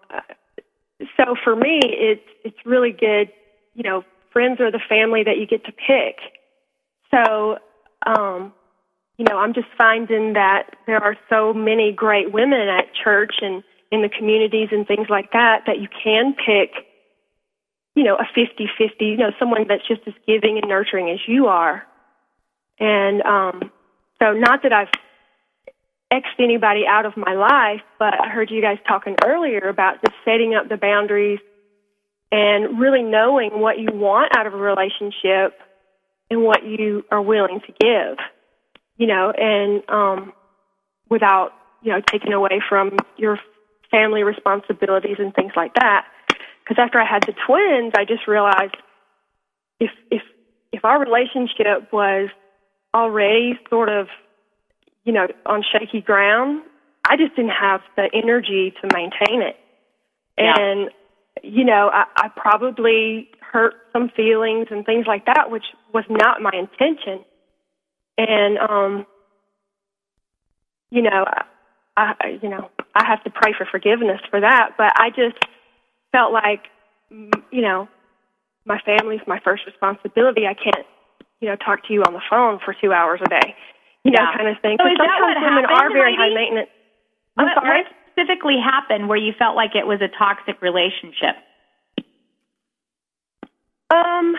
so 1.16 1.34
for 1.42 1.56
me 1.56 1.80
it's 1.82 2.28
it's 2.44 2.58
really 2.64 2.92
good, 2.92 3.30
you 3.74 3.82
know, 3.82 4.04
friends 4.32 4.60
are 4.60 4.70
the 4.70 4.80
family 4.88 5.24
that 5.24 5.38
you 5.38 5.46
get 5.46 5.64
to 5.64 5.72
pick. 5.72 6.18
So 7.12 7.58
um 8.06 8.52
you 9.18 9.26
know, 9.28 9.38
I'm 9.38 9.52
just 9.52 9.68
finding 9.76 10.32
that 10.32 10.70
there 10.86 11.02
are 11.02 11.16
so 11.28 11.52
many 11.52 11.92
great 11.92 12.32
women 12.32 12.68
at 12.68 12.86
church 12.94 13.34
and 13.40 13.62
in 13.90 14.00
the 14.02 14.08
communities 14.08 14.68
and 14.72 14.86
things 14.86 15.08
like 15.10 15.32
that 15.32 15.64
that 15.66 15.78
you 15.78 15.88
can 16.02 16.34
pick 16.34 16.86
you 17.94 18.04
know, 18.04 18.16
a 18.16 18.24
50-50, 18.38 18.68
you 19.00 19.16
know, 19.16 19.32
someone 19.38 19.66
that's 19.68 19.86
just 19.86 20.00
as 20.06 20.14
giving 20.26 20.58
and 20.58 20.68
nurturing 20.68 21.10
as 21.10 21.18
you 21.26 21.46
are. 21.46 21.86
And 22.78 23.22
um, 23.22 23.70
so, 24.20 24.32
not 24.32 24.62
that 24.62 24.72
I've 24.72 24.88
Xed 26.12 26.38
anybody 26.38 26.84
out 26.86 27.06
of 27.06 27.16
my 27.16 27.34
life, 27.34 27.80
but 27.98 28.12
I 28.20 28.28
heard 28.28 28.50
you 28.50 28.60
guys 28.60 28.78
talking 28.86 29.16
earlier 29.24 29.68
about 29.68 30.02
just 30.02 30.14
setting 30.24 30.54
up 30.54 30.68
the 30.68 30.76
boundaries 30.76 31.40
and 32.30 32.78
really 32.78 33.02
knowing 33.02 33.60
what 33.60 33.78
you 33.78 33.88
want 33.92 34.36
out 34.36 34.46
of 34.46 34.52
a 34.52 34.56
relationship 34.56 35.58
and 36.30 36.42
what 36.42 36.64
you 36.64 37.04
are 37.10 37.22
willing 37.22 37.60
to 37.60 37.72
give, 37.78 38.18
you 38.96 39.06
know, 39.06 39.30
and 39.30 39.82
um, 39.88 40.32
without, 41.08 41.52
you 41.82 41.92
know, 41.92 42.00
taking 42.10 42.32
away 42.32 42.60
from 42.68 42.96
your 43.16 43.38
family 43.90 44.22
responsibilities 44.22 45.16
and 45.18 45.34
things 45.34 45.52
like 45.56 45.74
that. 45.74 46.06
Because 46.64 46.82
after 46.82 46.98
I 46.98 47.04
had 47.04 47.22
the 47.24 47.34
twins, 47.46 47.92
I 47.96 48.04
just 48.04 48.26
realized 48.26 48.76
if 49.80 49.90
if 50.10 50.22
if 50.72 50.84
our 50.84 51.00
relationship 51.00 51.92
was 51.92 52.28
already 52.94 53.58
sort 53.68 53.88
of, 53.88 54.08
you 55.04 55.12
know, 55.12 55.26
on 55.46 55.62
shaky 55.72 56.00
ground, 56.00 56.62
I 57.04 57.16
just 57.16 57.34
didn't 57.36 57.52
have 57.52 57.80
the 57.96 58.08
energy 58.14 58.72
to 58.80 58.88
maintain 58.94 59.42
it. 59.42 59.56
Yeah. 60.38 60.54
And, 60.58 60.90
you 61.42 61.64
know, 61.64 61.90
I, 61.92 62.04
I 62.16 62.28
probably 62.28 63.28
hurt 63.40 63.74
some 63.92 64.08
feelings 64.10 64.68
and 64.70 64.84
things 64.86 65.06
like 65.06 65.26
that, 65.26 65.50
which 65.50 65.64
was 65.92 66.04
not 66.08 66.40
my 66.40 66.52
intention. 66.54 67.24
And, 68.16 68.58
um, 68.58 69.06
you 70.90 71.02
know, 71.02 71.24
I, 71.96 72.14
I, 72.20 72.38
you 72.42 72.48
know, 72.48 72.70
I 72.94 73.04
have 73.06 73.22
to 73.24 73.30
pray 73.30 73.52
for 73.56 73.66
forgiveness 73.66 74.20
for 74.30 74.40
that, 74.40 74.70
but 74.78 74.92
I 74.96 75.10
just 75.10 75.36
felt 76.12 76.32
like, 76.32 76.68
you 77.10 77.62
know, 77.62 77.88
my 78.64 78.78
family's 78.84 79.20
my 79.26 79.40
first 79.42 79.66
responsibility. 79.66 80.46
I 80.46 80.54
can't, 80.54 80.86
you 81.40 81.48
know, 81.48 81.56
talk 81.56 81.86
to 81.88 81.92
you 81.92 82.02
on 82.04 82.12
the 82.12 82.22
phone 82.30 82.60
for 82.64 82.76
two 82.80 82.92
hours 82.92 83.20
a 83.24 83.28
day, 83.28 83.56
you 84.04 84.12
know, 84.12 84.24
kind 84.36 84.48
of 84.48 84.60
thing. 84.62 84.78
So 84.80 84.86
is 84.86 84.96
that 84.98 85.08
sometimes 85.18 85.36
what 85.36 85.42
women 85.42 85.64
happened, 85.64 85.82
are 85.82 85.90
very 85.92 86.14
Heidi? 86.14 86.30
high 86.30 86.34
maintenance. 86.34 86.70
I'm 87.36 87.46
what, 87.46 87.54
sorry. 87.56 87.82
what 87.82 87.86
specifically 88.12 88.56
happened 88.62 89.08
where 89.08 89.18
you 89.18 89.32
felt 89.38 89.56
like 89.56 89.74
it 89.74 89.86
was 89.86 90.00
a 90.00 90.08
toxic 90.08 90.60
relationship 90.62 91.36
Um, 93.92 94.36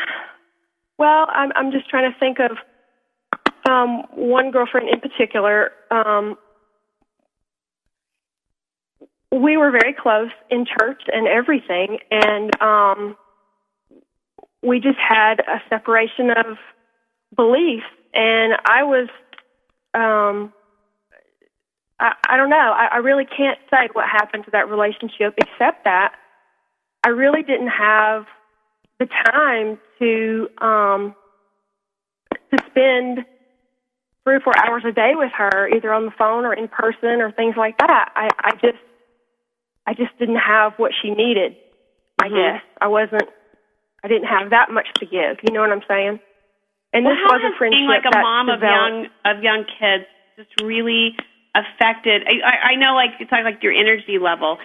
well, 0.97 1.27
I'm 1.29 1.51
I'm 1.55 1.71
just 1.71 1.89
trying 1.89 2.11
to 2.11 2.17
think 2.19 2.37
of 2.39 2.57
um 3.69 4.03
one 4.11 4.51
girlfriend 4.51 4.89
in 4.89 4.99
particular. 4.99 5.71
Um, 5.91 6.37
we 9.33 9.57
were 9.57 9.71
very 9.71 9.93
close 9.93 10.31
in 10.49 10.65
church 10.65 11.01
and 11.07 11.27
everything, 11.27 11.97
and 12.11 12.61
um, 12.61 13.17
we 14.61 14.79
just 14.79 14.99
had 14.99 15.39
a 15.39 15.61
separation 15.69 16.29
of 16.29 16.57
beliefs, 17.35 17.85
and 18.13 18.53
I 18.65 18.83
was 18.83 19.09
um. 19.93 20.53
I, 21.99 22.13
I 22.27 22.37
don't 22.37 22.49
know. 22.49 22.73
I, 22.75 22.89
I 22.93 22.97
really 22.97 23.25
can't 23.25 23.59
say 23.69 23.87
what 23.93 24.05
happened 24.09 24.45
to 24.45 24.51
that 24.51 24.67
relationship, 24.67 25.35
except 25.37 25.83
that 25.85 26.13
I 27.03 27.09
really 27.09 27.43
didn't 27.43 27.69
have 27.69 28.25
the 28.99 29.05
time 29.05 29.79
to 29.99 30.47
um 30.59 31.15
to 32.51 32.63
spend 32.69 33.25
three 34.23 34.35
or 34.35 34.39
four 34.39 34.53
hours 34.57 34.83
a 34.87 34.91
day 34.91 35.11
with 35.15 35.31
her, 35.37 35.69
either 35.69 35.93
on 35.93 36.05
the 36.05 36.11
phone 36.17 36.45
or 36.45 36.53
in 36.53 36.67
person 36.67 37.21
or 37.21 37.31
things 37.31 37.55
like 37.57 37.77
that. 37.77 38.11
I, 38.15 38.29
I 38.39 38.51
just 38.53 38.77
I 39.85 39.93
just 39.93 40.17
didn't 40.17 40.37
have 40.37 40.73
what 40.77 40.91
she 41.01 41.09
needed. 41.11 41.55
I 42.21 42.29
Mhm. 42.29 42.35
guess 42.35 42.61
I 42.79 42.87
wasn't. 42.87 43.29
I 44.03 44.07
didn't 44.07 44.27
have 44.27 44.49
that 44.51 44.69
much 44.69 44.87
to 44.95 45.05
give. 45.05 45.39
You 45.43 45.53
know 45.53 45.61
what 45.61 45.71
I'm 45.71 45.83
saying? 45.87 46.19
And 46.93 47.05
well, 47.05 47.15
this 47.15 47.23
was 47.23 47.41
a 47.53 47.57
friendship 47.57 47.77
being 47.77 47.87
like 47.87 48.05
a 48.05 48.19
mom 48.19 48.49
of 48.49 48.61
young 48.61 49.07
of 49.25 49.43
young 49.43 49.65
kids 49.65 50.05
just 50.37 50.49
really 50.61 51.15
affected? 51.55 52.23
I, 52.25 52.41
I 52.41 52.55
I 52.71 52.75
know, 52.75 52.95
like 52.95 53.11
you 53.19 53.25
talk 53.25 53.43
like 53.43 53.61
your 53.61 53.73
energy 53.73 54.17
level. 54.19 54.57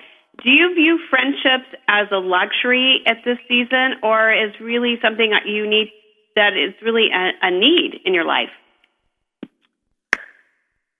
Do 0.43 0.51
you 0.51 0.75
view 0.75 0.99
friendships 1.11 1.69
as 1.89 2.07
a 2.13 2.19
luxury 2.19 3.03
at 3.07 3.19
this 3.25 3.39
season, 3.49 3.99
or 4.03 4.33
is 4.33 4.53
really 4.61 4.97
something 5.03 5.31
that 5.31 5.47
you 5.47 5.69
need 5.69 5.91
that 6.37 6.53
is 6.55 6.75
really 6.83 7.09
a, 7.13 7.31
a 7.43 7.51
need 7.51 8.01
in 8.05 8.15
your 8.15 8.25
life? 8.25 8.51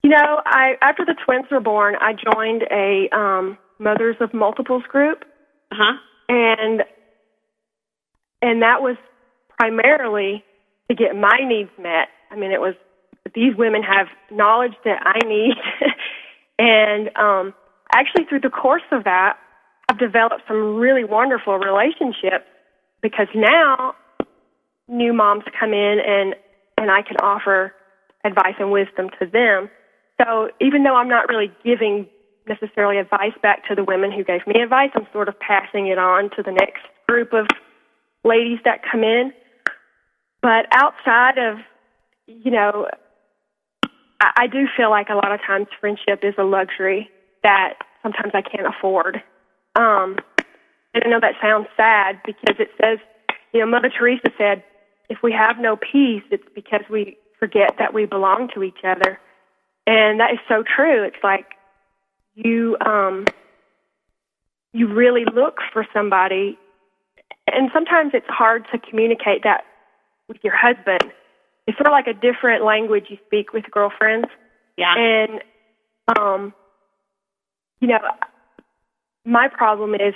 You 0.03 0.11
know, 0.11 0.41
I 0.45 0.75
after 0.83 1.05
the 1.05 1.15
twins 1.25 1.47
were 1.51 1.61
born, 1.61 1.95
I 2.01 2.13
joined 2.15 2.63
a 2.71 3.09
um, 3.15 3.59
mothers 3.79 4.17
of 4.21 4.35
multiples 4.35 4.83
group, 4.85 5.25
Uh 5.71 5.77
huh. 5.79 5.99
and 6.29 6.83
and 8.43 8.63
that 8.63 8.83
was 8.83 8.97
primarily 9.59 10.45
to 10.89 10.95
get 10.95 11.17
my 11.17 11.39
needs 11.47 11.71
met. 11.79 12.09
I 12.31 12.37
mean, 12.37 12.53
it 12.53 12.61
was 12.61 12.75
these 13.35 13.55
women 13.57 13.83
have 13.83 14.07
knowledge 14.31 14.75
that 14.85 15.01
I 15.05 15.27
need, 15.27 15.55
and 16.59 17.11
um, 17.17 17.55
actually 17.95 18.25
through 18.27 18.41
the 18.41 18.51
course 18.51 18.83
of 18.93 19.05
that, 19.05 19.39
I've 19.89 19.99
developed 19.99 20.43
some 20.49 20.77
really 20.77 21.05
wonderful 21.05 21.57
relationships 21.59 22.47
because 23.03 23.29
now 23.35 23.95
new 24.89 25.13
moms 25.13 25.45
come 25.59 25.73
in 25.73 25.99
and 26.05 26.35
and 26.79 26.91
I 26.91 27.03
can 27.03 27.17
offer 27.23 27.75
advice 28.25 28.55
and 28.59 28.71
wisdom 28.71 29.11
to 29.21 29.27
them. 29.27 29.71
So 30.23 30.51
even 30.61 30.85
though 30.85 30.97
I'm 30.97 31.09
not 31.09 31.29
really 31.29 31.53
giving 31.65 32.07
necessarily 32.49 32.99
advice 32.99 33.33
back 33.43 33.67
to 33.69 33.75
the 33.75 33.85
women 33.85 34.11
who 34.13 34.25
gave 34.25 34.47
me 34.47 34.61
advice, 34.61 34.91
I'm 34.95 35.07
sort 35.13 35.29
of 35.29 35.39
passing 35.41 35.89
it 35.89 35.99
on 35.99 36.31
to 36.37 36.43
the 36.43 36.53
next 36.53 36.83
group 37.09 37.33
of 37.33 37.47
ladies 38.25 38.59
that 38.65 38.81
come 38.91 39.03
in. 39.03 39.33
But 40.41 40.67
outside 40.73 41.39
of, 41.39 41.59
you 42.27 42.51
know, 42.51 42.89
I, 44.21 44.31
I 44.37 44.47
do 44.47 44.67
feel 44.77 44.91
like 44.91 45.09
a 45.09 45.15
lot 45.15 45.33
of 45.33 45.41
times 45.47 45.67
friendship 45.81 46.21
is 46.23 46.35
a 46.39 46.45
luxury 46.45 47.11
that 47.43 47.75
sometimes 48.03 48.33
I 48.35 48.43
can't 48.43 48.67
afford. 48.67 49.23
Um, 49.75 50.17
and 50.95 51.05
I 51.05 51.09
know 51.09 51.21
that 51.21 51.35
sounds 51.41 51.67
sad 51.77 52.21
because 52.25 52.57
it 52.59 52.71
says, 52.81 52.99
you 53.53 53.61
know, 53.61 53.67
Mother 53.67 53.91
Teresa 53.97 54.31
said, 54.37 54.63
if 55.09 55.19
we 55.23 55.33
have 55.33 55.59
no 55.59 55.77
peace, 55.77 56.23
it's 56.31 56.45
because 56.55 56.83
we 56.91 57.17
forget 57.39 57.77
that 57.79 57.95
we 57.95 58.05
belong 58.05 58.49
to 58.55 58.63
each 58.63 58.85
other. 58.85 59.19
And 59.87 60.21
that 60.21 60.33
is 60.33 60.39
so 60.49 60.63
true. 60.63 61.05
It's 61.05 61.23
like 61.23 61.47
you 62.45 62.77
um 62.85 63.25
you 64.73 64.87
really 64.93 65.25
look 65.25 65.59
for 65.73 65.85
somebody 65.93 66.57
and 67.47 67.71
sometimes 67.73 68.13
it's 68.15 68.27
hard 68.29 68.67
to 68.73 68.79
communicate 68.79 69.43
that 69.45 69.65
with 70.29 70.37
your 70.43 70.55
husband. 70.55 71.13
It's 71.67 71.77
sort 71.77 71.87
of 71.87 71.93
like 71.93 72.07
a 72.07 72.13
different 72.13 72.65
language 72.65 73.07
you 73.09 73.17
speak 73.27 73.53
with 73.53 73.65
girlfriends. 73.71 74.29
Yeah. 74.77 74.95
And 74.97 75.43
um 76.19 76.55
you 77.81 77.89
know, 77.89 77.99
my 79.25 79.49
problem 79.49 79.95
is 79.95 80.15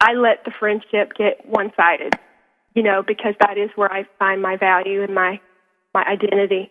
I 0.00 0.14
let 0.14 0.44
the 0.44 0.52
friendship 0.58 1.12
get 1.16 1.44
one 1.46 1.72
sided, 1.76 2.14
you 2.74 2.82
know, 2.82 3.02
because 3.06 3.34
that 3.40 3.58
is 3.58 3.70
where 3.74 3.92
I 3.92 4.06
find 4.18 4.42
my 4.42 4.56
value 4.56 5.02
and 5.02 5.14
my 5.14 5.40
my 5.94 6.02
identity. 6.04 6.70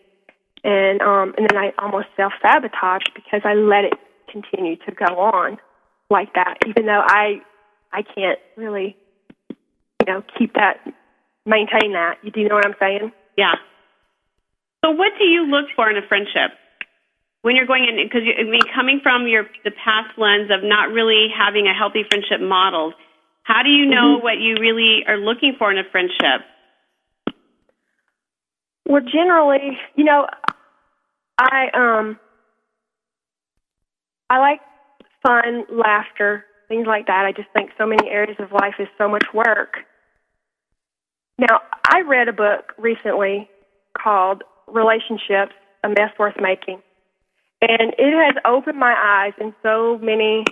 And 0.66 1.02
um 1.02 1.34
and 1.38 1.48
then 1.50 1.58
I 1.58 1.72
almost 1.78 2.08
self 2.18 2.34
sabotage 2.42 3.04
because 3.16 3.42
I 3.46 3.54
let 3.54 3.86
it 3.86 3.94
continue 4.32 4.76
to 4.78 4.92
go 4.92 5.20
on 5.20 5.58
like 6.10 6.34
that, 6.34 6.58
even 6.68 6.86
though 6.86 7.02
I 7.04 7.42
I 7.92 8.02
can't 8.02 8.40
really 8.58 8.98
you 10.06 10.14
know, 10.14 10.24
keep 10.38 10.54
that 10.56 10.78
maintain 11.46 11.94
that. 11.94 12.18
You 12.24 12.32
do 12.32 12.42
you 12.42 12.50
know 12.50 12.56
what 12.56 12.66
I'm 12.66 12.76
saying? 12.80 13.12
Yeah. 13.38 13.56
So, 14.84 14.92
what 14.92 15.14
do 15.18 15.26
you 15.26 15.46
look 15.48 15.66
for 15.76 15.90
in 15.90 15.98
a 15.98 16.06
friendship 16.08 16.52
when 17.42 17.56
you're 17.56 17.66
going 17.68 17.86
in? 17.86 18.04
Because 18.04 18.24
I 18.28 18.44
mean, 18.44 18.62
coming 18.74 19.00
from 19.02 19.28
your 19.28 19.44
the 19.64 19.72
past 19.72 20.18
lens 20.18 20.52
of 20.52 20.64
not 20.64 20.92
really 20.92 21.28
having 21.36 21.68
a 21.68 21.74
healthy 21.74 22.04
friendship 22.10 22.42
model, 22.42 22.94
how 23.44 23.64
do 23.64 23.70
you 23.70 23.86
know 23.86 24.20
what 24.20 24.40
you 24.40 24.56
really 24.60 25.04
are 25.08 25.18
looking 25.18 25.56
for 25.58 25.72
in 25.72 25.78
a 25.78 25.90
friendship? 25.90 26.46
Well, 28.86 29.02
generally, 29.02 29.78
you 29.96 30.04
know, 30.04 30.28
I 31.40 31.68
um 31.74 32.20
I 34.30 34.40
like 34.40 34.62
fun, 35.26 35.66
laughter, 35.72 36.46
things 36.68 36.88
like 36.88 37.08
that. 37.08 37.26
I 37.26 37.32
just 37.32 37.50
think 37.54 37.72
so 37.78 37.86
many 37.86 38.10
areas 38.10 38.38
of 38.40 38.52
life 38.52 38.76
is 38.80 38.88
so 38.98 39.08
much 39.08 39.26
work. 39.34 39.78
Now, 41.38 41.62
I 41.88 42.02
read 42.02 42.28
a 42.28 42.34
book 42.34 42.74
recently 42.78 43.50
called 43.98 44.44
Relationships: 44.68 45.54
A 45.84 45.90
Mess 45.90 46.12
Worth 46.18 46.36
Making. 46.40 46.82
And 47.62 47.94
it 47.98 48.14
has 48.14 48.36
opened 48.46 48.78
my 48.78 48.94
eyes 48.94 49.34
in 49.40 49.54
so 49.64 49.98
many 50.00 50.44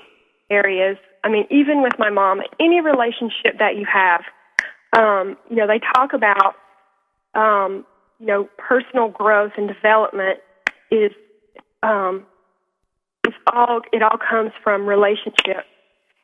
areas. 0.49 0.97
I 1.24 1.30
mean, 1.30 1.45
even 1.51 1.82
with 1.82 1.93
my 1.99 2.09
mom, 2.09 2.41
any 2.59 2.80
relationship 2.80 3.59
that 3.59 3.76
you 3.76 3.86
have, 3.91 4.22
um, 4.93 5.38
you 5.49 5.57
know, 5.57 5.67
they 5.67 5.80
talk 5.93 6.13
about 6.13 6.55
um, 7.34 7.86
you 8.19 8.28
know, 8.28 8.47
personal 8.57 9.09
growth 9.09 9.53
and 9.57 9.67
development 9.67 10.39
is 10.91 11.11
um 11.84 12.26
it's 13.32 13.43
all 13.53 13.82
it 13.91 14.01
all 14.01 14.17
comes 14.17 14.51
from 14.63 14.86
relationship. 14.86 15.65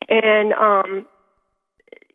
And 0.09 0.53
um 0.53 1.05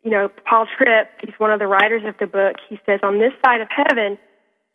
you 0.03 0.11
know, 0.11 0.29
Paul 0.45 0.67
Tripp, 0.77 1.07
he's 1.21 1.33
one 1.37 1.51
of 1.51 1.59
the 1.59 1.67
writers 1.67 2.03
of 2.05 2.15
the 2.19 2.27
book, 2.27 2.57
he 2.69 2.77
says 2.85 2.99
on 3.03 3.19
this 3.19 3.31
side 3.45 3.61
of 3.61 3.69
heaven, 3.71 4.17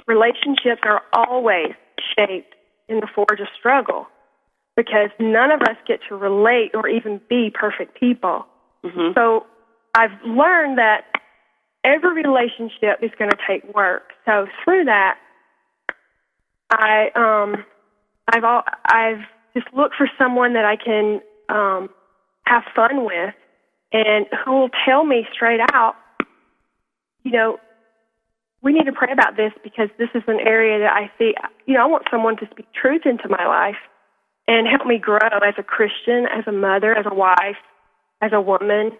relationships 0.06 0.80
are 0.84 1.02
always 1.12 1.72
shaped 2.16 2.54
in 2.88 3.00
the 3.00 3.08
forge 3.14 3.40
of 3.40 3.46
struggle 3.58 4.06
because 4.74 5.10
none 5.20 5.50
of 5.50 5.60
us 5.62 5.76
get 5.86 6.00
to 6.08 6.16
relate 6.16 6.70
or 6.72 6.88
even 6.88 7.20
be 7.28 7.50
perfect 7.52 7.98
people. 7.98 8.46
Mm-hmm. 8.84 9.12
So 9.14 9.44
I've 9.94 10.16
learned 10.24 10.78
that 10.78 11.02
every 11.84 12.22
relationship 12.22 13.02
is 13.02 13.10
going 13.18 13.30
to 13.30 13.36
take 13.46 13.74
work. 13.74 14.12
So 14.24 14.46
through 14.64 14.84
that, 14.84 15.18
I 16.70 17.08
um, 17.14 17.64
I've 18.32 18.44
all, 18.44 18.62
I've 18.84 19.24
just 19.58 19.74
look 19.74 19.92
for 19.96 20.08
someone 20.18 20.54
that 20.54 20.64
I 20.64 20.76
can 20.76 21.20
um, 21.48 21.88
have 22.44 22.62
fun 22.74 23.04
with, 23.04 23.34
and 23.92 24.26
who 24.44 24.52
will 24.52 24.70
tell 24.86 25.04
me 25.04 25.26
straight 25.32 25.60
out, 25.72 25.94
you 27.24 27.32
know, 27.32 27.58
we 28.62 28.72
need 28.72 28.84
to 28.84 28.92
pray 28.92 29.12
about 29.12 29.36
this 29.36 29.52
because 29.62 29.88
this 29.98 30.08
is 30.14 30.22
an 30.26 30.40
area 30.40 30.78
that 30.80 30.92
I 30.92 31.10
see. 31.18 31.34
You 31.66 31.74
know, 31.74 31.82
I 31.82 31.86
want 31.86 32.04
someone 32.10 32.36
to 32.38 32.48
speak 32.50 32.66
truth 32.72 33.02
into 33.04 33.28
my 33.28 33.46
life 33.46 33.76
and 34.46 34.66
help 34.66 34.86
me 34.86 34.98
grow 34.98 35.18
as 35.46 35.54
a 35.58 35.62
Christian, 35.62 36.26
as 36.26 36.44
a 36.46 36.52
mother, 36.52 36.94
as 36.94 37.06
a 37.08 37.14
wife, 37.14 37.56
as 38.20 38.32
a 38.32 38.40
woman. 38.40 38.92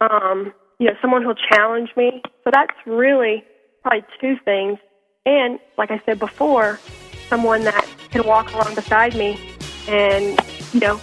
Um, 0.00 0.52
you 0.78 0.88
know, 0.88 0.94
someone 1.00 1.22
who'll 1.22 1.34
challenge 1.34 1.90
me. 1.96 2.22
So 2.42 2.50
that's 2.52 2.74
really 2.86 3.44
probably 3.82 4.04
two 4.20 4.36
things. 4.44 4.78
And 5.24 5.60
like 5.78 5.90
I 5.90 6.02
said 6.04 6.18
before, 6.18 6.80
someone 7.28 7.62
that 7.64 7.86
can 8.10 8.26
walk 8.26 8.52
along 8.52 8.74
beside 8.74 9.14
me 9.14 9.53
and, 9.88 10.40
you 10.72 10.80
know, 10.80 11.00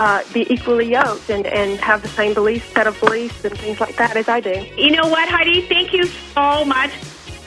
uh, 0.00 0.22
be 0.32 0.50
equally 0.52 0.90
yoked 0.90 1.28
and, 1.28 1.46
and 1.46 1.78
have 1.78 2.02
the 2.02 2.08
same 2.08 2.32
beliefs, 2.32 2.66
set 2.72 2.86
of 2.86 2.98
beliefs 3.00 3.44
and 3.44 3.56
things 3.58 3.80
like 3.80 3.96
that 3.96 4.16
as 4.16 4.28
I 4.28 4.40
do. 4.40 4.66
You 4.76 4.90
know 4.90 5.06
what, 5.06 5.28
Heidi? 5.28 5.60
Thank 5.62 5.92
you 5.92 6.06
so 6.06 6.64
much. 6.64 6.90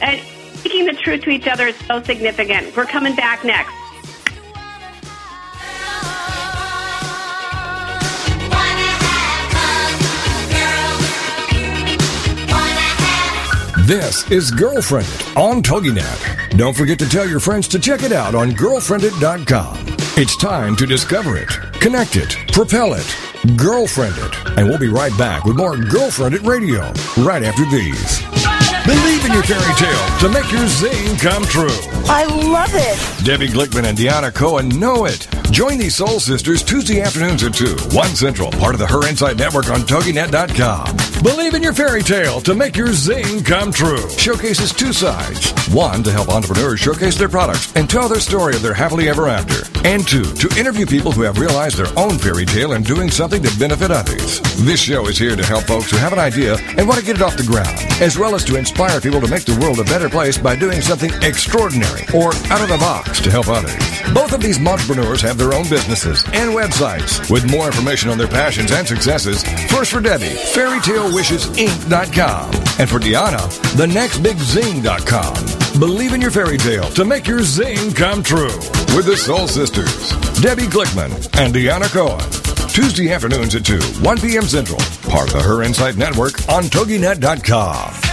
And 0.02 0.22
speaking 0.58 0.86
the 0.86 0.94
truth 0.94 1.22
to 1.24 1.30
each 1.32 1.48
other 1.48 1.68
is 1.68 1.76
so 1.88 2.02
significant. 2.04 2.76
We're 2.78 2.86
coming 2.86 3.16
back 3.16 3.44
next. 3.44 3.74
This 13.86 14.32
is 14.32 14.50
GirlfriendIt 14.50 15.36
on 15.36 15.62
TogiNet. 15.62 16.58
Don't 16.58 16.74
forget 16.74 16.98
to 17.00 17.10
tell 17.10 17.28
your 17.28 17.42
friends 17.42 17.68
to 17.68 17.80
check 17.80 18.04
it 18.04 18.14
out 18.14 18.34
on 18.34 18.52
girlfriendit.com. 18.52 20.03
It's 20.16 20.38
time 20.38 20.76
to 20.76 20.86
discover 20.86 21.38
it, 21.38 21.50
connect 21.82 22.18
it, 22.18 22.38
propel 22.52 22.94
it, 22.94 23.58
girlfriend 23.58 24.14
it. 24.20 24.60
And 24.60 24.68
we'll 24.68 24.78
be 24.78 24.88
right 24.88 25.18
back 25.18 25.44
with 25.44 25.58
more 25.58 25.74
GirlfriendIt 25.74 26.46
Radio 26.46 26.82
right 27.24 27.42
after 27.42 27.66
these. 27.66 28.33
Believe 28.86 29.26
in 29.26 29.32
your 29.32 29.44
fairy 29.44 29.74
tale 29.76 30.20
to 30.20 30.30
make 30.30 30.52
your 30.52 30.68
zing 30.68 31.16
come 31.18 31.44
true. 31.46 31.70
I 32.06 32.26
love 32.26 32.72
it. 32.74 33.26
Debbie 33.26 33.48
Glickman 33.48 33.86
and 33.86 33.98
Deanna 33.98 34.34
Cohen 34.34 34.68
know 34.78 35.06
it. 35.06 35.26
Join 35.52 35.78
these 35.78 35.96
soul 35.96 36.20
sisters 36.20 36.64
Tuesday 36.64 37.00
afternoons 37.00 37.44
at 37.44 37.54
2, 37.54 37.78
1 37.96 38.08
Central, 38.10 38.52
part 38.52 38.74
of 38.76 38.80
the 38.80 38.88
Her 38.88 39.08
Insight 39.08 39.38
Network 39.38 39.70
on 39.70 39.82
TogiNet.com. 39.82 40.98
Believe 41.24 41.54
in 41.54 41.64
your 41.64 41.72
fairy 41.72 42.04
tale 42.04 42.42
to 42.42 42.54
make 42.54 42.76
your 42.76 42.92
zing 42.92 43.44
come 43.44 43.72
true. 43.72 44.10
Showcases 44.10 44.74
two 44.74 44.92
sides. 44.92 45.52
One, 45.74 46.04
to 46.04 46.12
help 46.12 46.28
entrepreneurs 46.28 46.82
showcase 46.82 47.18
their 47.18 47.30
products 47.30 47.74
and 47.78 47.90
tell 47.90 48.10
their 48.10 48.20
story 48.20 48.56
of 48.56 48.62
their 48.62 48.74
happily 48.74 49.08
ever 49.08 49.30
after. 49.30 49.64
And 49.88 50.06
two, 50.06 50.24
to 50.24 50.60
interview 50.60 50.86
people 50.86 51.14
who 51.14 51.22
have 51.22 51.40
realized 51.40 51.78
their 51.78 51.98
own 51.98 52.18
fairy 52.18 52.46
tale 52.46 52.74
and 52.74 52.84
doing 52.84 53.10
something 53.10 53.42
to 53.42 53.60
benefit 53.60 53.92
others. 53.92 54.42
This 54.66 54.82
show 54.82 55.08
is 55.08 55.18
here 55.18 55.38
to 55.38 55.46
help 55.46 55.64
folks 55.64 55.92
who 55.92 55.98
have 55.98 56.12
an 56.12 56.20
idea 56.20 56.58
and 56.78 56.88
want 56.88 57.00
to 57.00 57.06
get 57.06 57.16
it 57.16 57.22
off 57.22 57.38
the 57.38 57.44
ground, 57.44 57.78
as 58.02 58.18
well 58.18 58.36
as 58.36 58.44
to 58.46 58.58
inspire 58.74 58.98
people 59.00 59.22
to 59.22 59.28
make 59.28 59.46
the 59.46 59.56
world 59.62 59.80
a 59.80 59.84
better 59.84 60.10
place 60.10 60.36
by 60.36 60.56
doing 60.56 60.82
something 60.82 61.12
extraordinary 61.22 62.02
or 62.12 62.34
out 62.50 62.60
of 62.60 62.70
the 62.70 62.78
box 62.80 63.22
to 63.22 63.30
help 63.30 63.48
others. 63.48 63.72
Both 64.16 64.34
of 64.34 64.42
these 64.42 64.58
entrepreneurs 64.66 65.22
have 65.22 65.38
their 65.38 65.54
own 65.54 65.70
businesses 65.70 66.24
and 66.34 66.56
websites. 66.58 67.30
With 67.30 67.48
more 67.52 67.68
information 67.68 68.10
on 68.10 68.18
their 68.18 68.28
passions 68.28 68.72
and 68.72 68.88
successes, 68.88 69.44
first 69.70 69.92
for 69.92 70.02
Debbie, 70.02 70.26
fairytalewishesinc.com, 70.26 72.46
and 72.80 72.90
for 72.90 72.98
Deanna, 72.98 73.48
thenextbigzing.com. 73.78 75.80
Believe 75.80 76.14
in 76.14 76.22
your 76.22 76.32
fairy 76.32 76.58
tale 76.58 76.90
to 76.98 77.06
make 77.06 77.28
your 77.28 77.44
zing 77.44 77.94
come 77.94 78.24
true. 78.24 78.58
with 78.98 79.06
the 79.06 79.16
Soul 79.16 79.48
Sisters, 79.48 80.10
Debbie 80.42 80.64
Glickman 80.64 81.12
and 81.40 81.54
Deanna 81.54 81.94
Cohen. 81.94 82.28
Tuesday 82.70 83.14
afternoons 83.14 83.54
at 83.54 83.66
2, 83.66 83.80
1 84.02 84.20
p.m. 84.20 84.46
Central. 84.46 84.80
Part 85.12 85.28
of 85.28 85.34
the 85.34 85.44
Her 85.44 85.62
Insight 85.62 85.96
Network 85.96 86.50
on 86.50 86.64
TogiNet.com. 86.64 88.13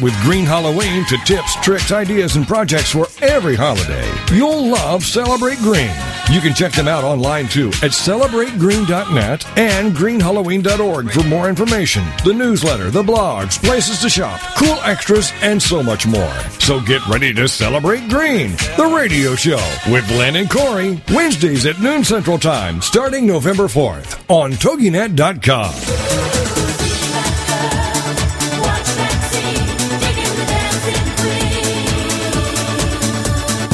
with 0.00 0.14
Green 0.22 0.44
Halloween 0.44 1.04
to 1.06 1.16
tips, 1.24 1.54
tricks, 1.56 1.92
ideas, 1.92 2.36
and 2.36 2.46
projects 2.46 2.90
for 2.90 3.06
every 3.22 3.56
holiday. 3.56 4.06
You'll 4.34 4.66
love 4.68 5.04
Celebrate 5.04 5.58
Green. 5.58 5.94
You 6.30 6.40
can 6.40 6.54
check 6.54 6.72
them 6.72 6.88
out 6.88 7.04
online 7.04 7.48
too 7.48 7.68
at 7.82 7.92
celebrategreen.net 7.92 9.58
and 9.58 9.94
greenhalloween.org 9.94 11.10
for 11.10 11.22
more 11.24 11.48
information, 11.48 12.04
the 12.24 12.34
newsletter, 12.34 12.90
the 12.90 13.02
blogs, 13.02 13.62
places 13.62 14.00
to 14.00 14.08
shop, 14.08 14.40
cool 14.56 14.78
extras, 14.84 15.32
and 15.40 15.60
so 15.60 15.82
much 15.82 16.06
more. 16.06 16.34
So 16.60 16.80
get 16.80 17.06
ready 17.06 17.32
to 17.34 17.48
celebrate 17.48 18.08
green, 18.08 18.52
the 18.76 18.92
radio 18.94 19.34
show 19.34 19.62
with 19.90 20.08
Lynn 20.10 20.36
and 20.36 20.50
Corey, 20.50 21.00
Wednesdays 21.10 21.66
at 21.66 21.80
noon 21.80 22.04
Central 22.04 22.38
Time, 22.38 22.80
starting 22.82 23.26
November 23.26 23.64
4th 23.64 24.22
on 24.28 24.52
TogiNet.com. 24.52 26.37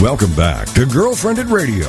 Welcome 0.04 0.34
back 0.34 0.66
to 0.74 0.84
GirlfriendIt 0.84 1.50
Radio. 1.50 1.88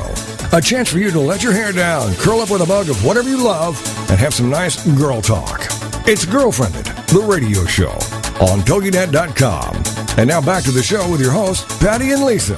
A 0.57 0.61
chance 0.61 0.89
for 0.89 0.99
you 0.99 1.11
to 1.11 1.20
let 1.20 1.43
your 1.43 1.51
hair 1.51 1.74
down, 1.74 2.16
curl 2.16 2.39
up 2.39 2.49
with 2.49 2.61
a 2.61 2.66
mug 2.66 2.88
of 2.88 3.03
whatever 3.03 3.28
you 3.28 3.43
love, 3.43 3.76
and 4.09 4.18
have 4.18 4.34
some 4.34 4.49
nice 4.49 4.88
girl 4.97 5.22
talk. 5.22 5.59
It's 6.07 6.24
GirlfriendIt, 6.24 7.07
the 7.07 7.20
radio 7.20 7.66
show 7.66 7.91
on 8.39 8.61
TogiNet.com. 8.63 9.84
And 10.18 10.30
now 10.30 10.39
back 10.39 10.63
to 10.63 10.72
the 10.72 10.82
show 10.82 11.11
with 11.11 11.20
your 11.20 11.32
hosts, 11.32 11.66
Patty 11.84 12.13
and 12.13 12.24
Lisa. 12.24 12.55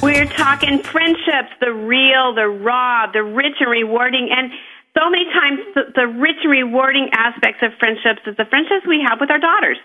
We're 0.00 0.24
talking 0.24 0.82
friendships, 0.82 1.52
the 1.60 1.74
real, 1.74 2.34
the 2.34 2.48
raw, 2.48 3.12
the 3.12 3.22
rich 3.22 3.60
and 3.60 3.70
rewarding, 3.70 4.30
and 4.32 4.52
so 4.96 5.10
many 5.10 5.26
times 5.36 5.60
the, 5.74 5.82
the 5.94 6.06
rich 6.06 6.40
and 6.44 6.50
rewarding 6.50 7.10
aspects 7.12 7.60
of 7.60 7.74
friendships 7.78 8.22
is 8.24 8.38
the 8.38 8.46
friendships 8.46 8.86
we 8.88 9.04
have 9.06 9.20
with 9.20 9.30
our 9.30 9.38
daughters. 9.38 9.76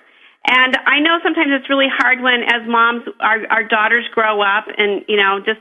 And 0.46 0.78
I 0.86 1.00
know 1.02 1.18
sometimes 1.24 1.50
it's 1.58 1.70
really 1.70 1.90
hard 1.90 2.22
when, 2.22 2.46
as 2.46 2.62
moms, 2.70 3.02
our 3.20 3.46
our 3.50 3.64
daughters 3.66 4.06
grow 4.14 4.42
up, 4.42 4.66
and 4.78 5.02
you 5.10 5.18
know, 5.18 5.42
just 5.42 5.60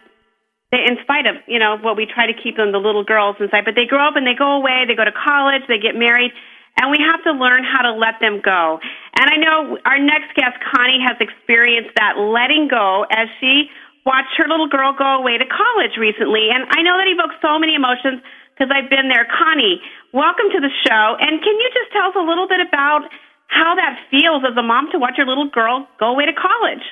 they, 0.72 0.84
in 0.84 1.00
spite 1.02 1.24
of 1.24 1.40
you 1.48 1.58
know 1.58 1.80
what 1.80 1.96
we 1.96 2.04
try 2.04 2.26
to 2.28 2.36
keep 2.36 2.56
them, 2.56 2.72
the 2.72 2.82
little 2.82 3.04
girls 3.04 3.36
inside, 3.40 3.64
but 3.64 3.74
they 3.74 3.88
grow 3.88 4.04
up 4.04 4.16
and 4.16 4.26
they 4.26 4.36
go 4.36 4.60
away, 4.60 4.84
they 4.86 4.94
go 4.94 5.04
to 5.04 5.16
college, 5.16 5.64
they 5.68 5.80
get 5.80 5.96
married, 5.96 6.32
and 6.76 6.92
we 6.92 7.00
have 7.00 7.24
to 7.24 7.32
learn 7.32 7.64
how 7.64 7.80
to 7.80 7.96
let 7.96 8.20
them 8.20 8.44
go. 8.44 8.78
And 9.16 9.26
I 9.32 9.36
know 9.40 9.78
our 9.88 9.98
next 9.98 10.36
guest, 10.36 10.60
Connie, 10.60 11.00
has 11.00 11.16
experienced 11.16 11.96
that 11.96 12.20
letting 12.20 12.68
go 12.68 13.06
as 13.08 13.28
she 13.40 13.72
watched 14.04 14.36
her 14.36 14.44
little 14.44 14.68
girl 14.68 14.92
go 14.92 15.16
away 15.16 15.40
to 15.40 15.48
college 15.48 15.96
recently, 15.96 16.52
and 16.52 16.68
I 16.76 16.84
know 16.84 17.00
that 17.00 17.08
evokes 17.08 17.40
so 17.40 17.56
many 17.56 17.72
emotions 17.72 18.20
because 18.52 18.68
I've 18.68 18.92
been 18.92 19.08
there. 19.08 19.24
Connie, 19.32 19.80
welcome 20.12 20.52
to 20.52 20.60
the 20.60 20.70
show, 20.84 21.16
and 21.16 21.40
can 21.40 21.54
you 21.56 21.68
just 21.72 21.88
tell 21.96 22.12
us 22.12 22.16
a 22.20 22.26
little 22.26 22.44
bit 22.44 22.60
about 22.60 23.08
how 23.54 23.76
that 23.76 23.98
feels 24.10 24.42
as 24.44 24.56
a 24.58 24.62
mom 24.62 24.88
to 24.92 24.98
watch 24.98 25.14
your 25.16 25.26
little 25.26 25.48
girl 25.48 25.86
go 26.00 26.06
away 26.06 26.26
to 26.26 26.32
college. 26.32 26.82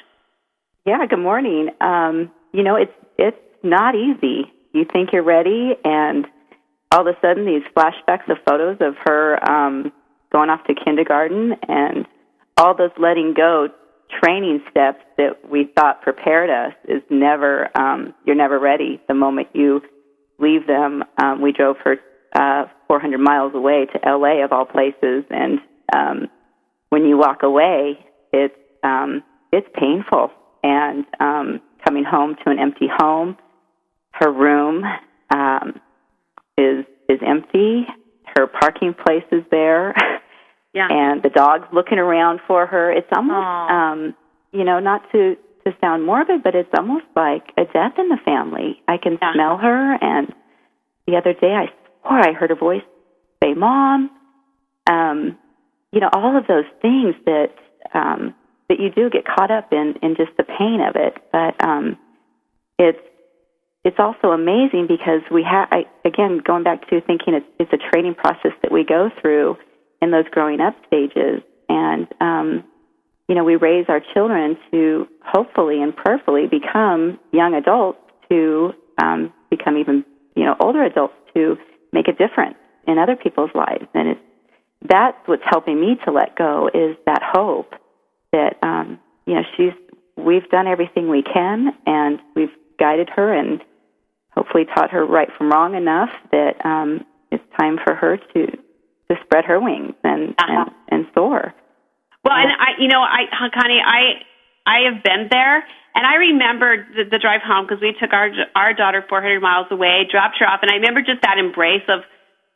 Yeah, 0.87 1.05
good 1.07 1.19
morning. 1.19 1.71
Um, 1.81 2.31
you 2.53 2.63
know, 2.63 2.77
it's 2.77 2.93
it's 3.19 3.37
not 3.63 3.95
easy. 3.95 4.51
You 4.73 4.85
think 4.91 5.11
you're 5.13 5.23
ready 5.25 5.73
and 5.85 6.27
all 6.93 7.01
of 7.01 7.07
a 7.07 7.19
sudden 7.21 7.47
these 7.47 7.63
flashbacks 7.75 8.31
of 8.31 8.37
photos 8.49 8.77
of 8.81 8.95
her 9.05 9.39
um 9.51 9.93
going 10.31 10.51
off 10.51 10.65
to 10.67 10.75
kindergarten 10.75 11.53
and 11.69 12.07
all 12.57 12.77
those 12.77 12.91
letting 12.99 13.35
go 13.35 13.69
training 14.23 14.61
steps 14.71 15.01
that 15.17 15.51
we 15.51 15.71
thought 15.75 16.03
prepared 16.03 16.51
us 16.51 16.75
is 16.87 17.03
never 17.11 17.69
um 17.77 18.15
you're 18.25 18.37
never 18.37 18.59
ready 18.59 19.01
the 19.09 19.15
moment 19.15 19.49
you 19.55 19.81
leave 20.39 20.67
them 20.67 21.03
um 21.19 21.41
we 21.41 21.53
drove 21.53 21.77
her 21.83 21.97
uh 22.35 22.65
400 22.89 23.19
miles 23.19 23.55
away 23.55 23.87
to 23.87 23.99
LA 24.05 24.45
of 24.45 24.53
all 24.53 24.67
places 24.67 25.25
and 25.31 25.61
um 25.95 26.29
when 26.93 27.07
you 27.07 27.17
walk 27.17 27.43
away, 27.43 27.99
it's 28.35 28.55
um, 28.83 29.23
it's 29.51 29.67
painful. 29.75 30.31
And 30.63 31.07
um, 31.21 31.63
coming 31.83 32.05
home 32.05 32.37
to 32.45 32.51
an 32.51 32.59
empty 32.59 32.87
home, 32.87 33.39
her 34.13 34.31
room 34.31 34.85
um, 35.35 35.81
is 36.59 36.85
is 37.09 37.19
empty. 37.27 37.87
Her 38.37 38.47
parking 38.47 38.93
place 38.93 39.25
is 39.33 39.43
there, 39.51 39.95
yeah. 40.75 40.87
and 40.91 41.23
the 41.23 41.31
dog's 41.31 41.67
looking 41.73 41.99
around 41.99 42.41
for 42.47 42.67
her. 42.67 42.93
It's 42.93 43.09
almost, 43.17 43.73
um, 43.73 44.15
you 44.53 44.65
know, 44.65 44.79
not 44.79 45.01
to 45.13 45.37
to 45.65 45.75
sound 45.81 46.05
morbid, 46.05 46.43
but 46.43 46.55
it's 46.55 46.69
almost 46.77 47.07
like 47.17 47.45
a 47.57 47.65
death 47.73 47.95
in 47.97 48.11
the 48.11 48.19
family. 48.23 48.83
I 48.87 48.99
can 48.99 49.19
Yeah. 49.23 49.33
smell 49.33 49.57
her, 49.57 49.95
and 49.95 50.35
the 51.07 51.17
other 51.17 51.33
day 51.33 51.55
I 51.55 51.67
swore 52.03 52.21
I 52.21 52.33
heard 52.33 52.51
her 52.51 52.57
voice 52.57 52.83
say, 53.43 53.55
"Mom." 53.55 54.11
Um, 54.91 55.39
you 55.93 56.01
know, 56.01 56.09
all 56.13 56.37
of 56.37 56.47
those 56.47 56.65
things 56.81 57.15
that 57.27 57.55
um, 57.95 58.35
that 58.69 58.81
you 58.81 58.91
do 58.91 59.11
get 59.11 59.25
caught 59.27 59.51
up 59.51 59.73
in 59.73 59.95
in 60.03 60.17
just 60.17 60.37
the 60.37 60.45
pain 60.45 60.81
of 60.81 60.97
it. 60.97 61.15
But 61.31 61.63
um, 61.65 61.99
it's 62.79 62.99
it's 63.85 63.99
also 63.99 64.29
amazing 64.29 64.87
because 64.89 65.21
we 65.31 65.45
have 65.45 65.69
again 66.05 66.41
going 66.45 66.65
back 66.65 66.89
to 66.89 67.01
thinking 67.03 67.35
it's 67.35 67.47
it's 67.59 67.73
a 67.73 67.91
training 67.91 68.15
process 68.15 68.53
that 68.63 68.73
we 68.73 68.85
go 68.85 69.11
through 69.21 69.57
in 70.01 70.11
those 70.11 70.25
growing 70.31 70.61
up 70.61 70.75
stages, 70.87 71.43
and 71.69 72.09
um, 72.21 72.65
you 73.29 73.35
know 73.35 73.45
we 73.45 73.57
raise 73.57 73.87
our 73.89 74.01
children 74.15 74.57
to 74.71 75.07
hopefully 75.23 75.83
and 75.83 75.95
prayerfully 75.95 76.47
become 76.47 77.19
young 77.33 77.55
adults 77.55 77.99
to 78.31 78.73
um, 79.03 79.33
become 79.51 79.77
even 79.77 80.05
you 80.35 80.45
know 80.45 80.57
older 80.59 80.83
adults 80.83 81.15
to 81.35 81.57
make 81.93 82.09
a 82.09 82.13
difference 82.13 82.57
in 82.87 82.99
other 82.99 83.17
people's 83.17 83.51
lives, 83.55 83.87
and 83.95 84.09
it's 84.09 84.21
that's 84.89 85.17
what's 85.27 85.43
helping 85.45 85.81
me 85.81 85.97
to 86.05 86.13
let 86.13 86.37
go 86.37 86.69
is 86.73 86.97
that 87.07 87.23
hope 87.23 87.75
that 88.33 88.57
um, 88.63 88.99
you 89.27 89.35
know 89.35 89.43
she's 89.57 89.73
we've 90.17 90.49
done 90.51 90.67
everything 90.67 91.09
we 91.09 91.23
can 91.23 91.69
and 91.87 92.21
we've 92.35 92.51
guided 92.79 93.09
her 93.11 93.33
and 93.33 93.61
hopefully 94.31 94.65
taught 94.75 94.91
her 94.91 95.05
right 95.05 95.29
from 95.37 95.51
wrong 95.51 95.75
enough 95.75 96.11
that 96.31 96.65
um, 96.65 97.05
it's 97.31 97.45
time 97.61 97.79
for 97.85 97.95
her 97.95 98.17
to 98.17 98.47
to 99.09 99.17
spread 99.25 99.45
her 99.45 99.61
wings 99.61 99.95
and 100.05 100.31
Uh-huh. 100.39 100.65
and, 100.91 101.05
and 101.05 101.07
soar. 101.15 101.55
Well, 102.25 102.35
and 102.37 102.51
I, 102.53 102.79
you 102.81 102.89
know, 102.89 103.01
I, 103.03 103.27
Connie, 103.53 103.83
I, 103.83 104.23
I 104.65 104.87
have 104.93 105.03
been 105.03 105.27
there, 105.29 105.57
and 105.95 106.07
I 106.07 106.15
remember 106.31 106.87
the, 106.95 107.05
the 107.11 107.19
drive 107.19 107.43
home 107.43 107.67
because 107.67 107.83
we 107.83 107.95
took 108.01 108.13
our 108.13 108.31
our 108.55 108.73
daughter 108.75 109.05
400 109.09 109.41
miles 109.43 109.67
away, 109.71 110.07
dropped 110.11 110.39
her 110.39 110.47
off, 110.47 110.61
and 110.63 110.71
I 110.71 110.75
remember 110.77 111.03
just 111.03 111.21
that 111.23 111.39
embrace 111.39 111.83
of 111.89 112.03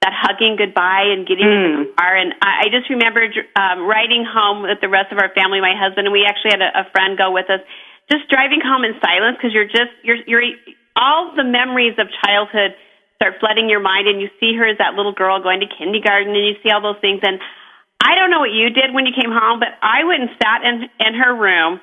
that 0.02 0.12
hugging 0.12 0.56
goodbye 0.60 1.08
and 1.08 1.26
getting 1.26 1.48
in 1.48 1.72
the 1.80 1.92
car. 1.96 2.12
And 2.16 2.34
I, 2.44 2.64
I 2.64 2.72
just 2.72 2.90
remember 2.92 3.24
um, 3.56 3.88
riding 3.88 4.28
home 4.28 4.62
with 4.62 4.80
the 4.80 4.88
rest 4.92 5.10
of 5.10 5.18
our 5.18 5.32
family, 5.32 5.60
my 5.60 5.72
husband, 5.72 6.06
and 6.06 6.12
we 6.12 6.28
actually 6.28 6.52
had 6.52 6.62
a, 6.62 6.84
a 6.84 6.90
friend 6.92 7.16
go 7.16 7.32
with 7.32 7.48
us. 7.48 7.64
Just 8.12 8.28
driving 8.30 8.62
home 8.62 8.84
in 8.84 8.94
silence 9.02 9.34
because 9.40 9.50
you're 9.50 9.66
just 9.66 9.90
you're 10.06 10.20
you're 10.30 10.44
all 10.94 11.34
the 11.34 11.42
memories 11.42 11.98
of 11.98 12.06
childhood 12.22 12.78
start 13.16 13.40
flooding 13.40 13.68
your 13.68 13.80
mind, 13.80 14.06
and 14.06 14.20
you 14.20 14.28
see 14.38 14.54
her 14.54 14.68
as 14.68 14.78
that 14.78 14.94
little 14.94 15.12
girl 15.12 15.42
going 15.42 15.60
to 15.60 15.66
kindergarten, 15.66 16.36
and 16.36 16.46
you 16.46 16.54
see 16.62 16.70
all 16.70 16.84
those 16.84 17.00
things. 17.00 17.20
And 17.24 17.40
I 17.98 18.14
don't 18.14 18.30
know 18.30 18.40
what 18.40 18.52
you 18.52 18.70
did 18.70 18.92
when 18.92 19.08
you 19.08 19.16
came 19.16 19.32
home, 19.32 19.58
but 19.58 19.72
I 19.80 20.04
went 20.04 20.28
and 20.28 20.30
sat 20.38 20.60
in 20.62 20.86
in 21.00 21.12
her 21.16 21.32
room, 21.34 21.80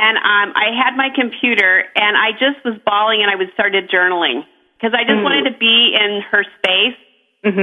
and 0.00 0.14
um, 0.16 0.48
I 0.56 0.72
had 0.72 0.96
my 0.96 1.12
computer, 1.14 1.84
and 1.94 2.16
I 2.16 2.32
just 2.32 2.64
was 2.64 2.80
bawling, 2.82 3.22
and 3.22 3.30
I 3.30 3.36
would 3.36 3.52
started 3.52 3.92
journaling 3.92 4.42
because 4.74 4.96
I 4.96 5.04
just 5.04 5.20
wanted 5.20 5.52
to 5.52 5.56
be 5.60 5.92
in 5.92 6.24
her 6.32 6.42
space, 6.58 6.96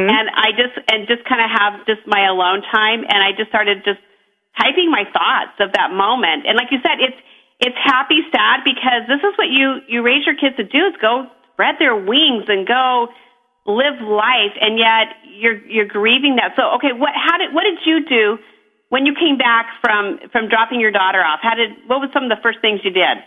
and 0.09 0.25
I 0.33 0.51
just 0.57 0.75
and 0.89 1.07
just 1.07 1.21
kind 1.29 1.41
of 1.41 1.49
have 1.53 1.85
just 1.85 2.01
my 2.07 2.25
alone 2.25 2.61
time, 2.73 3.05
and 3.05 3.19
I 3.21 3.31
just 3.37 3.49
started 3.49 3.85
just 3.85 4.01
typing 4.57 4.89
my 4.89 5.05
thoughts 5.13 5.53
of 5.61 5.73
that 5.77 5.93
moment. 5.93 6.49
And 6.49 6.57
like 6.57 6.73
you 6.73 6.81
said, 6.81 6.97
it's 6.97 7.19
it's 7.59 7.77
happy, 7.77 8.21
sad 8.33 8.61
because 8.65 9.05
this 9.05 9.21
is 9.21 9.33
what 9.37 9.49
you 9.49 9.81
you 9.87 10.01
raise 10.01 10.25
your 10.25 10.35
kids 10.35 10.57
to 10.57 10.65
do 10.65 10.89
is 10.89 10.93
go 11.01 11.29
spread 11.53 11.75
their 11.79 11.95
wings 11.95 12.45
and 12.49 12.65
go 12.67 13.09
live 13.65 14.01
life, 14.01 14.55
and 14.61 14.77
yet 14.77 15.13
you're 15.25 15.61
you're 15.65 15.89
grieving 15.89 16.37
that. 16.37 16.53
So 16.57 16.77
okay, 16.77 16.93
what 16.93 17.13
how 17.13 17.37
did 17.37 17.53
what 17.53 17.63
did 17.65 17.81
you 17.85 18.05
do 18.05 18.37
when 18.89 19.05
you 19.05 19.13
came 19.13 19.37
back 19.37 19.67
from 19.81 20.19
from 20.31 20.49
dropping 20.49 20.79
your 20.81 20.91
daughter 20.91 21.21
off? 21.21 21.39
How 21.41 21.53
did 21.53 21.77
what 21.85 21.99
was 22.01 22.09
some 22.13 22.25
of 22.25 22.29
the 22.29 22.41
first 22.41 22.61
things 22.61 22.81
you 22.83 22.91
did? 22.91 23.17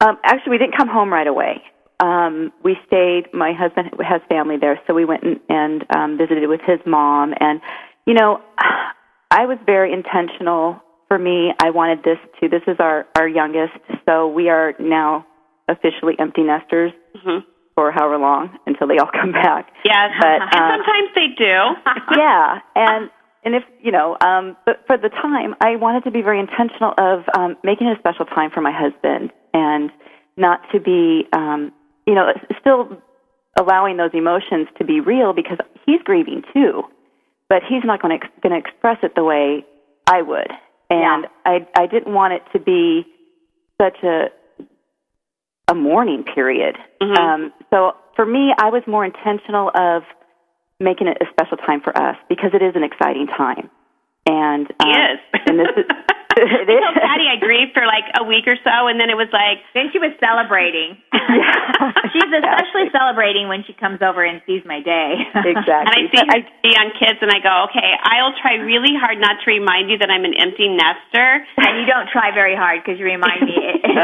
Um, 0.00 0.18
actually, 0.24 0.52
we 0.52 0.58
didn't 0.58 0.76
come 0.76 0.88
home 0.88 1.12
right 1.12 1.26
away. 1.26 1.62
Um, 2.02 2.52
we 2.64 2.76
stayed. 2.86 3.24
My 3.32 3.52
husband 3.52 3.90
has 4.06 4.20
family 4.28 4.56
there, 4.60 4.80
so 4.86 4.94
we 4.94 5.04
went 5.04 5.22
and, 5.22 5.40
and 5.48 5.84
um, 5.94 6.18
visited 6.18 6.48
with 6.48 6.60
his 6.66 6.78
mom. 6.86 7.34
And 7.38 7.60
you 8.06 8.14
know, 8.14 8.40
I 9.30 9.46
was 9.46 9.58
very 9.66 9.92
intentional. 9.92 10.80
For 11.08 11.18
me, 11.18 11.52
I 11.60 11.70
wanted 11.70 12.04
this 12.04 12.18
to. 12.40 12.48
This 12.48 12.62
is 12.66 12.76
our 12.78 13.06
our 13.16 13.28
youngest, 13.28 13.74
so 14.06 14.28
we 14.28 14.48
are 14.48 14.74
now 14.78 15.26
officially 15.68 16.14
empty 16.18 16.42
nesters 16.42 16.92
Mm-hmm. 17.16 17.40
for 17.74 17.90
however 17.90 18.18
long 18.18 18.56
until 18.66 18.86
they 18.86 18.98
all 18.98 19.10
come 19.20 19.32
back. 19.32 19.72
Yes, 19.84 20.10
But, 20.20 20.28
and 20.28 20.42
um, 20.54 20.70
sometimes 20.78 21.08
they 21.16 21.26
do. 21.36 21.54
yeah, 22.16 22.60
and 22.76 23.10
and 23.44 23.54
if 23.56 23.64
you 23.82 23.90
know, 23.90 24.16
um, 24.20 24.56
but 24.64 24.84
for 24.86 24.96
the 24.96 25.08
time, 25.08 25.54
I 25.60 25.76
wanted 25.76 26.04
to 26.04 26.10
be 26.12 26.22
very 26.22 26.38
intentional 26.38 26.94
of 26.98 27.24
um, 27.36 27.56
making 27.64 27.88
a 27.88 27.98
special 27.98 28.26
time 28.26 28.50
for 28.52 28.60
my 28.60 28.70
husband, 28.72 29.32
and 29.52 29.90
not 30.36 30.60
to 30.72 30.78
be, 30.80 31.26
um, 31.32 31.72
you 32.10 32.16
know, 32.16 32.26
still 32.60 33.00
allowing 33.56 33.96
those 33.96 34.10
emotions 34.14 34.66
to 34.78 34.84
be 34.84 34.98
real 35.00 35.32
because 35.32 35.58
he's 35.86 36.02
grieving 36.02 36.42
too, 36.52 36.82
but 37.48 37.62
he's 37.68 37.84
not 37.84 38.02
going 38.02 38.18
to 38.18 38.24
ex- 38.24 38.34
going 38.42 38.52
to 38.52 38.58
express 38.68 38.98
it 39.04 39.14
the 39.14 39.22
way 39.22 39.64
I 40.08 40.22
would, 40.22 40.50
and 40.90 41.26
I 41.46 41.66
I 41.76 41.86
didn't 41.86 42.12
want 42.12 42.32
it 42.34 42.42
to 42.52 42.58
be 42.58 43.06
such 43.80 43.98
a 44.02 44.16
a 45.68 45.74
mourning 45.74 46.24
period. 46.24 46.74
Mhm. 47.00 47.16
Um, 47.18 47.52
so 47.70 47.94
for 48.16 48.26
me, 48.26 48.52
I 48.58 48.70
was 48.70 48.82
more 48.88 49.04
intentional 49.04 49.70
of 49.72 50.02
making 50.80 51.06
it 51.06 51.18
a 51.20 51.26
special 51.30 51.58
time 51.58 51.80
for 51.80 51.96
us 51.96 52.16
because 52.28 52.50
it 52.54 52.62
is 52.62 52.74
an 52.74 52.82
exciting 52.82 53.28
time. 53.28 53.70
And 54.26 54.66
um, 54.80 54.88
Yes. 54.88 55.18
and 55.46 55.60
this 55.60 55.68
is 55.76 55.84
it 56.64 56.68
is. 56.68 56.80
told 56.80 56.96
Patty 56.96 57.26
I 57.28 57.36
grieved 57.36 57.72
for 57.76 57.84
like 57.84 58.08
a 58.16 58.24
week 58.24 58.48
or 58.48 58.56
so, 58.64 58.88
and 58.88 58.96
then 59.00 59.10
it 59.12 59.16
was 59.16 59.28
like 59.32 59.60
Then 59.74 59.92
she 59.92 59.98
was 60.00 60.12
celebrating. 60.18 60.96
Yeah. 61.12 61.70
She's 62.12 62.32
especially 62.32 62.90
celebrating 62.92 63.48
when 63.48 63.64
she 63.64 63.72
comes 63.72 64.02
over 64.02 64.24
and 64.24 64.42
sees 64.46 64.62
my 64.66 64.80
day. 64.80 65.16
Exactly. 65.34 65.72
And 65.72 65.92
I 65.94 66.00
see 66.10 66.20
But 66.20 66.36
her 66.36 66.40
see 66.62 66.74
on 66.76 66.88
kids, 66.98 67.18
and 67.22 67.30
I 67.30 67.40
go, 67.40 67.70
okay, 67.70 67.90
I'll 68.02 68.34
try 68.42 68.60
really 68.60 68.92
hard 68.98 69.18
not 69.18 69.40
to 69.44 69.46
remind 69.48 69.90
you 69.90 69.98
that 69.98 70.10
I'm 70.10 70.24
an 70.24 70.34
empty 70.36 70.68
nester. 70.68 71.46
and 71.56 71.80
you 71.80 71.86
don't 71.86 72.08
try 72.10 72.32
very 72.34 72.56
hard 72.56 72.82
because 72.84 72.98
you 72.98 73.06
remind 73.06 73.42
me 73.46 73.56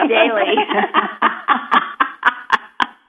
daily. 0.08 0.54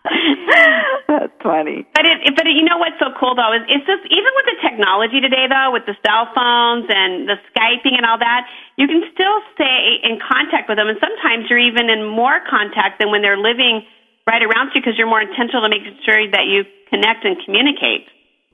That's 1.08 1.34
funny. 1.44 1.88
But 1.94 2.06
it, 2.06 2.18
but 2.36 2.46
it, 2.48 2.56
you 2.56 2.64
know 2.64 2.78
what's 2.78 3.00
so 3.00 3.12
cool 3.20 3.36
though 3.36 3.54
is 3.54 3.64
it's 3.68 3.86
just 3.88 4.04
even 4.08 4.32
with 4.36 4.48
the 4.48 4.58
technology 4.64 5.20
today 5.20 5.48
though, 5.48 5.72
with 5.72 5.86
the 5.86 5.96
cell 6.06 6.30
phones 6.36 6.88
and 6.90 7.28
the 7.28 7.38
skyping 7.52 7.96
and 7.98 8.06
all 8.06 8.20
that, 8.20 8.48
you 8.76 8.88
can 8.88 9.04
still 9.12 9.38
stay 9.56 10.00
in 10.04 10.20
contact 10.20 10.70
with 10.70 10.78
them, 10.78 10.88
and 10.88 11.00
sometimes 11.00 11.50
you're 11.50 11.62
even 11.62 11.90
in 11.90 12.06
more 12.06 12.40
contact 12.50 13.00
than 13.00 13.12
when 13.12 13.22
they're 13.22 13.40
living 13.40 13.84
right 14.28 14.44
around 14.44 14.72
you 14.76 14.82
because 14.82 14.98
you're 14.98 15.10
more 15.10 15.22
intentional 15.22 15.64
to 15.64 15.70
making 15.72 15.98
sure 16.04 16.20
that 16.32 16.46
you 16.48 16.64
connect 16.90 17.24
and 17.24 17.38
communicate. 17.44 18.08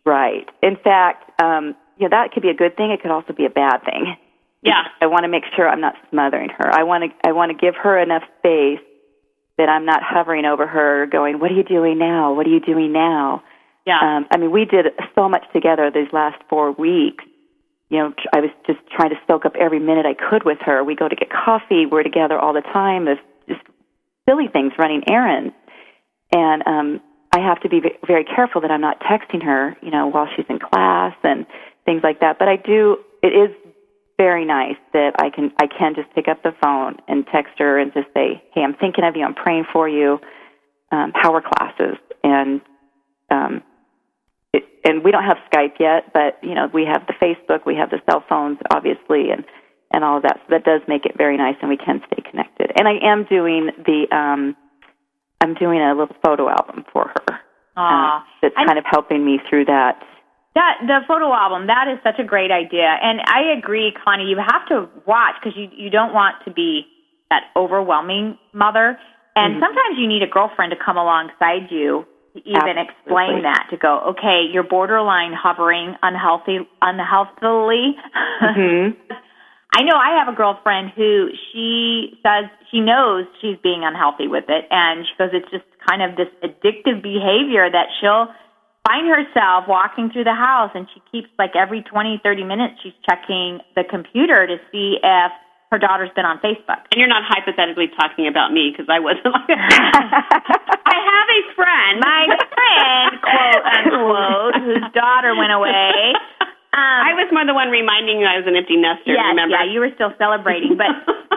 Right. 0.05 0.47
In 0.61 0.77
fact, 0.77 1.31
um, 1.41 1.75
you 1.97 2.07
know, 2.07 2.13
that 2.13 2.31
could 2.31 2.43
be 2.43 2.49
a 2.49 2.57
good 2.57 2.77
thing. 2.77 2.91
It 2.91 3.01
could 3.01 3.11
also 3.11 3.33
be 3.33 3.45
a 3.45 3.49
bad 3.49 3.83
thing. 3.85 4.15
Yeah. 4.61 4.83
I 5.01 5.07
want 5.07 5.23
to 5.23 5.29
make 5.29 5.43
sure 5.55 5.67
I'm 5.67 5.81
not 5.81 5.95
smothering 6.09 6.49
her. 6.57 6.69
I 6.71 6.83
want 6.83 7.03
to 7.03 7.27
I 7.27 7.31
want 7.31 7.51
to 7.51 7.57
give 7.57 7.75
her 7.75 7.97
enough 7.97 8.23
space 8.39 8.79
that 9.57 9.69
I'm 9.69 9.85
not 9.85 10.01
hovering 10.03 10.45
over 10.45 10.65
her 10.65 11.05
going, 11.05 11.39
"What 11.39 11.51
are 11.51 11.55
you 11.55 11.63
doing 11.63 11.97
now? 11.97 12.33
What 12.33 12.45
are 12.47 12.49
you 12.49 12.59
doing 12.59 12.91
now?" 12.91 13.43
Yeah. 13.85 13.99
Um, 14.01 14.27
I 14.31 14.37
mean, 14.37 14.51
we 14.51 14.65
did 14.65 14.87
so 15.15 15.27
much 15.27 15.43
together 15.53 15.91
these 15.91 16.11
last 16.13 16.41
four 16.49 16.71
weeks. 16.71 17.23
You 17.89 17.99
know, 17.99 18.13
I 18.33 18.39
was 18.39 18.49
just 18.65 18.79
trying 18.89 19.09
to 19.09 19.19
soak 19.27 19.45
up 19.45 19.55
every 19.59 19.79
minute 19.79 20.05
I 20.05 20.15
could 20.15 20.43
with 20.43 20.57
her. 20.61 20.83
We 20.83 20.95
go 20.95 21.07
to 21.07 21.15
get 21.15 21.29
coffee. 21.29 21.85
We're 21.85 22.03
together 22.03 22.39
all 22.39 22.53
the 22.53 22.61
time. 22.61 23.05
There's 23.05 23.19
just 23.47 23.61
silly 24.27 24.47
things, 24.47 24.73
running 24.77 25.03
errands, 25.09 25.53
and 26.31 26.63
um, 26.65 27.01
I 27.31 27.39
have 27.39 27.61
to 27.61 27.69
be 27.69 27.81
very 28.07 28.23
careful 28.23 28.61
that 28.61 28.71
I'm 28.71 28.81
not 28.81 28.99
texting 29.01 29.43
her. 29.43 29.77
You 29.81 29.91
know, 29.91 30.07
while 30.07 30.27
she's 30.35 30.45
in 30.49 30.59
class 30.59 31.13
and 31.23 31.45
things 31.85 32.01
like 32.03 32.21
that. 32.21 32.39
But 32.39 32.47
I 32.47 32.55
do. 32.55 32.97
It 33.21 33.27
is 33.27 33.55
very 34.27 34.45
nice 34.45 34.79
that 34.93 35.11
I 35.19 35.29
can 35.35 35.51
I 35.59 35.67
can 35.67 35.91
just 35.99 36.09
pick 36.15 36.27
up 36.31 36.39
the 36.43 36.53
phone 36.63 36.93
and 37.09 37.25
text 37.35 37.53
her 37.63 37.77
and 37.81 37.91
just 37.93 38.07
say, 38.17 38.27
"Hey, 38.53 38.61
I'm 38.65 38.75
thinking 38.83 39.03
of 39.03 39.15
you. 39.17 39.23
I'm 39.25 39.33
praying 39.45 39.65
for 39.73 39.85
you. 39.89 40.09
Um, 40.91 41.11
how 41.21 41.33
are 41.35 41.41
classes?" 41.53 41.97
And 42.23 42.61
um, 43.35 43.53
it, 44.53 44.63
and 44.85 45.03
we 45.03 45.11
don't 45.11 45.23
have 45.31 45.37
Skype 45.51 45.75
yet, 45.79 46.01
but 46.13 46.31
you 46.41 46.55
know 46.55 46.65
we 46.73 46.83
have 46.85 47.01
the 47.07 47.15
Facebook, 47.23 47.65
we 47.65 47.75
have 47.75 47.89
the 47.89 48.01
cell 48.09 48.23
phones, 48.29 48.59
obviously, 48.71 49.31
and 49.31 49.43
and 49.93 50.03
all 50.05 50.17
of 50.17 50.23
that. 50.23 50.37
So 50.43 50.47
that 50.55 50.63
does 50.63 50.81
make 50.87 51.05
it 51.05 51.15
very 51.17 51.37
nice, 51.37 51.55
and 51.61 51.69
we 51.69 51.77
can 51.77 52.01
stay 52.07 52.21
connected. 52.29 52.71
And 52.77 52.87
I 52.87 52.95
am 53.03 53.25
doing 53.25 53.71
the 53.85 53.99
um, 54.15 54.55
I'm 55.41 55.53
doing 55.55 55.81
a 55.81 55.89
little 55.93 56.15
photo 56.25 56.47
album 56.49 56.85
for 56.93 57.11
her. 57.15 57.33
Uh, 57.75 58.21
that's 58.41 58.53
And- 58.57 58.67
kind 58.67 58.77
of 58.79 58.85
helping 58.89 59.25
me 59.25 59.39
through 59.49 59.65
that. 59.65 60.01
That 60.55 60.77
the 60.85 60.99
photo 61.07 61.33
album 61.33 61.67
that 61.67 61.87
is 61.87 61.97
such 62.03 62.19
a 62.19 62.23
great 62.23 62.51
idea, 62.51 62.85
and 63.01 63.21
I 63.25 63.57
agree, 63.57 63.91
Connie. 64.03 64.25
You 64.25 64.37
have 64.37 64.67
to 64.67 64.87
watch 65.05 65.35
because 65.41 65.57
you 65.57 65.67
you 65.75 65.89
don't 65.89 66.13
want 66.13 66.35
to 66.45 66.51
be 66.51 66.85
that 67.31 67.45
overwhelming 67.55 68.37
mother, 68.53 68.99
and 69.35 69.55
sometimes 69.59 69.97
you 69.97 70.07
need 70.07 70.21
a 70.21 70.27
girlfriend 70.27 70.71
to 70.71 70.77
come 70.77 70.97
alongside 70.97 71.71
you 71.71 72.05
to 72.35 72.39
even 72.45 72.77
Absolutely. 72.77 72.93
explain 72.93 73.43
that 73.43 73.67
to 73.71 73.77
go, 73.77 73.99
okay, 74.13 74.45
you're 74.51 74.63
borderline 74.63 75.33
hovering 75.33 75.95
unhealthy 76.01 76.59
unhealthily. 76.81 77.95
hmm 78.39 78.89
I 79.75 79.81
know 79.81 79.97
I 79.97 80.19
have 80.19 80.31
a 80.31 80.37
girlfriend 80.37 80.91
who 80.95 81.29
she 81.51 82.13
says 82.21 82.45
she 82.69 82.79
knows 82.79 83.25
she's 83.41 83.57
being 83.63 83.81
unhealthy 83.83 84.27
with 84.27 84.45
it, 84.47 84.65
and 84.69 85.03
she 85.03 85.13
goes, 85.17 85.29
it's 85.33 85.49
just 85.49 85.65
kind 85.89 86.03
of 86.03 86.15
this 86.15 86.29
addictive 86.45 87.01
behavior 87.01 87.65
that 87.71 87.87
she'll 87.99 88.27
find 88.87 89.07
herself 89.07 89.65
walking 89.67 90.11
through 90.11 90.25
the 90.25 90.35
house 90.35 90.71
and 90.75 90.87
she 90.93 91.01
keeps 91.11 91.31
like 91.39 91.55
every 91.55 91.81
20, 91.81 92.21
30 92.23 92.43
minutes 92.43 92.75
she's 92.83 92.95
checking 93.07 93.59
the 93.75 93.83
computer 93.83 94.45
to 94.47 94.57
see 94.71 94.99
if 95.01 95.31
her 95.71 95.79
daughter's 95.79 96.11
been 96.15 96.25
on 96.25 96.37
Facebook. 96.37 96.85
And 96.93 97.01
you're 97.01 97.09
not 97.09 97.23
hypothetically 97.25 97.89
talking 97.97 98.27
about 98.27 98.53
me 98.53 98.69
because 98.69 98.85
I 98.93 98.99
wasn't. 98.99 99.33
I 99.33 100.95
have 101.01 101.27
a 101.33 101.41
friend. 101.57 101.93
My 101.97 102.23
friend, 102.53 103.11
quote 103.23 103.63
unquote, 103.65 104.55
whose 104.61 104.85
daughter 104.93 105.33
went 105.33 105.51
away. 105.51 106.13
Um, 106.73 106.99
I 107.05 107.13
was 107.13 107.29
more 107.29 107.45
the 107.45 107.53
one 107.53 107.69
reminding 107.69 108.17
you 108.17 108.25
I 108.25 108.41
was 108.41 108.49
an 108.49 108.57
empty 108.57 108.81
nester. 108.81 109.13
Yes, 109.13 109.29
remember? 109.29 109.53
yeah, 109.53 109.69
you 109.69 109.77
were 109.77 109.93
still 109.93 110.09
celebrating, 110.17 110.73
but 110.73 110.89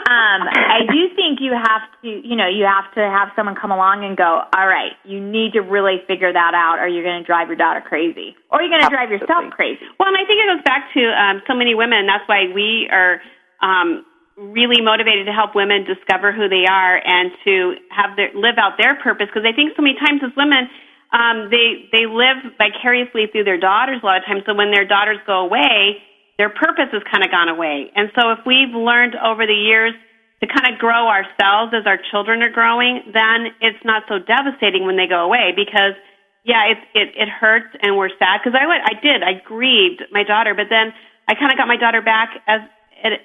um, 0.08 0.40
I 0.48 0.88
do 0.88 1.12
think 1.12 1.44
you 1.44 1.52
have 1.52 1.84
to, 2.00 2.08
you 2.08 2.40
know, 2.40 2.48
you 2.48 2.64
have 2.64 2.88
to 2.96 3.04
have 3.04 3.36
someone 3.36 3.52
come 3.52 3.68
along 3.68 4.00
and 4.00 4.16
go, 4.16 4.48
all 4.48 4.64
right, 4.64 4.96
you 5.04 5.20
need 5.20 5.52
to 5.52 5.60
really 5.60 6.00
figure 6.08 6.32
that 6.32 6.56
out, 6.56 6.80
or 6.80 6.88
you're 6.88 7.04
going 7.04 7.20
to 7.20 7.28
drive 7.28 7.52
your 7.52 7.60
daughter 7.60 7.84
crazy, 7.84 8.32
or 8.48 8.64
you're 8.64 8.72
going 8.72 8.80
to 8.80 8.88
drive 8.88 9.12
yourself 9.12 9.52
crazy. 9.52 9.84
Well, 10.00 10.08
and 10.08 10.16
I 10.16 10.24
think 10.24 10.40
it 10.40 10.48
goes 10.48 10.64
back 10.64 10.88
to 10.96 11.02
um, 11.12 11.36
so 11.44 11.52
many 11.52 11.76
women. 11.76 12.08
That's 12.08 12.24
why 12.24 12.48
we 12.48 12.88
are 12.88 13.20
um, 13.60 14.08
really 14.40 14.80
motivated 14.80 15.28
to 15.28 15.36
help 15.36 15.52
women 15.52 15.84
discover 15.84 16.32
who 16.32 16.48
they 16.48 16.64
are 16.64 16.96
and 16.96 17.28
to 17.44 17.76
have 17.92 18.16
their 18.16 18.32
live 18.32 18.56
out 18.56 18.80
their 18.80 18.96
purpose. 19.04 19.28
Because 19.28 19.44
I 19.44 19.52
think 19.52 19.76
so 19.76 19.84
many 19.84 20.00
times 20.00 20.24
as 20.24 20.32
women, 20.32 20.68
um, 21.12 21.50
they 21.50 21.86
they 21.92 22.06
live 22.06 22.58
vicariously 22.58 23.26
through 23.30 23.44
their 23.44 23.60
daughters 23.60 24.00
a 24.02 24.06
lot 24.06 24.18
of 24.18 24.24
times. 24.24 24.42
So 24.46 24.54
when 24.54 24.70
their 24.70 24.84
daughters 24.86 25.18
go 25.26 25.46
away, 25.46 26.02
their 26.38 26.50
purpose 26.50 26.90
has 26.92 27.02
kind 27.10 27.24
of 27.24 27.30
gone 27.30 27.48
away. 27.48 27.90
And 27.94 28.10
so 28.18 28.32
if 28.32 28.40
we've 28.44 28.74
learned 28.74 29.14
over 29.16 29.46
the 29.46 29.56
years 29.56 29.94
to 30.42 30.46
kind 30.46 30.68
of 30.72 30.78
grow 30.78 31.08
ourselves 31.08 31.72
as 31.72 31.86
our 31.86 31.96
children 32.10 32.42
are 32.42 32.52
growing, 32.52 33.00
then 33.14 33.54
it's 33.60 33.80
not 33.84 34.04
so 34.08 34.18
devastating 34.18 34.84
when 34.84 34.96
they 34.96 35.06
go 35.06 35.24
away 35.24 35.54
because 35.56 35.96
yeah, 36.44 36.70
it 36.70 36.78
it 36.94 37.08
it 37.16 37.28
hurts 37.28 37.74
and 37.82 37.96
we're 37.96 38.12
sad 38.18 38.42
because 38.42 38.58
I 38.58 38.66
went 38.66 38.82
I 38.84 38.94
did 39.00 39.22
I 39.22 39.40
grieved 39.42 40.02
my 40.12 40.22
daughter, 40.22 40.54
but 40.54 40.66
then 40.68 40.92
I 41.26 41.34
kind 41.34 41.50
of 41.50 41.58
got 41.58 41.66
my 41.66 41.76
daughter 41.76 42.02
back 42.02 42.38
as 42.46 42.60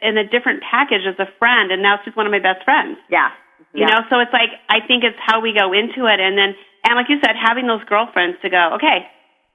in 0.01 0.17
a 0.17 0.27
different 0.27 0.61
package 0.63 1.05
as 1.07 1.17
a 1.19 1.29
friend, 1.39 1.71
and 1.71 1.81
now 1.81 1.97
she's 2.03 2.15
one 2.15 2.25
of 2.25 2.31
my 2.31 2.41
best 2.41 2.63
friends. 2.63 2.97
Yeah. 3.09 3.29
You 3.73 3.85
know, 3.85 4.03
so 4.09 4.19
it's 4.19 4.33
like 4.33 4.51
I 4.67 4.85
think 4.85 5.03
it's 5.03 5.17
how 5.21 5.39
we 5.39 5.53
go 5.55 5.71
into 5.71 6.07
it, 6.09 6.19
and 6.19 6.37
then 6.37 6.55
and 6.83 6.95
like 6.95 7.07
you 7.09 7.17
said, 7.23 7.35
having 7.39 7.67
those 7.67 7.83
girlfriends 7.85 8.37
to 8.41 8.49
go, 8.49 8.71
okay, 8.75 9.07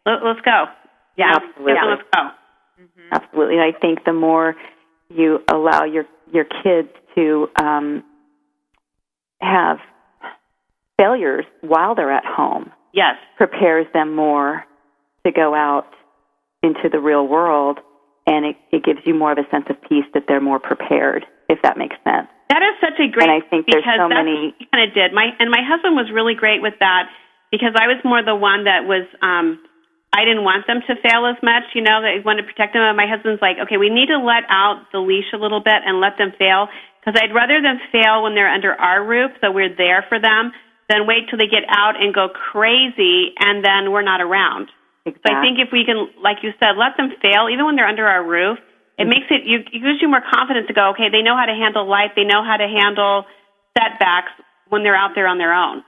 let, 0.05 0.25
let's 0.25 0.41
go. 0.41 0.67
Yeah, 1.17 1.37
Absolutely. 1.37 1.73
Yeah, 1.75 1.85
let's 1.85 2.03
go. 2.15 2.31
Absolutely. 3.13 3.59
I 3.59 3.73
think 3.81 4.05
the 4.05 4.13
more 4.13 4.55
you 5.09 5.41
allow 5.51 5.85
your 5.85 6.05
your 6.33 6.45
kids 6.45 6.89
to 7.15 7.49
um, 7.61 8.05
have 9.41 9.79
failures 10.99 11.45
while 11.61 11.95
they're 11.95 12.13
at 12.13 12.25
home, 12.25 12.73
Yes. 12.93 13.15
prepares 13.37 13.87
them 13.93 14.15
more 14.15 14.65
to 15.25 15.33
go 15.33 15.55
out 15.55 15.89
into 16.63 16.89
the 16.91 16.99
real 16.99 17.27
world, 17.27 17.79
and 18.27 18.45
it, 18.45 18.57
it 18.73 18.85
gives 18.85 19.01
you 19.05 19.15
more 19.15 19.33
of 19.33 19.39
a 19.39 19.49
sense 19.51 19.67
of 19.71 19.77
peace 19.89 20.05
that 20.15 20.25
they're 20.27 20.41
more 20.41 20.59
prepared. 20.59 21.25
If 21.49 21.63
that 21.63 21.79
makes 21.79 21.97
sense. 22.03 22.29
That 22.49 22.63
is 22.63 22.75
such 22.81 22.99
a 23.01 23.09
great 23.11 23.29
And 23.29 23.43
I 23.43 23.47
think 23.47 23.67
there's 23.67 23.83
because 23.83 23.99
so 23.99 24.09
many- 24.09 24.55
he 24.59 24.67
kind 24.67 24.89
of 24.89 24.95
did. 24.95 25.13
My 25.13 25.35
and 25.39 25.51
my 25.51 25.63
husband 25.63 25.97
was 25.97 26.11
really 26.11 26.35
great 26.35 26.63
with 26.63 26.79
that 26.79 27.11
because 27.51 27.75
I 27.75 27.87
was 27.89 27.99
more 28.05 28.23
the 28.23 28.37
one 28.37 28.65
that 28.65 28.87
was 28.87 29.07
um 29.23 29.59
I 30.15 30.25
didn't 30.25 30.45
want 30.45 30.67
them 30.67 30.81
to 30.87 30.97
fail 30.97 31.27
as 31.27 31.37
much, 31.43 31.65
you 31.75 31.83
know, 31.83 32.01
that 32.01 32.09
I 32.17 32.19
wanted 32.25 32.43
to 32.43 32.49
protect 32.49 32.73
them. 32.73 32.81
And 32.83 32.97
my 32.97 33.07
husband's 33.07 33.43
like, 33.43 33.59
okay, 33.67 33.77
we 33.77 33.91
need 33.91 34.09
to 34.09 34.17
let 34.17 34.45
out 34.49 34.89
the 34.93 34.99
leash 34.99 35.29
a 35.35 35.37
little 35.37 35.61
bit 35.61 35.77
and 35.85 36.01
let 36.01 36.17
them 36.17 36.33
fail 36.39 36.69
because 37.01 37.21
I'd 37.21 37.35
rather 37.35 37.61
them 37.61 37.79
fail 37.93 38.23
when 38.23 38.35
they're 38.35 38.49
under 38.49 38.73
our 38.73 39.05
roof, 39.05 39.31
so 39.41 39.51
we're 39.53 39.75
there 39.77 40.07
for 40.09 40.19
them, 40.19 40.53
than 40.89 41.07
wait 41.07 41.29
till 41.29 41.39
they 41.39 41.47
get 41.47 41.63
out 41.69 42.01
and 42.01 42.15
go 42.15 42.29
crazy 42.29 43.35
and 43.39 43.63
then 43.65 43.93
we're 43.93 44.03
not 44.07 44.21
around. 44.23 44.71
Exactly. 45.05 45.31
So 45.31 45.37
I 45.37 45.41
think 45.43 45.59
if 45.61 45.71
we 45.71 45.85
can, 45.85 46.09
like 46.23 46.39
you 46.43 46.51
said, 46.59 46.75
let 46.79 46.97
them 46.97 47.13
fail 47.23 47.49
even 47.53 47.67
when 47.67 47.77
they're 47.77 47.87
under 47.87 48.07
our 48.07 48.25
roof, 48.25 48.59
it 48.99 49.03
Mm-hmm. 49.03 49.09
makes 49.11 49.27
it, 49.31 49.45
you, 49.45 49.59
it 49.61 49.83
gives 49.83 50.01
you 50.01 50.09
more 50.09 50.23
confidence 50.23 50.67
to 50.69 50.73
go, 50.75 50.91
okay, 50.91 51.09
they 51.11 51.23
know 51.23 51.37
how 51.37 51.45
to 51.47 51.53
handle 51.55 51.87
life, 51.89 52.13
they 52.17 52.25
know 52.25 52.43
how 52.43 52.57
to 52.57 52.67
handle 52.67 53.25
setbacks 53.77 54.33
when 54.69 54.83
they're 54.83 54.97
out 54.97 55.13
there 55.15 55.27
on 55.29 55.39
their 55.39 55.53
own. 55.53 55.83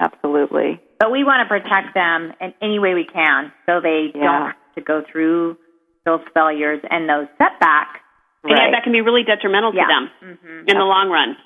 Absolutely. 0.00 0.80
But 0.98 1.12
we 1.12 1.22
want 1.22 1.46
to 1.46 1.48
protect 1.48 1.94
them 1.94 2.32
in 2.40 2.52
any 2.60 2.78
way 2.78 2.94
we 2.94 3.04
can 3.04 3.52
so 3.66 3.80
they 3.80 4.10
Yeah. 4.14 4.22
don't 4.24 4.46
have 4.46 4.74
to 4.74 4.80
go 4.80 5.02
through 5.10 5.56
those 6.04 6.20
failures 6.34 6.80
and 6.90 7.08
those 7.08 7.28
setbacks. 7.38 8.00
And 8.42 8.52
yet 8.58 8.72
that 8.72 8.82
can 8.82 8.92
be 8.92 9.00
really 9.00 9.22
detrimental 9.22 9.72
to 9.72 9.78
Yeah. 9.78 9.86
them 9.86 10.10
Mhm. 10.20 10.68
in 10.68 10.76
the 10.76 10.84
long 10.84 11.08
run. 11.10 11.36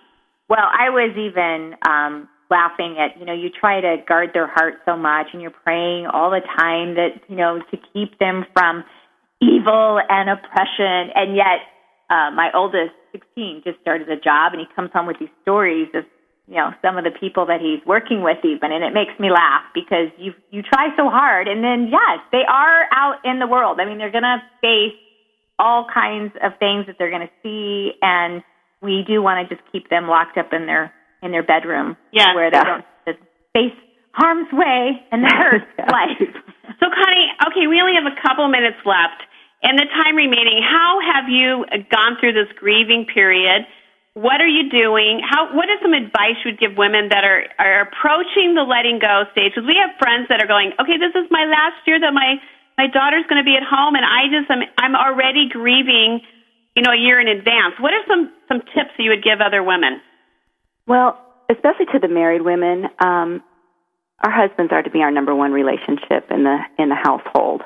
Well, 0.48 0.68
I 0.72 0.90
was 0.90 1.16
even 1.16 1.76
um, 1.86 2.28
laughing 2.50 2.98
at, 2.98 3.18
you 3.18 3.26
know, 3.26 3.34
you 3.34 3.50
try 3.50 3.80
to 3.80 3.98
guard 3.98 4.32
their 4.32 4.46
heart 4.46 4.80
so 4.84 4.96
much 4.96 5.28
and 5.32 5.42
you're 5.42 5.50
praying 5.52 6.06
all 6.06 6.30
the 6.30 6.40
time 6.40 6.94
that, 6.94 7.20
you 7.28 7.36
know, 7.36 7.60
to 7.60 7.76
keep 7.92 8.18
them 8.18 8.46
from 8.54 8.82
evil 9.40 10.00
and 10.08 10.30
oppression. 10.30 11.10
And 11.14 11.36
yet, 11.36 11.60
uh, 12.10 12.30
my 12.32 12.50
oldest, 12.54 12.92
16, 13.12 13.62
just 13.64 13.80
started 13.80 14.08
a 14.08 14.16
job 14.16 14.52
and 14.52 14.60
he 14.60 14.66
comes 14.74 14.90
home 14.92 15.06
with 15.06 15.18
these 15.18 15.32
stories 15.42 15.88
of, 15.94 16.04
you 16.46 16.56
know, 16.56 16.70
some 16.82 16.96
of 16.96 17.04
the 17.04 17.10
people 17.10 17.46
that 17.46 17.60
he's 17.60 17.84
working 17.86 18.22
with 18.22 18.38
even. 18.44 18.72
And 18.72 18.84
it 18.84 18.92
makes 18.94 19.18
me 19.18 19.30
laugh 19.30 19.62
because 19.74 20.08
you, 20.18 20.32
you 20.50 20.62
try 20.62 20.88
so 20.96 21.08
hard. 21.08 21.48
And 21.48 21.62
then, 21.62 21.88
yes, 21.90 22.20
they 22.32 22.44
are 22.48 22.84
out 22.94 23.16
in 23.24 23.38
the 23.38 23.46
world. 23.46 23.80
I 23.80 23.84
mean, 23.84 23.98
they're 23.98 24.12
going 24.12 24.24
to 24.24 24.38
face 24.60 24.96
all 25.58 25.86
kinds 25.92 26.32
of 26.42 26.52
things 26.58 26.86
that 26.86 26.96
they're 26.98 27.10
going 27.10 27.26
to 27.26 27.34
see 27.42 27.92
and 28.00 28.42
we 28.80 29.02
do 29.06 29.20
want 29.20 29.48
to 29.48 29.54
just 29.54 29.66
keep 29.72 29.90
them 29.90 30.06
locked 30.06 30.38
up 30.38 30.52
in 30.52 30.66
their 30.66 30.92
in 31.20 31.32
their 31.32 31.42
bedroom 31.42 31.96
Yeah. 32.12 32.32
where 32.34 32.48
they 32.50 32.58
Yeah. 32.58 32.64
don't 32.64 32.84
face 33.52 33.74
harm's 34.12 34.50
way 34.52 35.00
and 35.12 35.22
the 35.24 35.32
hurt 35.32 35.66
life. 35.90 36.30
So, 36.80 36.86
Connie, 36.90 37.28
okay, 37.50 37.66
we 37.66 37.80
only 37.80 37.94
have 37.98 38.06
a 38.06 38.16
couple 38.22 38.48
minutes 38.48 38.78
left. 38.84 39.22
and 39.62 39.78
the 39.78 39.86
time 39.90 40.14
remaining, 40.14 40.62
how 40.62 40.98
have 41.02 41.26
you 41.28 41.66
gone 41.90 42.16
through 42.20 42.32
this 42.32 42.50
grieving 42.58 43.06
period? 43.06 43.66
What 44.14 44.40
are 44.40 44.50
you 44.50 44.70
doing? 44.70 45.22
How? 45.22 45.54
What 45.54 45.70
is 45.70 45.78
some 45.82 45.94
advice 45.94 46.34
you 46.42 46.50
would 46.50 46.58
give 46.58 46.74
women 46.76 47.08
that 47.10 47.22
are 47.22 47.46
are 47.58 47.86
approaching 47.86 48.54
the 48.58 48.66
letting 48.66 48.98
go 48.98 49.22
stage? 49.30 49.54
Because 49.54 49.66
we 49.66 49.78
have 49.78 49.94
friends 50.02 50.26
that 50.28 50.42
are 50.42 50.50
going, 50.50 50.74
okay, 50.80 50.98
this 50.98 51.14
is 51.14 51.30
my 51.30 51.46
last 51.46 51.78
year 51.86 52.00
that 52.02 52.10
my 52.10 52.34
my 52.78 52.86
daughter's 52.90 53.22
going 53.30 53.38
to 53.38 53.46
be 53.46 53.54
at 53.54 53.62
home, 53.62 53.94
and 53.94 54.02
I 54.02 54.26
just 54.26 54.50
am 54.50 54.66
I'm 54.74 54.96
already 54.98 55.46
grieving, 55.46 56.18
you 56.74 56.82
know, 56.82 56.90
a 56.90 56.98
year 56.98 57.20
in 57.22 57.28
advance. 57.30 57.78
What 57.78 57.94
are 57.94 58.02
some 58.10 58.32
some 58.50 58.58
tips 58.74 58.90
that 58.98 59.02
you 59.06 59.10
would 59.10 59.22
give 59.22 59.38
other 59.38 59.62
women? 59.62 60.02
Well, 60.86 61.14
especially 61.50 61.86
to 61.94 62.00
the 62.02 62.08
married 62.10 62.42
women, 62.42 62.90
um, 62.98 63.42
our 64.24 64.30
husbands 64.30 64.72
are 64.72 64.82
to 64.82 64.90
be 64.90 65.00
our 65.00 65.10
number 65.10 65.34
one 65.34 65.52
relationship 65.52 66.30
in 66.30 66.44
the 66.44 66.58
in 66.78 66.88
the 66.88 66.96
household, 66.96 67.62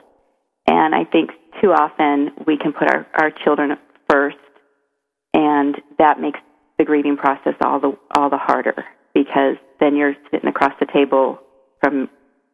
and 0.67 0.95
I 0.95 1.05
think 1.05 1.31
too 1.61 1.73
often 1.73 2.31
we 2.47 2.57
can 2.59 2.73
put 2.73 2.89
our 2.89 3.07
our 3.15 3.31
children 3.45 3.77
first, 4.11 4.37
and 5.35 5.77
that 5.99 6.21
makes 6.21 6.41
the 6.79 6.85
grieving 6.85 7.17
process 7.17 7.55
all 7.65 7.81
the 7.81 7.97
all 8.17 8.31
the 8.31 8.39
harder 8.39 8.85
because 9.15 9.57
then 9.81 9.97
you're 9.97 10.15
sitting 10.31 10.49
across 10.49 10.73
the 10.81 10.87
table 10.93 11.39
from 11.81 12.09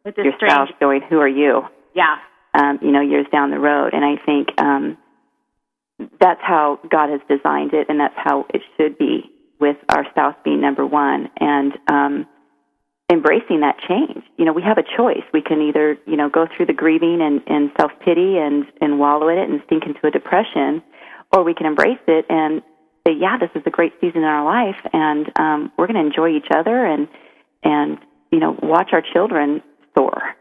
your 0.05 0.33
strange, 0.35 0.51
spouse 0.51 0.69
going, 0.79 1.01
"Who 1.09 1.19
are 1.19 1.27
you?" 1.27 1.63
yeah, 1.93 2.15
um, 2.53 2.79
you 2.81 2.91
know, 2.91 3.01
years 3.01 3.25
down 3.31 3.51
the 3.51 3.59
road. 3.59 3.93
And 3.93 4.03
I 4.05 4.23
think 4.25 4.49
um, 4.57 4.97
that's 6.19 6.41
how 6.41 6.79
God 6.89 7.09
has 7.09 7.21
designed 7.27 7.73
it, 7.73 7.87
and 7.89 7.99
that's 7.99 8.15
how 8.17 8.45
it 8.53 8.61
should 8.77 8.97
be 8.97 9.29
with 9.59 9.77
our 9.89 10.05
spouse 10.11 10.35
being 10.43 10.61
number 10.61 10.85
one 10.85 11.29
and 11.37 11.73
um, 11.91 12.25
embracing 13.11 13.61
that 13.61 13.77
change. 13.87 14.23
You 14.37 14.45
know, 14.45 14.53
we 14.53 14.61
have 14.61 14.77
a 14.77 14.83
choice. 14.83 15.23
We 15.33 15.41
can 15.41 15.61
either, 15.61 15.97
you 16.05 16.15
know, 16.15 16.29
go 16.29 16.47
through 16.55 16.67
the 16.67 16.73
grieving 16.73 17.19
and, 17.21 17.41
and 17.47 17.71
self 17.79 17.91
pity 18.05 18.37
and, 18.37 18.65
and 18.81 18.99
wallow 18.99 19.29
in 19.29 19.37
it 19.37 19.49
and 19.49 19.61
sink 19.69 19.83
into 19.85 20.05
a 20.05 20.11
depression, 20.11 20.83
or 21.31 21.43
we 21.43 21.53
can 21.53 21.65
embrace 21.65 21.99
it 22.07 22.25
and 22.29 22.61
say, 23.07 23.13
yeah, 23.17 23.37
this 23.37 23.49
is 23.55 23.63
a 23.65 23.69
great 23.69 23.93
season 23.99 24.21
in 24.21 24.23
our 24.23 24.45
life, 24.45 24.79
and 24.93 25.31
um, 25.39 25.71
we're 25.77 25.87
going 25.87 25.99
to 25.99 26.05
enjoy 26.05 26.29
each 26.35 26.49
other 26.53 26.85
and 26.85 27.07
and 27.63 27.97
you 28.31 28.39
know 28.39 28.57
watch 28.61 28.89
our 28.93 29.01
children 29.01 29.61
soar. 29.97 30.35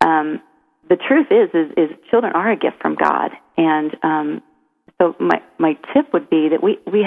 Um, 0.00 0.40
the 0.88 0.96
truth 0.96 1.26
is, 1.30 1.50
is, 1.52 1.70
is 1.76 1.96
children 2.10 2.32
are 2.34 2.50
a 2.50 2.56
gift 2.56 2.80
from 2.80 2.94
God, 2.94 3.32
and 3.56 3.94
um, 4.02 4.42
so 5.00 5.14
my 5.20 5.42
my 5.58 5.74
tip 5.92 6.12
would 6.12 6.30
be 6.30 6.48
that 6.48 6.62
we 6.62 6.78
we 6.90 7.06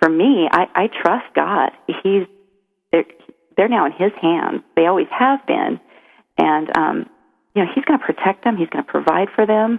for 0.00 0.08
me, 0.08 0.48
I, 0.50 0.66
I 0.74 0.86
trust 0.88 1.26
God. 1.34 1.72
He's 2.02 2.26
they're, 3.60 3.68
now 3.68 3.84
in 3.84 3.92
His 3.92 4.12
hands. 4.20 4.62
They 4.74 4.86
always 4.86 5.08
have 5.10 5.44
been, 5.46 5.78
and 6.38 6.76
um, 6.76 7.10
you 7.54 7.62
know 7.62 7.70
He's 7.74 7.84
going 7.84 7.98
to 8.00 8.04
protect 8.04 8.42
them. 8.44 8.56
He's 8.56 8.70
going 8.70 8.84
to 8.84 8.90
provide 8.90 9.28
for 9.34 9.44
them, 9.44 9.78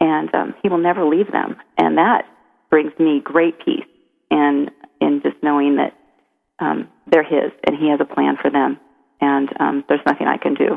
and 0.00 0.34
um, 0.34 0.54
He 0.62 0.68
will 0.68 0.78
never 0.82 1.04
leave 1.04 1.30
them. 1.30 1.56
And 1.78 1.96
that 1.98 2.24
brings 2.70 2.92
me 2.98 3.20
great 3.22 3.58
peace, 3.64 3.86
and 4.30 4.70
in 5.00 5.20
just 5.22 5.36
knowing 5.42 5.76
that 5.76 5.94
um, 6.58 6.88
they're 7.06 7.22
His, 7.22 7.52
and 7.66 7.76
He 7.78 7.88
has 7.90 8.00
a 8.00 8.04
plan 8.04 8.34
for 8.40 8.50
them, 8.50 8.78
and 9.20 9.48
um, 9.60 9.84
there's 9.88 10.04
nothing 10.04 10.26
I 10.26 10.36
can 10.36 10.54
do. 10.54 10.76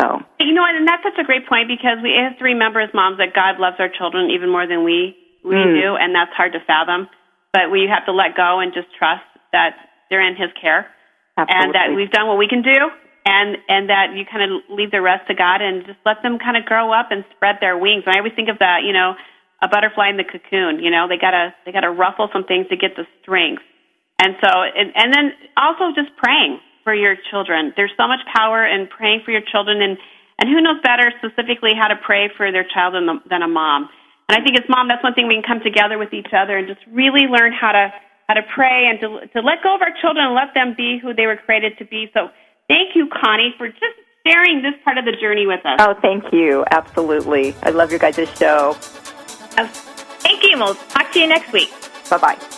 So 0.00 0.18
You 0.40 0.54
know? 0.54 0.64
And 0.64 0.86
that's 0.86 1.02
such 1.02 1.18
a 1.18 1.24
great 1.24 1.46
point 1.48 1.68
because 1.68 1.98
we 2.02 2.14
have 2.18 2.38
to 2.38 2.44
remember 2.44 2.80
as 2.80 2.90
moms 2.94 3.18
that 3.18 3.34
God 3.34 3.58
loves 3.58 3.76
our 3.78 3.88
children 3.88 4.30
even 4.30 4.50
more 4.50 4.66
than 4.66 4.84
we 4.84 5.16
we 5.44 5.54
Mm. 5.54 5.80
do, 5.80 5.96
and 5.96 6.14
that's 6.14 6.32
hard 6.34 6.52
to 6.52 6.60
fathom. 6.66 7.08
But 7.52 7.70
we 7.70 7.86
have 7.86 8.04
to 8.06 8.12
let 8.12 8.36
go 8.36 8.58
and 8.58 8.74
just 8.74 8.88
trust 8.98 9.22
that 9.52 9.74
they're 10.10 10.26
in 10.26 10.34
His 10.36 10.50
care, 10.60 10.86
and 11.46 11.74
that 11.74 11.94
we've 11.94 12.10
done 12.10 12.26
what 12.26 12.38
we 12.38 12.48
can 12.48 12.62
do, 12.62 12.90
and 13.24 13.56
and 13.68 13.88
that 13.90 14.16
you 14.18 14.26
kind 14.26 14.42
of 14.42 14.64
leave 14.70 14.90
the 14.90 15.00
rest 15.00 15.28
to 15.28 15.34
God 15.34 15.62
and 15.62 15.86
just 15.86 15.98
let 16.04 16.22
them 16.22 16.38
kind 16.38 16.56
of 16.56 16.64
grow 16.66 16.90
up 16.90 17.14
and 17.14 17.24
spread 17.36 17.62
their 17.62 17.78
wings. 17.78 18.02
And 18.06 18.16
I 18.16 18.18
always 18.18 18.34
think 18.34 18.48
of 18.48 18.58
that, 18.58 18.82
you 18.82 18.92
know, 18.92 19.14
a 19.62 19.68
butterfly 19.68 20.10
in 20.10 20.16
the 20.16 20.26
cocoon. 20.26 20.82
You 20.82 20.90
know, 20.90 21.06
they 21.06 21.18
gotta 21.18 21.54
they 21.66 21.72
gotta 21.72 21.90
ruffle 21.90 22.28
some 22.32 22.44
things 22.44 22.66
to 22.70 22.76
get 22.76 22.96
the 22.96 23.06
strength. 23.22 23.62
And 24.18 24.34
so, 24.42 24.50
and, 24.50 24.90
and 24.98 25.14
then 25.14 25.26
also 25.54 25.94
just 25.94 26.10
praying 26.18 26.58
for 26.82 26.90
your 26.90 27.14
children. 27.30 27.72
There's 27.78 27.94
so 27.94 28.08
much 28.08 28.18
power 28.34 28.66
in 28.66 28.88
praying 28.90 29.22
for 29.24 29.30
your 29.30 29.46
children, 29.46 29.78
and 29.82 29.98
and 30.38 30.48
who 30.48 30.62
knows 30.62 30.82
better 30.82 31.12
specifically 31.18 31.74
how 31.74 31.88
to 31.88 31.98
pray 31.98 32.30
for 32.36 32.50
their 32.50 32.64
child 32.64 32.94
than, 32.94 33.06
the, 33.06 33.18
than 33.28 33.42
a 33.42 33.50
mom. 33.50 33.90
And 34.28 34.38
I 34.38 34.44
think 34.44 34.54
as 34.54 34.68
mom, 34.68 34.86
that's 34.86 35.02
one 35.02 35.14
thing 35.14 35.26
we 35.26 35.34
can 35.34 35.42
come 35.42 35.60
together 35.64 35.98
with 35.98 36.14
each 36.14 36.30
other 36.30 36.56
and 36.56 36.68
just 36.68 36.80
really 36.86 37.26
learn 37.26 37.50
how 37.50 37.72
to 37.72 37.90
how 38.28 38.34
to 38.34 38.42
pray 38.54 38.86
and 38.88 39.00
to 39.00 39.26
to 39.32 39.40
let 39.40 39.62
go 39.62 39.74
of 39.74 39.82
our 39.82 39.92
children 40.00 40.26
and 40.26 40.34
let 40.34 40.54
them 40.54 40.74
be 40.76 40.98
who 41.00 41.14
they 41.14 41.26
were 41.26 41.36
created 41.36 41.76
to 41.78 41.84
be. 41.84 42.10
So 42.12 42.28
thank 42.68 42.94
you, 42.94 43.08
Connie, 43.08 43.54
for 43.56 43.68
just 43.68 43.96
sharing 44.26 44.62
this 44.62 44.74
part 44.84 44.98
of 44.98 45.04
the 45.04 45.12
journey 45.12 45.46
with 45.46 45.64
us. 45.64 45.78
Oh, 45.80 45.94
thank 46.00 46.24
you. 46.32 46.64
Absolutely. 46.70 47.54
I 47.62 47.70
love 47.70 47.90
your 47.90 48.00
guys' 48.00 48.28
show. 48.38 48.74
Thank 50.20 50.42
you. 50.42 50.58
We'll 50.58 50.74
talk 50.74 51.10
to 51.12 51.18
you 51.18 51.26
next 51.26 51.52
week. 51.52 51.70
Bye 52.10 52.18
bye. 52.18 52.57